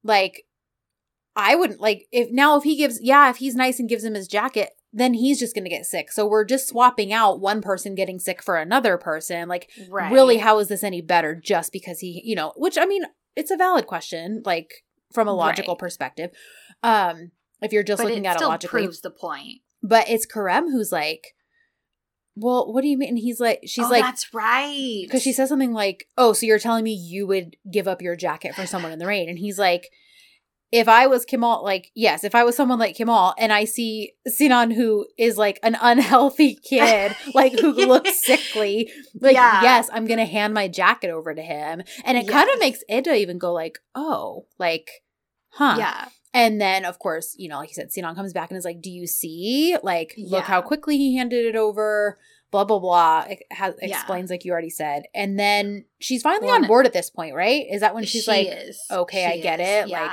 like, 0.04 0.46
I 1.36 1.56
wouldn't 1.56 1.80
like 1.80 2.08
if 2.12 2.32
now 2.32 2.58
if 2.58 2.64
he 2.64 2.76
gives, 2.76 3.00
yeah, 3.02 3.30
if 3.30 3.38
he's 3.38 3.56
nice 3.56 3.80
and 3.80 3.90
gives 3.90 4.04
him 4.04 4.14
his 4.14 4.28
jacket, 4.28 4.72
then 4.92 5.16
he's 5.16 5.40
just 5.40 5.56
gonna 5.56 5.70
get 5.70 5.86
sick. 5.86 6.12
So 6.12 6.28
we're 6.28 6.46
just 6.46 6.68
swapping 6.68 7.12
out 7.12 7.40
one 7.40 7.62
person 7.62 7.96
getting 7.96 8.20
sick 8.20 8.44
for 8.44 8.58
another 8.58 8.98
person. 8.98 9.48
Like, 9.50 9.70
Right. 9.90 10.12
really, 10.12 10.38
how 10.38 10.60
is 10.60 10.68
this 10.68 10.84
any 10.84 11.02
better 11.02 11.34
just 11.34 11.72
because 11.72 12.00
he, 12.00 12.22
you 12.24 12.36
know, 12.36 12.54
which 12.56 12.78
I 12.78 12.86
mean, 12.86 13.04
it's 13.36 13.52
a 13.52 13.58
valid 13.58 13.88
question, 13.88 14.44
like 14.46 14.84
from 15.12 15.28
a 15.28 15.34
logical 15.34 15.74
Right. 15.74 15.80
perspective. 15.80 16.30
Um, 16.84 17.32
if 17.62 17.72
you're 17.72 17.84
just 17.84 18.00
but 18.02 18.10
looking 18.10 18.26
it 18.26 18.30
at 18.30 18.42
it 18.42 18.46
logically, 18.46 18.84
proves 18.84 19.02
the 19.02 19.10
point. 19.10 19.62
but 19.82 20.08
it's 20.10 20.28
Kerem 20.28 20.72
who's 20.72 20.92
like, 20.92 21.36
well, 22.36 22.72
what 22.72 22.82
do 22.82 22.88
you 22.88 22.98
mean? 22.98 23.10
And 23.10 23.20
he's 23.20 23.40
like, 23.40 23.62
she's 23.66 23.88
oh, 23.88 23.92
like, 23.92 24.04
that's 24.04 24.34
right. 24.34 25.02
because 25.04 25.22
she 25.22 25.34
says 25.34 25.50
something 25.50 25.74
like, 25.74 26.08
oh, 26.18 26.34
so 26.34 26.46
you're 26.46 26.60
telling 26.60 26.84
me 26.84 26.92
you 26.94 27.28
would 27.28 27.56
give 27.72 27.88
up 27.88 28.02
your 28.02 28.16
jacket 28.16 28.56
for 28.56 28.66
someone 28.66 28.92
in 28.92 29.00
the 29.00 29.06
rain? 29.08 29.30
And 29.30 29.38
he's 29.40 29.60
like, 29.60 29.90
if 30.76 30.88
I 30.90 31.06
was 31.06 31.24
Kemal, 31.24 31.64
like, 31.64 31.92
yes, 31.94 32.24
if 32.24 32.34
I 32.34 32.44
was 32.44 32.56
someone 32.56 32.80
like 32.80 32.96
Kemal 32.96 33.36
and 33.38 33.54
I 33.54 33.64
see 33.66 34.14
Sinan 34.26 34.72
who 34.72 35.06
is 35.20 35.38
like 35.38 35.60
an 35.62 35.78
unhealthy 35.80 36.56
kid, 36.70 37.16
like 37.36 37.54
who 37.60 37.72
looks 37.88 38.26
sickly, 38.26 38.92
like, 39.22 39.36
Yeah. 39.36 39.62
yes, 39.62 39.88
I'm 39.94 40.08
going 40.08 40.18
to 40.18 40.26
hand 40.26 40.56
my 40.56 40.68
jacket 40.68 41.12
over 41.12 41.36
to 41.36 41.42
him. 41.44 41.84
And 42.04 42.18
it 42.18 42.28
kind 42.28 42.50
of 42.50 42.60
makes 42.60 42.84
Eda 42.90 43.14
even 43.14 43.38
go 43.38 43.54
like, 43.54 43.78
oh, 43.94 44.48
like, 44.58 44.90
huh. 45.52 45.76
Yeah. 45.78 46.08
And 46.34 46.60
then, 46.60 46.86
of 46.86 46.98
course, 46.98 47.36
you 47.38 47.50
know, 47.50 47.58
like 47.58 47.70
you 47.70 47.76
said, 47.76 47.92
Sinan 47.92 48.16
comes 48.16 48.34
back 48.34 48.50
and 48.50 48.58
is 48.58 48.66
like, 48.66 48.82
"Do 48.82 48.90
you 48.90 49.06
see? 49.06 49.78
Like, 49.84 50.16
look 50.18 50.46
how 50.46 50.64
quickly 50.64 50.98
he 50.98 51.16
handed 51.16 51.46
it 51.46 51.56
over." 51.56 52.18
Blah 52.50 52.64
blah 52.64 52.80
blah. 52.80 53.26
It 53.30 53.44
has, 53.52 53.76
Yeah. 53.80 53.90
explains 53.98 54.32
like 54.32 54.44
you 54.44 54.52
already 54.52 54.72
said, 54.72 55.04
and 55.14 55.40
then 55.40 55.86
she's 56.00 56.24
finally 56.24 56.48
Well, 56.48 56.56
on 56.64 56.68
board 56.68 56.88
at 56.88 56.94
this 56.94 57.12
point, 57.12 57.36
right? 57.36 57.66
Is 57.72 57.82
that 57.82 57.94
when 57.94 58.06
she's 58.06 58.24
she 58.24 58.32
like, 58.32 58.48
is. 58.48 58.80
okay, 58.90 59.26
I 59.28 59.38
get 59.42 59.60
is. 59.60 59.68
it, 59.68 59.90
like, 59.92 60.12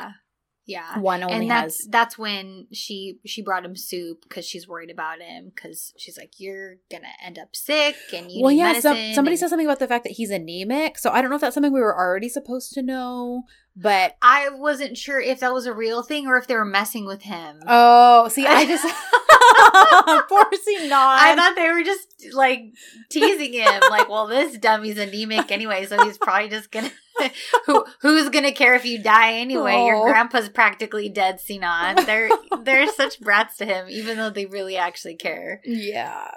Yeah. 0.71 0.99
"One 0.99 1.23
only 1.23 1.35
and 1.35 1.51
that's 1.51 1.83
has." 1.83 1.89
that's 1.91 2.17
when 2.19 2.67
she 2.73 3.19
she 3.27 3.43
brought 3.43 3.65
him 3.65 3.75
soup 3.77 4.23
because 4.23 4.45
she's 4.47 4.69
worried 4.69 4.91
about 4.91 5.21
him 5.21 5.51
because 5.55 5.93
she's 5.99 6.17
like 6.17 6.35
you're 6.39 6.77
gonna 6.91 7.09
end 7.25 7.39
up 7.39 7.55
sick 7.55 7.97
and 8.15 8.31
you 8.31 8.43
Well, 8.43 8.53
need 8.53 8.59
yeah. 8.59 8.69
Medicine 8.69 9.15
somebody 9.15 9.35
and- 9.35 9.41
says 9.41 9.51
something 9.51 9.67
about 9.67 9.79
the 9.81 9.89
fact 9.89 10.05
that 10.05 10.13
he's 10.15 10.31
anemic, 10.31 10.97
so 10.99 11.11
I 11.11 11.21
don't 11.21 11.31
know 11.31 11.37
if 11.37 11.43
that's 11.43 11.55
something 11.55 11.73
we 11.73 11.81
were 11.81 11.97
already 11.97 12.29
supposed 12.29 12.73
to 12.75 12.83
know, 12.83 13.43
but 13.77 14.17
I 14.23 14.49
wasn't 14.51 14.97
sure 14.97 15.21
if 15.21 15.41
that 15.41 15.53
was 15.53 15.67
a 15.67 15.73
real 15.75 16.03
thing 16.03 16.27
or 16.27 16.37
if 16.39 16.47
they 16.47 16.55
were 16.55 16.65
messing 16.65 17.05
with 17.07 17.23
him. 17.23 17.61
oh, 17.67 18.29
see, 18.29 18.47
I 18.47 18.65
just 18.67 18.85
poor 20.29 20.45
Sinan. 20.65 20.93
I 20.93 21.35
thought 21.37 21.55
they 21.57 21.69
were 21.69 21.83
just 21.83 22.33
like 22.33 22.73
teasing 23.11 23.53
him, 23.55 23.81
like, 23.91 24.09
"Well, 24.09 24.27
this 24.27 24.57
dummy's 24.59 24.99
anemic 24.99 25.51
anyway, 25.51 25.87
so 25.87 26.03
he's 26.05 26.19
probably 26.19 26.49
just 26.49 26.71
gonna 26.71 26.91
who 27.67 27.85
who's 28.01 28.29
gonna 28.29 28.53
care 28.53 28.75
if 28.75 28.85
you 28.85 29.03
die 29.03 29.35
anyway? 29.35 29.75
Oh. 29.75 29.87
Your 29.87 30.11
grandpa's 30.11 30.49
practically 30.49 31.09
dead, 31.09 31.41
Sinan. 31.41 31.97
They're 32.07 32.31
they're 32.63 32.87
such 32.93 33.21
brats 33.21 33.57
to 33.59 33.65
him, 33.65 33.89
even 33.89 34.17
though 34.17 34.31
they 34.31 34.47
really 34.47 34.77
actually 34.77 35.17
care. 35.17 35.61
Yeah. 35.65 36.31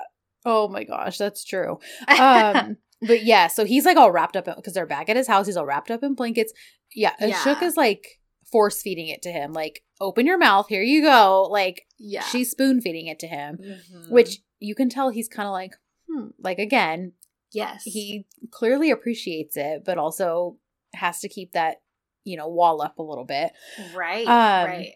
Oh 0.45 0.67
my 0.67 0.83
gosh, 0.83 1.17
that's 1.17 1.43
true. 1.45 1.79
Um, 2.07 2.77
but 3.01 3.23
yeah, 3.23 3.47
so 3.47 3.65
he's 3.65 3.85
like 3.85 3.97
all 3.97 4.11
wrapped 4.11 4.35
up 4.35 4.45
because 4.45 4.73
they're 4.73 4.85
back 4.85 5.09
at 5.09 5.15
his 5.15 5.27
house. 5.27 5.45
He's 5.45 5.57
all 5.57 5.65
wrapped 5.65 5.89
up 5.91 6.03
in 6.03 6.15
blankets. 6.15 6.51
Yeah, 6.93 7.13
Yeah. 7.19 7.37
Işık 7.37 7.61
is 7.63 7.77
like 7.77 8.19
force 8.51 8.81
feeding 8.81 9.07
it 9.07 9.21
to 9.23 9.31
him. 9.31 9.51
Like, 9.53 9.83
open 9.99 10.25
your 10.27 10.37
mouth. 10.37 10.67
Here 10.67 10.83
you 10.83 11.01
go. 11.01 11.47
Like, 11.49 11.83
yeah, 11.97 12.23
she's 12.23 12.51
spoon 12.51 12.81
feeding 12.81 13.07
it 13.07 13.19
to 13.19 13.27
him, 13.27 13.57
Mhm. 13.61 14.09
which 14.11 14.39
you 14.59 14.75
can 14.75 14.89
tell 14.89 15.09
he's 15.09 15.29
kind 15.29 15.47
of 15.47 15.53
like, 15.53 15.75
hmm. 16.09 16.27
Like 16.39 16.59
again, 16.59 17.13
yes, 17.51 17.83
he 17.85 18.27
clearly 18.51 18.91
appreciates 18.91 19.55
it, 19.57 19.83
but 19.85 19.97
also 19.97 20.57
has 20.93 21.19
to 21.21 21.29
keep 21.29 21.51
that 21.53 21.81
you 22.23 22.37
know 22.37 22.47
wall 22.47 22.81
up 22.81 22.99
a 22.99 23.03
little 23.03 23.25
bit. 23.25 23.51
right, 23.95 24.27
Um, 24.27 24.69
right, 24.69 24.93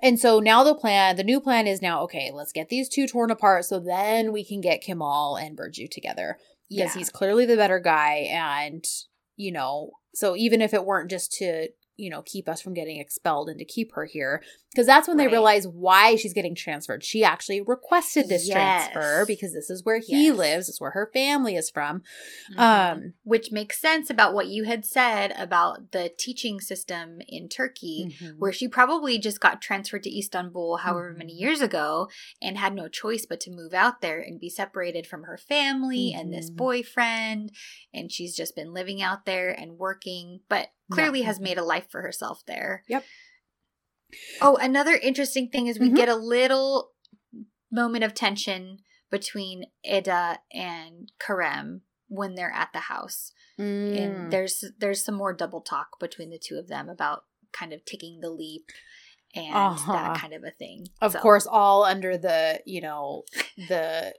And 0.00 0.18
so 0.18 0.40
now 0.40 0.64
the 0.64 0.74
plan, 0.74 1.16
the 1.16 1.24
new 1.24 1.40
plan 1.40 1.66
is 1.66 1.82
now 1.82 2.02
okay. 2.02 2.30
Let's 2.32 2.52
get 2.52 2.68
these 2.68 2.88
two 2.88 3.06
torn 3.06 3.30
apart, 3.30 3.64
so 3.64 3.80
then 3.80 4.32
we 4.32 4.44
can 4.44 4.60
get 4.60 4.82
Kemal 4.82 5.36
and 5.36 5.56
Burcu 5.56 5.90
together 5.90 6.38
yeah, 6.68 6.92
he's 6.92 7.10
clearly 7.10 7.46
the 7.46 7.56
better 7.56 7.80
guy, 7.80 8.28
and 8.30 8.84
you 9.36 9.52
know, 9.52 9.92
so 10.14 10.36
even 10.36 10.60
if 10.60 10.74
it 10.74 10.84
weren't 10.84 11.10
just 11.10 11.32
to 11.32 11.68
you 11.98 12.08
know 12.08 12.22
keep 12.22 12.48
us 12.48 12.62
from 12.62 12.72
getting 12.74 12.98
expelled 12.98 13.50
and 13.50 13.58
to 13.58 13.64
keep 13.66 13.92
her 13.94 14.06
here, 14.06 14.42
because 14.72 14.86
that's 14.86 15.06
when 15.08 15.16
they 15.18 15.28
realize 15.28 15.66
why 15.68 16.16
she's 16.16 16.32
getting 16.32 16.54
transferred. 16.54 17.04
She 17.04 17.22
actually 17.24 17.60
requested 17.60 18.28
this 18.28 18.46
Yes. 18.48 18.88
transfer 18.88 19.24
because 19.26 19.52
this 19.52 19.68
is 19.68 19.84
where 19.84 19.98
he 19.98 20.26
Yes. 20.26 20.36
lives, 20.36 20.68
it's 20.68 20.80
where 20.80 20.92
her 20.92 21.10
family 21.12 21.56
is 21.56 21.68
from. 21.68 22.02
Mhm. 22.52 22.58
Um, 22.58 23.14
which 23.24 23.52
makes 23.52 23.78
sense 23.80 24.08
about 24.08 24.32
what 24.32 24.46
you 24.46 24.64
had 24.64 24.84
said 24.86 25.32
about 25.36 25.92
the 25.92 26.08
teaching 26.16 26.60
system 26.60 27.20
in 27.28 27.48
Turkey. 27.48 28.06
mhm. 28.20 28.38
where 28.38 28.52
she 28.52 28.68
probably 28.68 29.18
just 29.18 29.40
got 29.40 29.60
transferred 29.60 30.02
to 30.04 30.16
Istanbul 30.18 30.76
however 30.78 31.12
many 31.16 31.34
Mhm. 31.34 31.40
years 31.40 31.60
ago 31.60 32.08
and 32.40 32.56
had 32.56 32.72
no 32.74 32.88
choice 32.88 33.26
but 33.26 33.40
to 33.40 33.50
move 33.50 33.74
out 33.74 34.00
there 34.00 34.20
and 34.20 34.38
be 34.40 34.48
separated 34.48 35.06
from 35.06 35.24
her 35.24 35.36
family 35.36 36.12
and 36.14 36.32
this 36.32 36.50
Mhm. 36.50 36.56
boyfriend 36.56 37.52
and 37.92 38.12
she's 38.12 38.34
just 38.36 38.54
been 38.54 38.72
living 38.72 39.02
out 39.02 39.24
there 39.24 39.50
and 39.50 39.78
working 39.78 40.40
but 40.48 40.68
clearly 40.90 41.22
has 41.22 41.38
made 41.40 41.58
a 41.58 41.64
life 41.64 41.86
for 41.90 42.02
herself 42.02 42.42
there. 42.46 42.84
Yep. 42.88 43.04
Oh, 44.40 44.56
another 44.56 44.94
interesting 44.94 45.48
thing 45.50 45.66
is 45.66 45.78
we 45.78 45.90
Mhm. 45.90 45.96
get 45.96 46.08
a 46.08 46.14
little 46.14 46.92
moment 47.70 48.04
of 48.04 48.14
tension 48.14 48.78
between 49.10 49.64
Eda 49.84 50.40
and 50.52 51.12
Kerem 51.18 51.82
when 52.08 52.34
they're 52.34 52.50
at 52.52 52.72
the 52.72 52.80
house. 52.80 53.32
Mm. 53.58 53.98
And 53.98 54.32
there's 54.32 54.64
there's 54.78 55.04
some 55.04 55.14
more 55.14 55.32
double 55.34 55.60
talk 55.60 55.98
between 56.00 56.30
the 56.30 56.38
two 56.38 56.56
of 56.56 56.68
them 56.68 56.88
about 56.88 57.24
kind 57.52 57.72
of 57.72 57.84
taking 57.84 58.20
the 58.20 58.30
leap 58.30 58.70
and 59.34 59.54
Uh-huh. 59.54 59.92
that 59.92 60.16
kind 60.18 60.32
of 60.32 60.42
a 60.44 60.50
thing. 60.50 60.86
of 61.02 61.12
So, 61.12 61.20
course, 61.20 61.46
all 61.46 61.84
under 61.84 62.16
the 62.16 62.62
you 62.64 62.80
know 62.80 63.24
the 63.68 64.14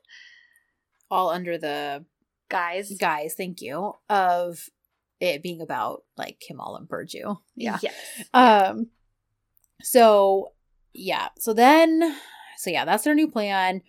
all 1.09 1.29
under 1.29 1.57
the 1.57 2.05
guys. 2.49 2.91
guys. 2.99 3.33
Thank 3.35 3.61
you 3.61 3.93
of 4.09 4.69
it 5.19 5.43
being 5.43 5.61
about 5.61 6.03
like 6.17 6.39
Kemal 6.39 6.75
and 6.75 6.87
Burcu. 6.87 7.37
Yeah. 7.55 7.79
Yes. 7.81 7.93
Um. 8.33 8.87
So 9.81 10.53
yeah. 10.93 11.29
So 11.37 11.53
then, 11.53 12.15
so 12.57 12.69
yeah, 12.69 12.85
that's 12.85 13.03
their 13.03 13.15
new 13.15 13.29
plan. 13.29 13.81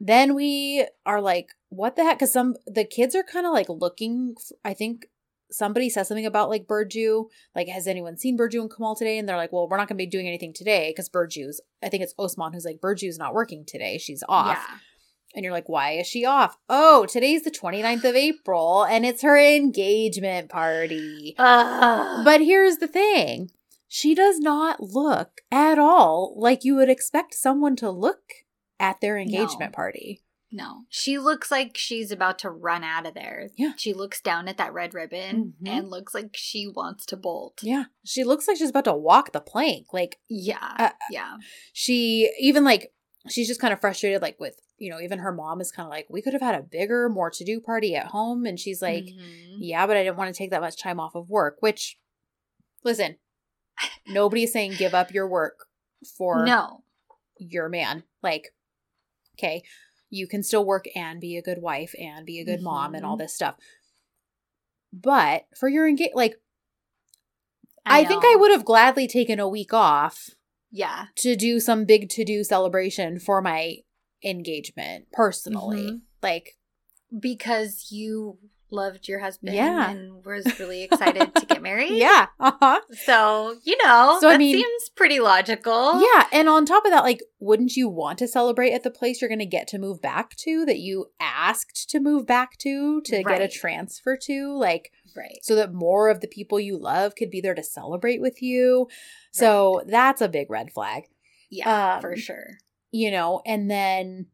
Then 0.00 0.34
we 0.34 0.86
are 1.06 1.20
like, 1.20 1.50
what 1.68 1.96
the 1.96 2.02
heck? 2.02 2.18
Because 2.18 2.32
some 2.32 2.56
the 2.66 2.84
kids 2.84 3.14
are 3.14 3.22
kind 3.22 3.46
of 3.46 3.52
like 3.52 3.68
looking. 3.68 4.34
I 4.64 4.74
think 4.74 5.06
somebody 5.50 5.90
says 5.90 6.08
something 6.08 6.26
about 6.26 6.50
like 6.50 6.66
Burcu. 6.66 7.26
Like, 7.54 7.68
has 7.68 7.86
anyone 7.86 8.16
seen 8.16 8.36
Burcu 8.36 8.60
and 8.60 8.74
Kemal 8.74 8.96
today? 8.96 9.18
And 9.18 9.28
they're 9.28 9.36
like, 9.36 9.52
well, 9.52 9.68
we're 9.68 9.76
not 9.76 9.88
going 9.88 9.98
to 9.98 10.04
be 10.04 10.10
doing 10.10 10.26
anything 10.26 10.52
today 10.52 10.90
because 10.90 11.08
Burcu's. 11.08 11.60
I 11.82 11.88
think 11.88 12.02
it's 12.02 12.14
Osman 12.18 12.52
who's 12.52 12.64
like, 12.64 12.80
Burcu's 12.80 13.18
not 13.18 13.34
working 13.34 13.64
today. 13.64 13.98
She's 13.98 14.24
off. 14.28 14.58
Yeah. 14.58 14.78
And 15.34 15.44
you're 15.44 15.52
like, 15.52 15.68
why 15.68 15.92
is 15.92 16.06
she 16.06 16.24
off? 16.24 16.58
Oh, 16.68 17.06
today's 17.06 17.42
the 17.42 17.50
29th 17.50 18.04
of 18.04 18.14
April 18.16 18.84
and 18.84 19.06
it's 19.06 19.22
her 19.22 19.38
engagement 19.38 20.48
party. 20.50 21.34
Ugh. 21.38 22.24
But 22.24 22.40
here's 22.42 22.76
the 22.76 22.88
thing 22.88 23.50
she 23.88 24.14
does 24.14 24.38
not 24.38 24.80
look 24.82 25.40
at 25.50 25.78
all 25.78 26.34
like 26.36 26.64
you 26.64 26.74
would 26.76 26.88
expect 26.90 27.34
someone 27.34 27.76
to 27.76 27.90
look 27.90 28.20
at 28.80 29.00
their 29.00 29.18
engagement 29.18 29.72
party. 29.72 30.22
No. 30.54 30.82
She 30.90 31.18
looks 31.18 31.50
like 31.50 31.78
she's 31.78 32.10
about 32.10 32.38
to 32.40 32.50
run 32.50 32.84
out 32.84 33.06
of 33.06 33.14
there. 33.14 33.48
Yeah. 33.56 33.72
She 33.78 33.94
looks 33.94 34.20
down 34.20 34.48
at 34.48 34.58
that 34.58 34.74
red 34.74 34.92
ribbon 34.92 35.54
Mhm. 35.62 35.68
and 35.68 35.88
looks 35.90 36.12
like 36.14 36.30
she 36.34 36.66
wants 36.68 37.06
to 37.06 37.16
bolt. 37.16 37.60
Yeah. 37.62 37.84
She 38.04 38.22
looks 38.22 38.46
like 38.46 38.58
she's 38.58 38.68
about 38.68 38.84
to 38.84 38.92
walk 38.92 39.32
the 39.32 39.40
plank. 39.40 39.86
Like, 39.94 40.18
Yeah. 40.28 40.74
Uh, 40.78 40.90
yeah. 41.10 41.36
she 41.72 42.30
even 42.38 42.64
like, 42.64 42.92
she's 43.28 43.48
just 43.48 43.60
kind 43.60 43.72
of 43.72 43.80
frustrated, 43.80 44.22
like, 44.22 44.38
with, 44.40 44.60
you 44.78 44.90
know, 44.90 45.00
even 45.00 45.20
her 45.20 45.32
mom 45.32 45.60
is 45.60 45.70
kind 45.70 45.86
of 45.86 45.90
like, 45.90 46.06
we 46.10 46.22
could 46.22 46.32
have 46.32 46.42
had 46.42 46.54
a 46.54 46.62
bigger, 46.62 47.08
more 47.08 47.30
to 47.30 47.44
do 47.44 47.60
party 47.60 47.94
at 47.94 48.06
home. 48.06 48.46
And 48.46 48.58
she's 48.58 48.82
like, 48.82 49.04
Mhm. 49.04 49.58
yeah, 49.60 49.86
but 49.86 49.96
I 49.96 50.02
didn't 50.04 50.16
want 50.16 50.34
to 50.34 50.38
take 50.38 50.50
that 50.50 50.60
much 50.60 50.76
time 50.80 50.98
off 50.98 51.14
of 51.14 51.30
work, 51.30 51.56
which, 51.60 51.98
listen, 52.84 53.18
nobody's 54.06 54.52
saying 54.52 54.72
give 54.72 54.94
up 54.94 55.12
your 55.12 55.28
work 55.28 55.66
for 56.16 56.44
no. 56.44 56.82
your 57.38 57.68
man. 57.68 58.04
Like, 58.22 58.54
okay, 59.38 59.62
you 60.10 60.26
can 60.26 60.42
still 60.42 60.64
work 60.64 60.86
and 60.94 61.20
be 61.20 61.36
a 61.36 61.42
good 61.42 61.62
wife 61.62 61.94
and 61.98 62.26
be 62.26 62.40
a 62.40 62.44
good 62.44 62.60
mom 62.60 62.94
and 62.94 63.04
all 63.04 63.16
Mhm. 63.16 63.20
this 63.20 63.34
stuff. 63.34 63.56
But 64.92 65.46
for 65.56 65.68
your 65.68 65.88
engage, 65.88 66.10
like, 66.14 66.40
I, 67.86 68.04
think 68.04 68.24
I 68.24 68.36
would 68.36 68.52
have 68.52 68.64
gladly 68.64 69.08
taken 69.08 69.40
a 69.40 69.48
week 69.48 69.72
off 69.72 70.30
Yeah. 70.72 71.06
to 71.16 71.36
do 71.36 71.60
some 71.60 71.84
big 71.84 72.08
to 72.10 72.24
do 72.24 72.42
celebration 72.42 73.18
for 73.20 73.40
my 73.42 73.76
engagement 74.24 75.06
personally. 75.12 75.82
Mhm. 75.84 76.00
Like, 76.22 76.56
Because 77.16 77.88
you 77.92 78.38
loved 78.72 79.06
your 79.08 79.20
husband 79.20 79.54
Yeah. 79.54 79.90
and 79.90 80.24
was 80.24 80.44
really 80.58 80.82
excited 80.84 81.34
to 81.34 81.46
get 81.46 81.62
married. 81.70 81.92
yeah, 81.92 82.26
uh 82.40 82.52
huh. 82.60 82.80
So, 83.04 83.56
you 83.64 83.76
know, 83.84 84.18
So, 84.20 84.28
I 84.28 84.32
that 84.32 84.38
mean- 84.38 84.56
seems 84.56 84.88
pretty 84.90 85.20
logical. 85.20 86.00
Yeah, 86.00 86.26
and 86.32 86.48
on 86.48 86.64
top 86.66 86.84
of 86.84 86.90
that, 86.90 87.04
like, 87.04 87.20
wouldn't 87.38 87.76
you 87.76 87.88
want 87.88 88.18
to 88.20 88.28
celebrate 88.28 88.72
at 88.72 88.82
the 88.82 88.90
place 88.90 89.20
you're 89.20 89.28
going 89.28 89.38
to 89.38 89.46
get 89.46 89.68
to 89.68 89.78
move 89.78 90.00
back 90.00 90.34
to 90.36 90.64
that 90.66 90.78
you 90.78 91.06
asked 91.20 91.88
to 91.90 92.00
move 92.00 92.26
back 92.26 92.56
to 92.58 93.00
to 93.02 93.22
get 93.22 93.40
a 93.42 93.48
transfer 93.48 94.16
to? 94.22 94.52
Like, 94.56 94.90
Right. 95.16 95.38
so 95.42 95.54
that 95.56 95.74
more 95.74 96.08
of 96.08 96.20
the 96.20 96.28
people 96.28 96.58
you 96.58 96.78
love 96.78 97.14
could 97.14 97.30
be 97.30 97.40
there 97.42 97.54
to 97.54 97.62
celebrate 97.62 98.20
with 98.20 98.40
you. 98.42 98.88
So 99.30 99.82
that's 99.86 100.20
a 100.22 100.28
big 100.28 100.50
red 100.50 100.72
flag, 100.72 101.04
Yeah, 101.50 101.96
Um, 101.96 102.00
for 102.00 102.16
sure. 102.16 102.58
you 102.90 103.10
know. 103.10 103.42
And 103.44 103.70
then, 103.70 104.26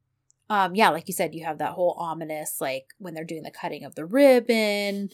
um, 0.51 0.75
yeah, 0.75 0.89
like 0.91 1.09
you 1.09 1.15
said, 1.15 1.35
you 1.35 1.45
have 1.45 1.59
that 1.59 1.73
whole 1.73 1.95
ominous, 1.99 2.57
like 2.61 2.87
when 2.99 3.15
they're 3.15 3.25
doing 3.25 3.43
the 3.43 3.51
cutting 3.51 3.85
of 3.85 3.95
the 3.95 4.07
ribbon, 4.07 5.11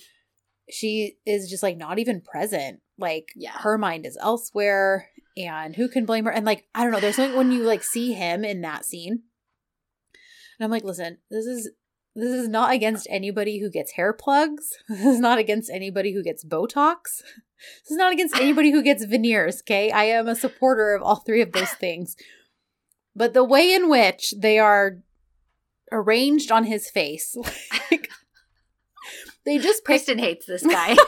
she 0.71 1.17
is 1.27 1.51
just 1.51 1.63
like 1.63 1.77
not 1.77 1.99
even 1.99 2.21
present. 2.21 2.81
Like, 2.99 3.33
Yeah. 3.35 3.53
her 3.59 3.77
mind 3.77 4.07
is 4.07 4.17
elsewhere, 4.21 5.09
and 5.37 5.75
who 5.75 5.89
can 5.89 6.05
blame 6.07 6.25
her? 6.27 6.31
And 6.31 6.47
like, 6.47 6.67
I 6.75 6.83
don't 6.85 6.93
know, 6.93 7.01
there's 7.01 7.17
something 7.17 7.37
when 7.37 7.51
you 7.51 7.65
like 7.65 7.83
see 7.83 8.13
him 8.13 8.45
in 8.45 8.61
that 8.61 8.85
scene, 8.85 9.23
and 10.59 10.65
I'm 10.65 10.71
like, 10.71 10.85
listen, 10.85 11.19
this 11.31 11.47
is 11.47 11.71
this 12.17 12.31
is 12.31 12.49
not 12.49 12.73
against 12.73 13.09
anybody 13.11 13.59
who 13.59 13.69
gets 13.71 13.93
hair 13.93 14.13
plugs. 14.13 14.69
This 14.89 15.05
is 15.05 15.19
not 15.21 15.39
against 15.39 15.69
anybody 15.71 16.15
who 16.15 16.23
gets 16.23 16.45
Botox. 16.45 17.21
This 17.83 17.91
is 17.93 17.97
not 17.97 18.13
against 18.13 18.37
anybody 18.37 18.71
who 18.71 18.83
gets 18.83 19.05
veneers, 19.05 19.63
okay? 19.63 19.91
I 19.91 20.05
am 20.05 20.29
a 20.29 20.37
supporter 20.37 20.95
of 20.95 21.03
all 21.03 21.17
three 21.17 21.43
of 21.43 21.51
those 21.53 21.73
things. 21.73 22.15
But 23.17 23.33
the 23.35 23.43
way 23.43 23.73
in 23.73 23.89
which 23.89 24.35
they 24.39 24.59
are 24.59 24.99
arranged 25.93 26.51
on 26.53 26.65
his 26.65 26.91
face, 26.91 27.37
like 27.91 28.09
they 29.45 29.59
just 29.59 29.85
picked 29.85 30.07
Kristen 30.07 30.19
hates 30.19 30.47
this 30.47 30.67
guy. 30.67 30.97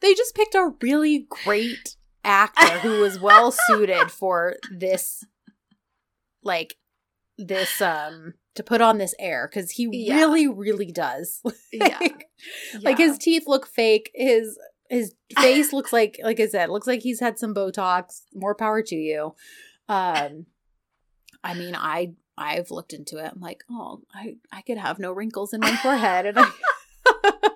they 0.00 0.14
just 0.14 0.34
picked 0.34 0.54
a 0.54 0.72
really 0.82 1.26
great 1.44 1.96
actor 2.24 2.78
who 2.80 3.00
was 3.00 3.18
well 3.20 3.50
suited 3.52 4.10
for 4.10 4.56
this 4.70 5.24
like 6.42 6.76
this 7.38 7.80
um 7.80 8.34
to 8.54 8.62
put 8.62 8.80
on 8.80 8.98
this 8.98 9.14
air 9.18 9.48
because 9.48 9.70
he 9.70 9.88
Yeah. 9.92 10.16
really 10.16 10.46
really 10.48 10.90
does 10.92 11.40
yeah. 11.72 11.98
like 12.82 12.98
his 12.98 13.16
teeth 13.18 13.44
look 13.46 13.66
fake 13.66 14.10
his 14.14 14.58
his 14.90 15.14
face 15.38 15.72
looks 15.72 15.92
like 15.92 16.18
like 16.22 16.40
i 16.40 16.46
said 16.46 16.68
looks 16.68 16.86
like 16.86 17.00
he's 17.02 17.20
had 17.20 17.38
some 17.38 17.54
botox 17.54 18.22
more 18.34 18.54
power 18.54 18.82
to 18.82 18.96
you 18.96 19.34
um 19.88 20.46
i 21.44 21.54
mean 21.54 21.74
i 21.76 22.12
i've 22.36 22.70
looked 22.70 22.92
into 22.92 23.18
it 23.18 23.32
i'm 23.34 23.40
like 23.40 23.64
oh 23.70 24.00
i 24.14 24.36
i 24.52 24.60
could 24.62 24.78
have 24.78 24.98
no 24.98 25.12
wrinkles 25.12 25.52
in 25.52 25.60
my 25.60 25.74
forehead 25.76 26.26
and 26.26 26.38
i 26.38 26.50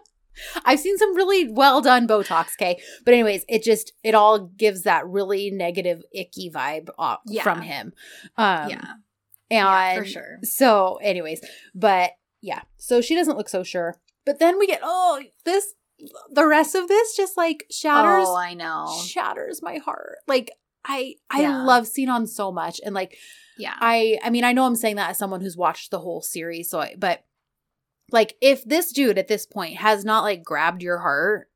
I've 0.64 0.80
seen 0.80 0.99
some 0.99 1.14
really 1.14 1.51
well 1.51 1.80
done 1.80 2.09
Botox, 2.09 2.55
okay? 2.61 2.80
But 3.05 3.14
anyways, 3.14 3.45
it 3.49 3.62
just 3.62 3.93
it 4.03 4.14
all 4.14 4.47
gives 4.47 4.83
that 4.83 5.07
really 5.07 5.51
negative, 5.51 6.03
icky 6.12 6.51
vibe 6.51 6.89
off 6.99 7.20
Yeah. 7.26 7.43
from 7.43 7.62
him. 7.62 7.93
Um 8.37 8.70
yeah. 8.70 8.93
and 9.51 9.95
yeah, 9.97 9.99
for 9.99 10.05
sure. 10.05 10.39
so, 10.43 10.99
anyways, 11.03 11.41
but 11.74 12.12
yeah, 12.41 12.62
so 12.76 13.01
she 13.01 13.14
doesn't 13.14 13.37
look 13.37 13.49
so 13.49 13.62
sure. 13.62 13.97
But 14.26 14.39
then 14.41 14.59
we 14.59 14.66
get 14.66 14.80
oh, 14.83 15.22
this 15.45 15.74
the 16.30 16.47
rest 16.47 16.74
of 16.74 16.89
this 16.89 17.16
just 17.16 17.37
like 17.37 17.64
shatters 17.70 18.26
Oh, 18.26 18.37
I 18.37 18.55
know. 18.55 18.93
shatters 19.05 19.62
my 19.62 19.76
heart. 19.78 20.16
Like 20.26 20.51
I 20.85 21.14
I 21.30 21.43
Yeah. 21.43 21.62
love 21.64 21.87
Sinan 21.87 22.26
so 22.26 22.51
much, 22.53 22.80
and 22.85 22.95
like 22.95 23.16
Yeah. 23.59 23.74
I 23.78 24.18
I 24.22 24.30
mean 24.30 24.45
I 24.45 24.53
know 24.53 24.64
I'm 24.66 24.76
saying 24.76 24.97
that 24.97 25.11
as 25.11 25.18
someone 25.18 25.41
who's 25.41 25.57
watched 25.57 25.91
the 25.91 26.01
whole 26.01 26.20
series, 26.22 26.70
so 26.70 26.80
I, 26.80 26.95
but 26.99 27.24
like 28.11 28.37
if 28.41 28.64
this 28.64 28.93
dude 28.93 29.18
at 29.18 29.28
this 29.28 29.47
point 29.47 29.76
has 29.78 30.05
not 30.05 30.22
like 30.22 30.43
grabbed 30.45 30.83
your 30.83 30.99
heart, 30.99 31.49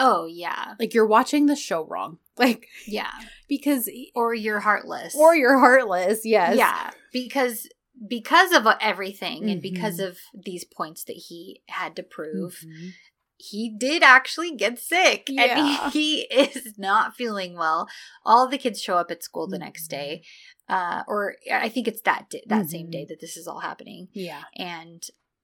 oh, 0.00 0.26
yeah. 0.26 0.74
like 0.80 0.92
you're 0.94 1.06
watching 1.06 1.46
the 1.46 1.54
show 1.56 1.84
wrong, 1.84 2.18
like 2.36 2.66
Yeah. 2.86 3.12
because 3.48 3.88
Or 4.14 4.34
you're 4.34 4.60
heartless. 4.60 5.14
or 5.14 5.36
you're 5.36 5.58
heartless. 5.58 6.24
Yes. 6.24 6.56
Yeah. 6.56 6.90
Because 7.12 7.68
because 8.08 8.50
of 8.52 8.66
everything 8.80 9.48
and 9.48 9.62
because 9.62 9.98
Mhm. 10.00 10.08
of 10.08 10.18
these 10.34 10.64
points 10.64 11.04
that 11.04 11.12
he 11.28 11.62
had 11.68 11.94
to 11.94 12.02
prove, 12.02 12.64
Mhm. 12.66 12.90
He 13.36 13.74
did 13.76 14.02
actually 14.02 14.54
get 14.54 14.78
sick 14.78 15.24
Yeah. 15.28 15.82
and 15.84 15.92
he, 15.92 16.22
is 16.22 16.74
not 16.78 17.16
feeling 17.16 17.56
well. 17.56 17.88
All 18.24 18.48
the 18.48 18.58
kids 18.58 18.80
show 18.80 18.96
up 18.96 19.10
at 19.10 19.22
school 19.22 19.46
the 19.48 19.58
next 19.58 19.90
Mm-hmm. 19.90 20.00
day. 20.00 20.22
Uh, 20.68 21.02
or 21.06 21.34
I 21.52 21.68
think 21.68 21.86
it's 21.88 22.00
that 22.02 22.30
di- 22.30 22.42
that 22.46 22.70
same 22.70 22.86
Mhm. 22.86 22.92
day 22.92 23.06
that 23.10 23.20
this 23.20 23.36
is 23.36 23.46
all 23.46 23.60
happening. 23.60 24.08
Yeah. 24.14 24.44
And 24.56 25.02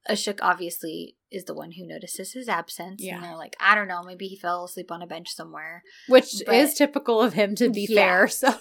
Işık 0.09 0.41
obviously 0.43 1.17
is 1.31 1.45
the 1.45 1.55
one 1.55 1.73
who 1.73 1.87
notices 1.87 2.33
his 2.35 2.49
absence. 2.49 3.05
Yeah. 3.05 3.17
And 3.17 3.25
they're 3.25 3.37
like, 3.37 3.55
I 3.61 3.75
don't 3.75 3.87
know, 3.89 4.03
maybe 4.03 4.27
he 4.29 4.37
fell 4.37 4.65
asleep 4.65 4.91
on 4.91 5.03
a 5.03 5.07
bench 5.07 5.29
somewhere. 5.35 5.83
Which 6.09 6.43
But- 6.47 6.55
is 6.55 6.75
typical 6.75 7.21
of 7.21 7.35
him 7.35 7.55
to 7.57 7.69
be 7.71 7.87
Yeah. 7.89 8.27
fair. 8.27 8.29
So 8.41 8.61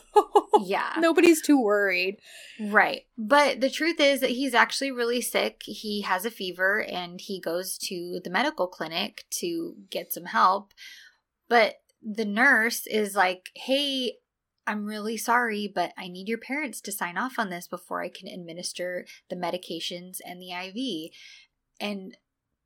Yeah. 0.61 0.93
nobody's 0.97 1.41
too 1.41 1.59
worried. 1.61 2.17
Right. 2.59 3.03
But 3.17 3.61
the 3.61 3.69
truth 3.69 3.99
is 3.99 4.19
that 4.19 4.31
he's 4.31 4.53
actually 4.53 4.91
really 4.91 5.21
sick. 5.21 5.61
He 5.65 6.01
has 6.01 6.25
a 6.25 6.31
fever 6.31 6.83
and 6.83 7.21
he 7.21 7.39
goes 7.39 7.77
to 7.87 8.19
the 8.23 8.29
medical 8.29 8.67
clinic 8.67 9.23
to 9.39 9.75
get 9.89 10.11
some 10.11 10.25
help. 10.25 10.73
But 11.47 11.75
the 12.03 12.25
nurse 12.25 12.85
is 12.87 13.15
like, 13.15 13.49
hey, 13.55 14.17
I'm 14.69 14.85
really 14.85 15.17
sorry, 15.17 15.71
but 15.73 15.91
I 15.97 16.07
need 16.07 16.27
your 16.29 16.37
parents 16.37 16.79
to 16.81 16.91
sign 16.91 17.17
off 17.17 17.39
on 17.39 17.49
this 17.49 17.67
before 17.67 18.01
I 18.03 18.09
can 18.09 18.27
administer 18.27 19.05
the 19.29 19.35
medications 19.35 20.19
and 20.25 20.41
the 20.41 20.51
IV. 20.51 21.11
And 21.81 22.15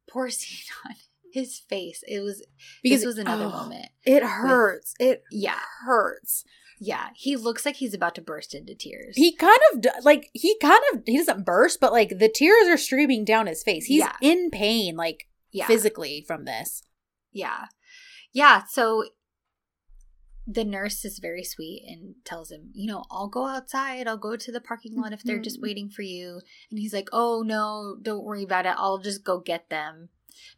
poor 0.09 0.29
Sinan 0.31 0.97
his 1.31 1.59
face. 1.59 2.03
It 2.07 2.19
was 2.19 2.45
Because 2.83 2.99
this 2.99 3.05
was 3.07 3.17
another 3.17 3.45
oh, 3.45 3.49
moment. 3.49 3.87
It 4.05 4.23
hurts. 4.23 4.93
It 4.99 5.23
Yeah, 5.31 5.59
hurts. 5.85 6.43
yeah. 6.79 7.09
He 7.15 7.35
looks 7.35 7.65
like 7.65 7.77
he's 7.77 7.93
about 7.95 8.13
to 8.15 8.21
burst 8.21 8.53
into 8.53 8.75
tears. 8.75 9.15
He 9.17 9.35
kind 9.35 9.57
of 9.73 9.85
like 10.03 10.29
he 10.33 10.55
kind 10.59 10.81
of 10.93 11.01
he 11.07 11.17
doesn't 11.17 11.45
burst, 11.45 11.79
but 11.79 11.91
like 11.91 12.19
the 12.19 12.29
tears 12.29 12.67
are 12.67 12.77
streaming 12.77 13.25
down 13.25 13.47
his 13.47 13.63
face. 13.63 13.85
He's 13.85 14.01
Yeah. 14.01 14.15
in 14.21 14.51
pain, 14.51 14.95
like 14.95 15.27
yeah, 15.51 15.65
physically 15.65 16.23
from 16.27 16.45
this. 16.45 16.83
yeah, 17.31 17.65
yeah. 18.31 18.63
So 18.69 19.05
the 20.45 20.65
nurse 20.65 21.05
is 21.05 21.19
very 21.19 21.43
sweet 21.43 21.83
and 21.87 22.15
tells 22.25 22.51
him, 22.51 22.69
you 22.73 22.87
know, 22.87 23.05
I'll 23.09 23.29
go 23.29 23.47
outside. 23.47 24.07
I'll 24.07 24.17
go 24.17 24.35
to 24.35 24.51
the 24.51 24.59
parking 24.59 24.95
lot 24.99 25.13
if 25.13 25.23
they're 25.23 25.39
just 25.39 25.59
Mhm. 25.59 25.63
waiting 25.63 25.89
for 25.89 26.01
you. 26.01 26.41
And 26.69 26.79
he's 26.79 26.93
like, 26.93 27.07
oh 27.13 27.43
no, 27.43 27.97
don't 28.01 28.25
worry 28.25 28.43
about 28.43 28.65
it. 28.65 28.75
I'll 28.77 28.97
just 28.99 29.23
go 29.23 29.39
get 29.39 29.69
them. 29.69 30.09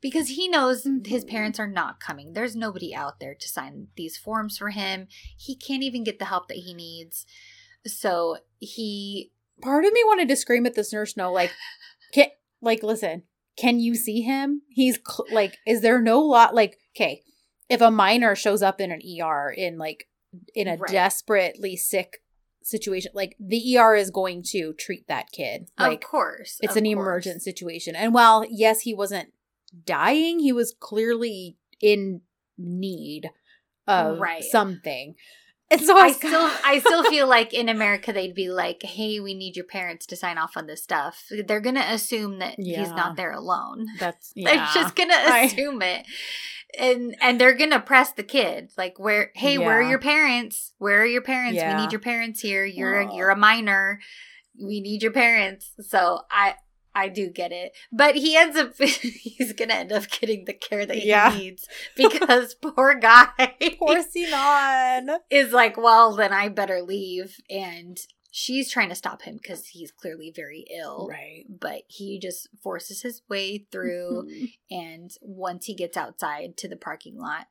Because 0.02 0.30
he 0.30 0.48
knows 0.48 0.84
his 1.06 1.24
Mhm. 1.26 1.28
parents 1.30 1.60
are 1.60 1.68
not 1.68 2.00
coming. 2.00 2.34
There's 2.34 2.56
nobody 2.56 2.96
out 2.96 3.20
there 3.20 3.36
to 3.36 3.48
sign 3.48 3.90
these 3.96 4.18
forms 4.18 4.58
for 4.58 4.70
him. 4.72 5.08
He 5.38 5.56
can't 5.56 5.84
even 5.84 6.04
get 6.04 6.18
the 6.18 6.26
help 6.26 6.48
that 6.48 6.58
he 6.58 6.74
needs. 6.74 7.26
So 7.86 8.38
he 8.60 9.32
Part 9.62 9.86
of 9.86 9.94
me 9.94 10.04
wanted 10.04 10.28
to 10.30 10.36
scream 10.36 10.66
at 10.66 10.74
this 10.76 10.92
nurse. 10.92 11.16
No, 11.16 11.32
like, 11.32 11.52
can 12.12 12.28
like 12.62 12.84
listen. 12.84 13.24
Can 13.56 13.80
you 13.80 13.96
see 13.96 14.22
him? 14.22 14.64
He's 14.70 14.98
cl- 15.08 15.28
like, 15.32 15.58
is 15.66 15.80
there 15.82 16.02
no 16.02 16.20
lot? 16.22 16.54
Like, 16.54 16.78
okay, 16.96 17.24
if 17.70 17.82
a 17.82 17.92
minor 17.92 18.36
shows 18.36 18.62
up 18.62 18.80
in 18.82 18.92
an 18.92 19.02
ER 19.22 19.50
in 19.50 19.78
like 19.78 20.08
in 20.54 20.68
a 20.68 20.76
Right. 20.78 20.92
desperately 20.92 21.76
sick 21.76 22.22
situation, 22.64 23.12
like 23.14 23.36
the 23.40 23.78
ER 23.78 23.96
is 23.96 24.10
going 24.12 24.44
to 24.52 24.74
treat 24.74 25.08
that 25.08 25.32
kid. 25.32 25.70
Like, 25.80 26.04
of 26.04 26.10
course. 26.10 26.58
it's 26.62 26.74
of 26.74 26.78
an 26.78 26.84
course. 26.86 26.94
emergent 26.94 27.42
situation. 27.44 27.96
And 27.96 28.14
while 28.14 28.46
yes, 28.50 28.82
he 28.82 28.94
wasn't 28.94 29.32
dying, 29.86 30.40
he 30.40 30.52
was 30.52 30.76
clearly 30.80 31.58
in 31.82 32.22
need 32.58 33.30
of 33.88 34.20
Right. 34.20 34.44
something. 34.44 35.16
And 35.72 35.82
so 35.82 35.98
I, 35.98 36.04
I 36.06 36.12
still 36.12 36.52
I 36.64 36.80
still 36.80 37.04
feel 37.10 37.28
like 37.28 37.54
in 37.54 37.70
America 37.70 38.14
they'd 38.14 38.36
be 38.36 38.50
like, 38.50 38.84
"Hey, 38.84 39.20
we 39.20 39.34
need 39.34 39.56
your 39.56 39.66
parents 39.66 40.06
to 40.08 40.16
sign 40.16 40.38
off 40.38 40.56
on 40.58 40.68
this 40.68 40.84
stuff." 40.84 41.26
They're 41.48 41.60
going 41.60 41.76
to 41.76 41.92
assume 41.94 42.38
that 42.40 42.56
he's 42.60 42.92
not 42.92 43.16
there 43.18 43.32
alone. 43.32 43.88
that's 44.00 44.32
They're 44.36 44.56
just 44.74 44.96
going 44.96 45.10
to 45.10 45.16
I- 45.16 45.40
assume 45.52 45.82
it. 45.82 46.06
And 46.78 47.16
and 47.22 47.40
they're 47.40 47.56
going 47.56 47.72
to 47.72 47.80
press 47.80 48.12
the 48.12 48.24
kid 48.24 48.70
like, 48.78 49.00
"Where 49.00 49.32
hey, 49.34 49.58
where 49.58 49.80
are 49.80 49.90
your 49.90 50.00
parents? 50.00 50.74
Where 50.78 51.02
are 51.02 51.06
your 51.06 51.22
parents? 51.22 51.60
We 51.62 51.74
need 51.82 51.92
your 51.92 52.02
parents 52.02 52.42
here. 52.42 52.66
You're 52.66 53.10
Oh. 53.10 53.16
you're 53.16 53.30
a 53.30 53.36
minor. 53.38 54.00
We 54.62 54.82
need 54.82 55.02
your 55.02 55.14
parents." 55.14 55.72
So 55.80 56.22
I 56.30 56.56
I 56.96 57.10
do 57.10 57.30
get 57.30 57.52
it. 57.52 57.74
But 57.92 58.16
he 58.16 58.38
ends 58.38 58.56
up 58.58 58.74
he's 58.80 59.54
going 59.54 59.70
to 59.70 59.76
end 59.76 59.92
up 59.92 60.10
getting 60.10 60.46
the 60.46 60.54
care 60.54 60.86
that 60.86 60.98
he 60.98 61.10
Yeah. 61.10 61.36
needs 61.38 61.68
because 61.96 62.56
poor 62.62 62.96
guy 62.96 63.28
Poor 63.80 64.02
Sinan. 64.02 65.18
is 65.30 65.52
like, 65.52 65.78
well, 65.78 66.16
then 66.16 66.32
I 66.34 66.48
better 66.50 66.82
leave. 66.82 67.36
And 67.50 67.98
she's 68.32 68.72
trying 68.72 68.90
to 68.90 68.96
stop 68.96 69.22
him 69.24 69.38
because 69.42 69.68
he's 69.68 69.92
clearly 69.92 70.32
very 70.36 70.66
ill. 70.78 71.08
Right. 71.10 71.44
But 71.50 71.82
he 71.88 72.20
just 72.20 72.48
forces 72.64 73.02
his 73.02 73.22
way 73.30 73.66
through. 73.72 74.28
and 74.72 75.12
once 75.22 75.66
he 75.66 75.76
gets 75.76 75.98
outside 75.98 76.56
to 76.58 76.68
the 76.70 76.78
parking 76.78 77.18
lot, 77.20 77.48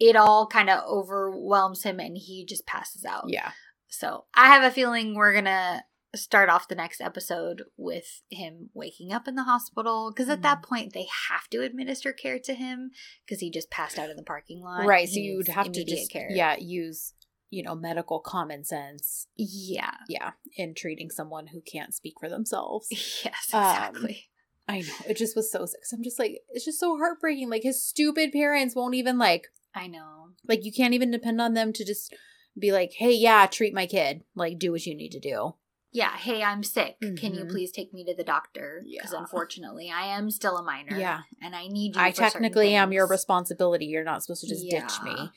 it 0.00 0.16
all 0.16 0.46
kind 0.46 0.70
of 0.70 0.80
overwhelms 0.88 1.82
him 1.82 1.98
and 2.00 2.16
he 2.16 2.44
just 2.44 2.66
passes 2.66 3.04
out. 3.04 3.24
yeah. 3.28 3.52
So 3.90 4.26
I 4.34 4.48
have 4.48 4.62
a 4.64 4.70
feeling 4.70 5.14
we're 5.14 5.32
going 5.32 5.46
to 5.46 5.82
start 6.16 6.48
off 6.48 6.68
the 6.68 6.74
next 6.74 7.00
episode 7.00 7.64
with 7.76 8.22
him 8.30 8.70
waking 8.74 9.12
up 9.12 9.28
in 9.28 9.34
the 9.34 9.42
hospital 9.44 10.10
because 10.10 10.28
at 10.30 10.42
that 10.42 10.62
point 10.62 10.92
they 10.94 11.06
have 11.28 11.48
to 11.50 11.62
administer 11.62 12.12
care 12.12 12.38
to 12.38 12.54
him 12.54 12.90
because 13.26 13.40
he 13.40 13.50
just 13.50 13.70
passed 13.70 13.98
out 13.98 14.08
in 14.10 14.16
the 14.16 14.22
parking 14.22 14.62
lot. 14.62 14.86
Right. 14.86 15.08
So 15.08 15.18
you'd 15.18 15.48
have 15.48 15.70
to 15.72 15.84
just 15.84 16.10
care. 16.10 16.28
yeah, 16.30 16.56
use, 16.58 17.12
you 17.50 17.62
know, 17.62 17.74
medical 17.74 18.20
common 18.20 18.64
sense. 18.64 19.26
Yeah. 19.36 19.94
Yeah. 20.08 20.30
In 20.56 20.74
treating 20.74 21.10
someone 21.10 21.48
who 21.48 21.60
can't 21.60 21.94
speak 21.94 22.14
for 22.18 22.28
themselves. 22.28 22.88
Yes, 23.24 23.50
Um, 23.52 23.60
exactly. 23.62 24.24
I 24.66 24.80
know. 24.80 24.94
It 25.08 25.16
just 25.16 25.36
was 25.36 25.50
so 25.50 25.66
sick. 25.66 25.80
So 25.84 25.96
I'm 25.96 26.02
just 26.02 26.18
like, 26.18 26.38
it's 26.50 26.64
just 26.64 26.80
so 26.80 26.96
heartbreaking. 26.96 27.48
Like 27.50 27.62
his 27.62 27.82
stupid 27.82 28.32
parents 28.32 28.74
won't 28.74 28.94
even 28.94 29.18
like 29.18 29.48
I 29.74 29.86
know. 29.86 30.30
like 30.46 30.64
you 30.64 30.72
can't 30.72 30.94
even 30.94 31.10
depend 31.10 31.40
on 31.40 31.54
them 31.54 31.72
to 31.74 31.84
just 31.84 32.14
be 32.58 32.72
like, 32.72 32.92
hey, 32.96 33.12
yeah, 33.12 33.46
treat 33.46 33.72
my 33.74 33.86
kid. 33.86 34.22
Like 34.34 34.58
do 34.58 34.72
what 34.72 34.84
you 34.86 34.94
need 34.96 35.10
to 35.12 35.20
do. 35.20 35.54
Yeah, 35.98 36.16
hey, 36.16 36.44
I'm 36.44 36.62
sick. 36.62 36.96
Can 37.00 37.34
you 37.34 37.44
Mhm. 37.44 37.50
please 37.50 37.72
take 37.72 37.92
me 37.92 38.04
to 38.04 38.14
the 38.14 38.22
doctor? 38.22 38.84
Because 38.88 39.12
Yeah. 39.12 39.18
unfortunately, 39.18 39.90
I 39.90 40.06
am 40.16 40.30
still 40.30 40.56
a 40.56 40.62
minor. 40.62 40.96
Yeah. 40.96 41.22
and 41.42 41.56
I 41.56 41.66
need 41.66 41.96
you. 41.96 42.00
I 42.00 42.12
technically 42.12 42.74
am 42.74 42.92
your 42.92 43.06
responsibility. 43.08 43.86
You're 43.86 44.04
not 44.04 44.22
supposed 44.22 44.42
to 44.42 44.46
just 44.48 44.62
ditch 44.70 45.02
me. 45.02 45.30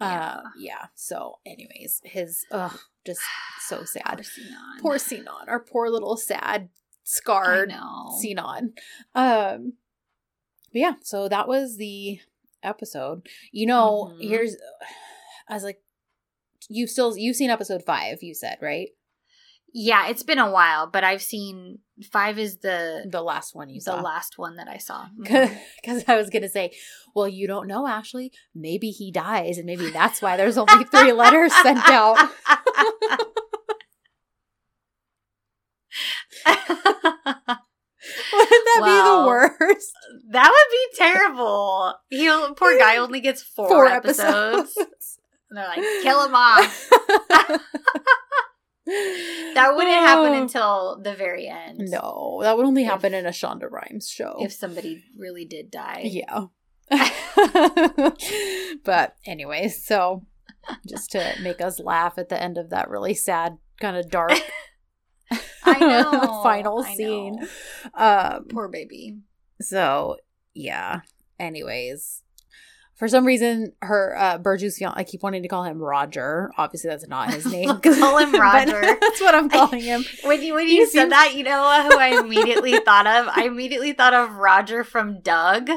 Yeah. 0.00 0.34
Uh, 0.36 0.42
yeah. 0.56 0.86
So, 0.94 1.40
anyways, 1.44 2.00
his 2.04 2.44
ugh, 2.52 2.78
just 3.04 3.20
so 3.60 3.76
Poor 3.78 3.86
sad. 3.86 4.24
Sinan. 4.24 4.80
Poor 4.80 4.98
Sinan, 4.98 5.48
our 5.48 5.58
poor 5.60 5.88
little 5.88 6.16
sad, 6.16 6.68
scarred. 7.02 7.72
Sinan. 8.20 8.74
Um, 9.16 9.72
but 10.72 10.78
yeah. 10.80 10.94
So 11.02 11.28
that 11.28 11.48
was 11.48 11.76
the 11.76 12.20
episode. 12.62 13.26
You 13.50 13.66
know, 13.66 14.12
Mhm. 14.14 14.28
here's. 14.28 14.56
I 15.48 15.54
was 15.54 15.64
like, 15.64 15.82
you've 16.68 16.90
still 16.90 17.16
you've 17.16 17.36
seen 17.36 17.50
episode 17.50 17.82
five. 17.84 18.22
You 18.22 18.34
said 18.34 18.58
right. 18.60 18.90
Yeah, 19.76 20.06
it's 20.06 20.22
been 20.22 20.38
a 20.38 20.50
while, 20.50 20.86
but 20.86 21.02
I've 21.02 21.20
seen 21.20 21.80
five 22.12 22.38
is 22.38 22.58
the 22.58 23.06
The 23.10 23.20
last 23.20 23.56
one 23.56 23.68
you 23.68 23.80
the 23.80 23.84
saw. 23.84 23.96
The 23.96 24.02
last 24.02 24.38
one 24.38 24.54
that 24.56 24.68
I 24.68 24.78
saw. 24.78 25.06
Mm-hmm. 25.18 25.54
Because 25.82 26.04
I 26.06 26.16
was 26.16 26.30
gonna 26.30 26.48
say, 26.48 26.72
well, 27.14 27.28
you 27.28 27.46
don't 27.46 27.66
know, 27.66 27.86
Ashley. 27.86 28.32
Maybe 28.54 28.90
he 28.90 29.10
dies, 29.10 29.58
and 29.58 29.66
maybe 29.66 29.90
that's 29.90 30.22
why 30.22 30.36
there's 30.36 30.58
only 30.58 30.84
three 30.84 31.12
letters 31.12 31.52
sent 31.62 31.78
out. 31.88 32.16
Wouldn't 36.46 36.66
that 38.66 38.82
be 38.84 38.90
the 38.90 39.24
worst? 39.26 39.92
that 40.30 40.50
would 40.50 40.70
be 40.70 40.86
terrible. 40.96 41.94
He 42.10 42.28
poor 42.56 42.78
guy 42.78 42.96
only 42.98 43.20
gets 43.20 43.42
four, 43.42 43.86
episodes. 43.86 44.76
And 45.50 45.58
they're 45.58 45.68
like, 45.68 45.82
kill 46.02 46.24
him 46.24 46.34
off. 46.34 46.90
That 48.86 49.72
wouldn't 49.74 49.94
happen 49.94 50.32
Oh. 50.32 50.42
until 50.42 51.00
the 51.02 51.14
very 51.14 51.48
end. 51.48 51.78
No, 51.90 52.40
that 52.42 52.56
would 52.56 52.66
only 52.66 52.82
If- 52.84 52.90
happen 52.90 53.14
in 53.14 53.24
a 53.26 53.30
Shonda 53.30 53.70
Rhimes 53.70 54.08
show. 54.08 54.36
If 54.40 54.52
somebody 54.52 55.04
really 55.16 55.44
did 55.44 55.70
die. 55.70 56.02
yeah. 56.04 56.46
but 58.84 59.16
anyways, 59.26 59.84
so 59.84 60.26
just 60.88 61.10
to 61.12 61.34
make 61.42 61.60
us 61.60 61.78
laugh 61.80 62.18
at 62.18 62.28
the 62.28 62.40
end 62.40 62.58
of 62.58 62.70
that 62.70 62.88
really 62.90 63.14
sad, 63.14 63.58
kind 63.80 63.96
of 63.96 64.10
dark 64.10 64.32
I 65.64 65.78
know. 65.78 66.42
final 66.42 66.82
I 66.84 66.94
scene. 66.94 67.36
know. 67.36 67.46
Um 67.94 68.46
Poor 68.50 68.68
baby. 68.68 69.18
so 69.60 70.16
yeah. 70.54 71.00
Anyways. 71.40 72.22
For 72.96 73.08
some 73.08 73.24
reason, 73.26 73.72
her 73.82 74.16
uh 74.16 74.38
fiance, 74.42 74.84
I 74.86 75.02
keep 75.04 75.22
wanting 75.22 75.42
to 75.42 75.48
call 75.48 75.64
him 75.64 75.78
Roger. 75.78 76.52
Obviously, 76.56 76.90
that's 76.90 77.08
not 77.08 77.32
his 77.34 77.44
name. 77.52 77.80
Call 77.80 78.18
him 78.18 78.32
Roger. 78.40 78.80
that's 79.00 79.20
what 79.20 79.34
I'm 79.34 79.48
calling 79.50 79.80
him. 79.80 80.04
When 80.22 80.42
you 80.42 80.54
when 80.54 80.66
He 80.68 80.76
you 80.76 80.86
said 80.86 81.00
seems- 81.02 81.10
that, 81.10 81.34
you 81.34 81.42
know 81.44 81.88
who 81.90 81.98
I 81.98 82.20
immediately 82.20 82.78
thought 82.78 83.06
of? 83.06 83.26
I 83.34 83.44
immediately 83.46 83.92
thought 83.92 84.14
of 84.14 84.36
Roger 84.36 84.84
from 84.84 85.20
Doug. 85.22 85.68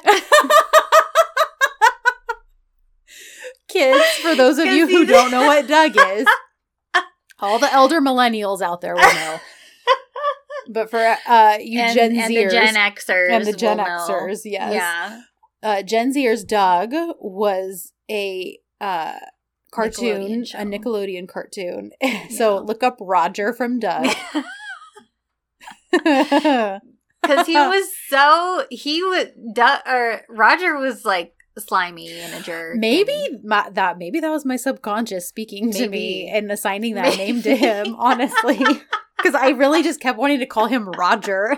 Kids, 3.68 4.03
for 4.22 4.34
those 4.36 4.57
of 4.59 4.65
you 4.68 4.88
who 4.88 5.05
don't 5.05 5.30
know 5.30 5.45
what 5.45 5.68
Doug 5.68 5.93
is, 5.97 6.26
all 7.39 7.59
the 7.59 7.72
elder 7.72 7.99
millennials 7.99 8.61
out 8.61 8.80
there 8.82 8.95
will 8.95 9.01
know. 9.13 9.39
But 10.70 10.89
for 10.89 10.99
uh, 10.99 11.57
you 11.59 11.80
and, 11.80 11.93
Gen 11.95 12.11
and 12.18 12.34
Zers 12.34 12.43
the 12.45 12.49
Gen 12.49 12.76
Xers 12.76 13.30
and 13.32 13.45
the 13.45 13.53
Gen 13.53 13.78
know. 13.78 13.84
Xers, 13.84 14.41
yes. 14.45 14.74
Yeah. 14.74 15.22
Uh, 15.64 15.82
Gen 15.82 16.14
Zers 16.14 16.45
Doug 16.45 16.93
was 17.20 17.93
a 18.10 18.60
uh, 18.80 19.18
cartoon, 19.72 20.43
Nickelodeon 20.43 20.53
a 20.53 20.66
Nickelodeon 20.66 21.28
cartoon. 21.28 21.91
Yeah. 22.01 22.28
so 22.30 22.60
look 22.60 22.84
up 22.84 22.97
Roger 22.99 23.53
from 23.53 23.80
Doug. 23.80 24.08
Because 27.24 27.47
he 27.47 27.55
was 27.55 27.91
so 28.08 28.66
he 28.70 29.03
was 29.03 29.26
Doug 29.51 29.82
or 29.88 30.22
Roger 30.30 30.78
was 30.78 31.03
like 31.03 31.34
slimy 31.58 32.18
and 32.20 32.34
a 32.34 32.41
jerk. 32.41 32.78
Maybe 32.78 33.39
my, 33.43 33.70
that 33.72 33.97
maybe 33.97 34.20
that 34.20 34.30
was 34.30 34.45
my 34.45 34.55
subconscious 34.55 35.28
speaking 35.28 35.72
to 35.74 35.89
me 35.89 36.30
and 36.30 36.51
assigning 36.51 36.93
that 36.93 37.18
name 37.18 37.41
to 37.41 37.55
him. 37.55 37.95
Honestly, 37.97 38.60
because 39.18 39.36
I 39.36 39.49
really 39.49 39.84
just 39.84 39.99
kept 39.99 40.18
wanting 40.18 40.39
to 40.39 40.45
call 40.45 40.68
him 40.68 40.89
Roger. 40.91 41.58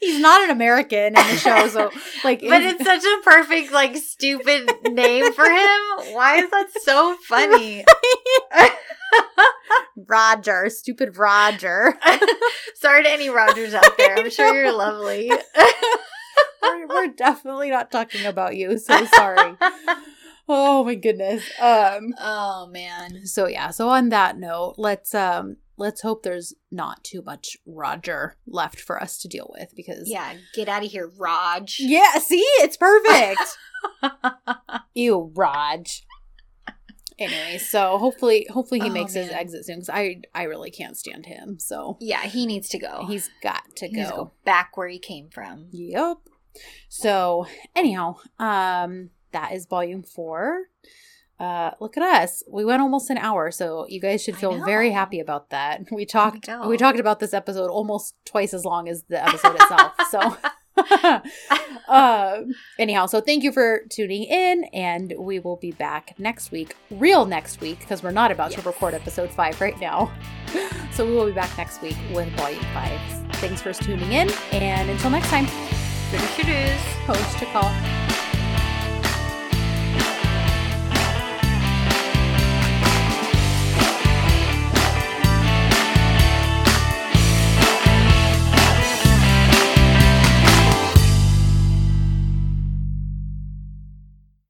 He's 0.00 0.20
not 0.20 0.42
an 0.44 0.50
American 0.50 1.06
in 1.06 1.12
the 1.14 1.36
show, 1.36 1.68
so 1.68 1.90
like, 2.24 2.40
but 2.40 2.62
it's 2.62 2.84
such 2.84 3.04
a 3.04 3.22
perfect, 3.22 3.72
like, 3.72 3.96
stupid 3.96 4.70
name 4.90 5.32
for 5.32 5.44
him. 5.44 5.80
Why 6.12 6.36
is 6.42 6.50
that 6.50 6.66
so 6.82 7.16
funny? 7.26 7.84
Roger, 10.08 10.68
stupid 10.70 11.16
Roger. 11.16 11.94
Sorry 12.74 13.02
to 13.02 13.10
any 13.10 13.28
Rogers 13.28 13.74
out 13.74 13.96
there. 13.96 14.18
I'm 14.18 14.30
sure 14.30 14.54
you're 14.54 14.72
lovely. 14.72 15.30
Or 15.30 16.88
we're 16.88 17.08
definitely 17.08 17.70
not 17.70 17.90
talking 17.90 18.26
about 18.26 18.56
you. 18.56 18.78
So 18.78 19.04
sorry. 19.06 19.56
oh 20.48 20.84
my 20.84 20.94
goodness. 20.94 21.44
Um 21.60 22.14
Oh 22.18 22.66
man. 22.70 23.26
so 23.26 23.46
yeah, 23.46 23.70
so 23.70 23.88
on 23.88 24.08
that 24.08 24.38
note, 24.38 24.74
let's 24.78 25.14
um 25.14 25.56
let's 25.76 26.02
hope 26.02 26.22
there's 26.22 26.54
not 26.70 27.02
too 27.04 27.22
much 27.22 27.56
Roger 27.66 28.36
left 28.46 28.80
for 28.80 29.02
us 29.02 29.18
to 29.18 29.28
deal 29.28 29.52
with 29.58 29.74
because 29.74 30.08
Yeah, 30.08 30.34
get 30.54 30.68
out 30.68 30.84
of 30.84 30.90
here, 30.90 31.10
Raj. 31.18 31.78
Yeah, 31.80 32.18
see? 32.18 32.44
It's 32.58 32.76
perfect. 32.76 33.40
Ew, 34.94 35.32
Raj. 35.34 36.04
Anyway, 37.18 37.58
so 37.58 37.96
hopefully 37.98 38.44
hopefully 38.50 38.80
he 38.80 38.90
Oh, 38.90 38.92
makes 38.92 39.14
his 39.14 39.30
exit 39.30 39.64
soon 39.64 39.76
cuz 39.78 39.88
I 39.88 40.20
I 40.34 40.44
really 40.44 40.70
can't 40.72 40.96
stand 40.96 41.26
him. 41.26 41.58
So 41.60 41.96
yeah, 42.00 42.22
he 42.22 42.44
needs 42.44 42.68
to 42.70 42.78
go. 42.78 43.04
he's 43.06 43.30
got 43.40 43.62
to 43.76 43.86
He 43.86 43.94
go. 43.94 44.02
to 44.04 44.10
go 44.10 44.32
back 44.44 44.76
where 44.76 44.88
he 44.88 44.98
came 44.98 45.28
from. 45.30 45.68
Yep. 45.70 46.18
So 46.88 47.46
anyhow, 47.76 48.16
um, 48.38 49.10
that 49.32 49.52
is 49.52 49.66
volume 49.66 50.02
four. 50.02 50.64
Uh, 51.38 51.72
look 51.80 51.96
at 51.96 52.02
us. 52.02 52.42
We 52.48 52.64
went 52.64 52.80
almost 52.80 53.10
an 53.10 53.18
hour, 53.18 53.50
so 53.50 53.86
you 53.88 54.00
guys 54.00 54.22
should 54.22 54.36
feel 54.36 54.64
very 54.64 54.90
happy 54.90 55.20
about 55.20 55.50
that. 55.50 55.82
We 55.92 56.06
talked 56.06 56.48
we 56.66 56.76
talked 56.76 56.98
about 56.98 57.20
this 57.20 57.34
episode 57.34 57.70
almost 57.70 58.14
twice 58.24 58.54
as 58.54 58.64
long 58.64 58.88
as 58.88 59.04
the 59.08 59.22
episode 59.22 59.54
itself. 59.54 59.92
So 60.10 60.36
uh, 61.88 62.42
anyhow, 62.78 63.06
so 63.06 63.20
thank 63.20 63.42
you 63.42 63.52
for 63.52 63.82
tuning 63.90 64.24
in, 64.24 64.64
and 64.72 65.14
we 65.18 65.38
will 65.38 65.56
be 65.56 65.72
back 65.72 66.14
next 66.18 66.50
week, 66.50 66.76
real 66.90 67.26
next 67.26 67.60
week, 67.60 67.80
because 67.80 68.02
we're 68.02 68.10
not 68.10 68.30
about 68.30 68.50
to 68.52 68.62
record 68.62 68.94
episode 68.94 69.30
five 69.30 69.60
right 69.60 69.78
now. 69.80 70.12
So 70.92 71.04
we 71.04 71.12
will 71.12 71.26
be 71.26 71.32
back 71.32 71.56
next 71.58 71.82
week 71.82 71.96
with 72.12 72.28
volume 72.36 72.64
five. 72.72 73.00
Thanks 73.36 73.60
for 73.60 73.72
tuning 73.72 74.12
in, 74.12 74.30
and 74.52 74.90
until 74.90 75.10
next 75.10 75.28
time. 75.28 75.46
Finish 76.10 76.38
it 76.38 78.03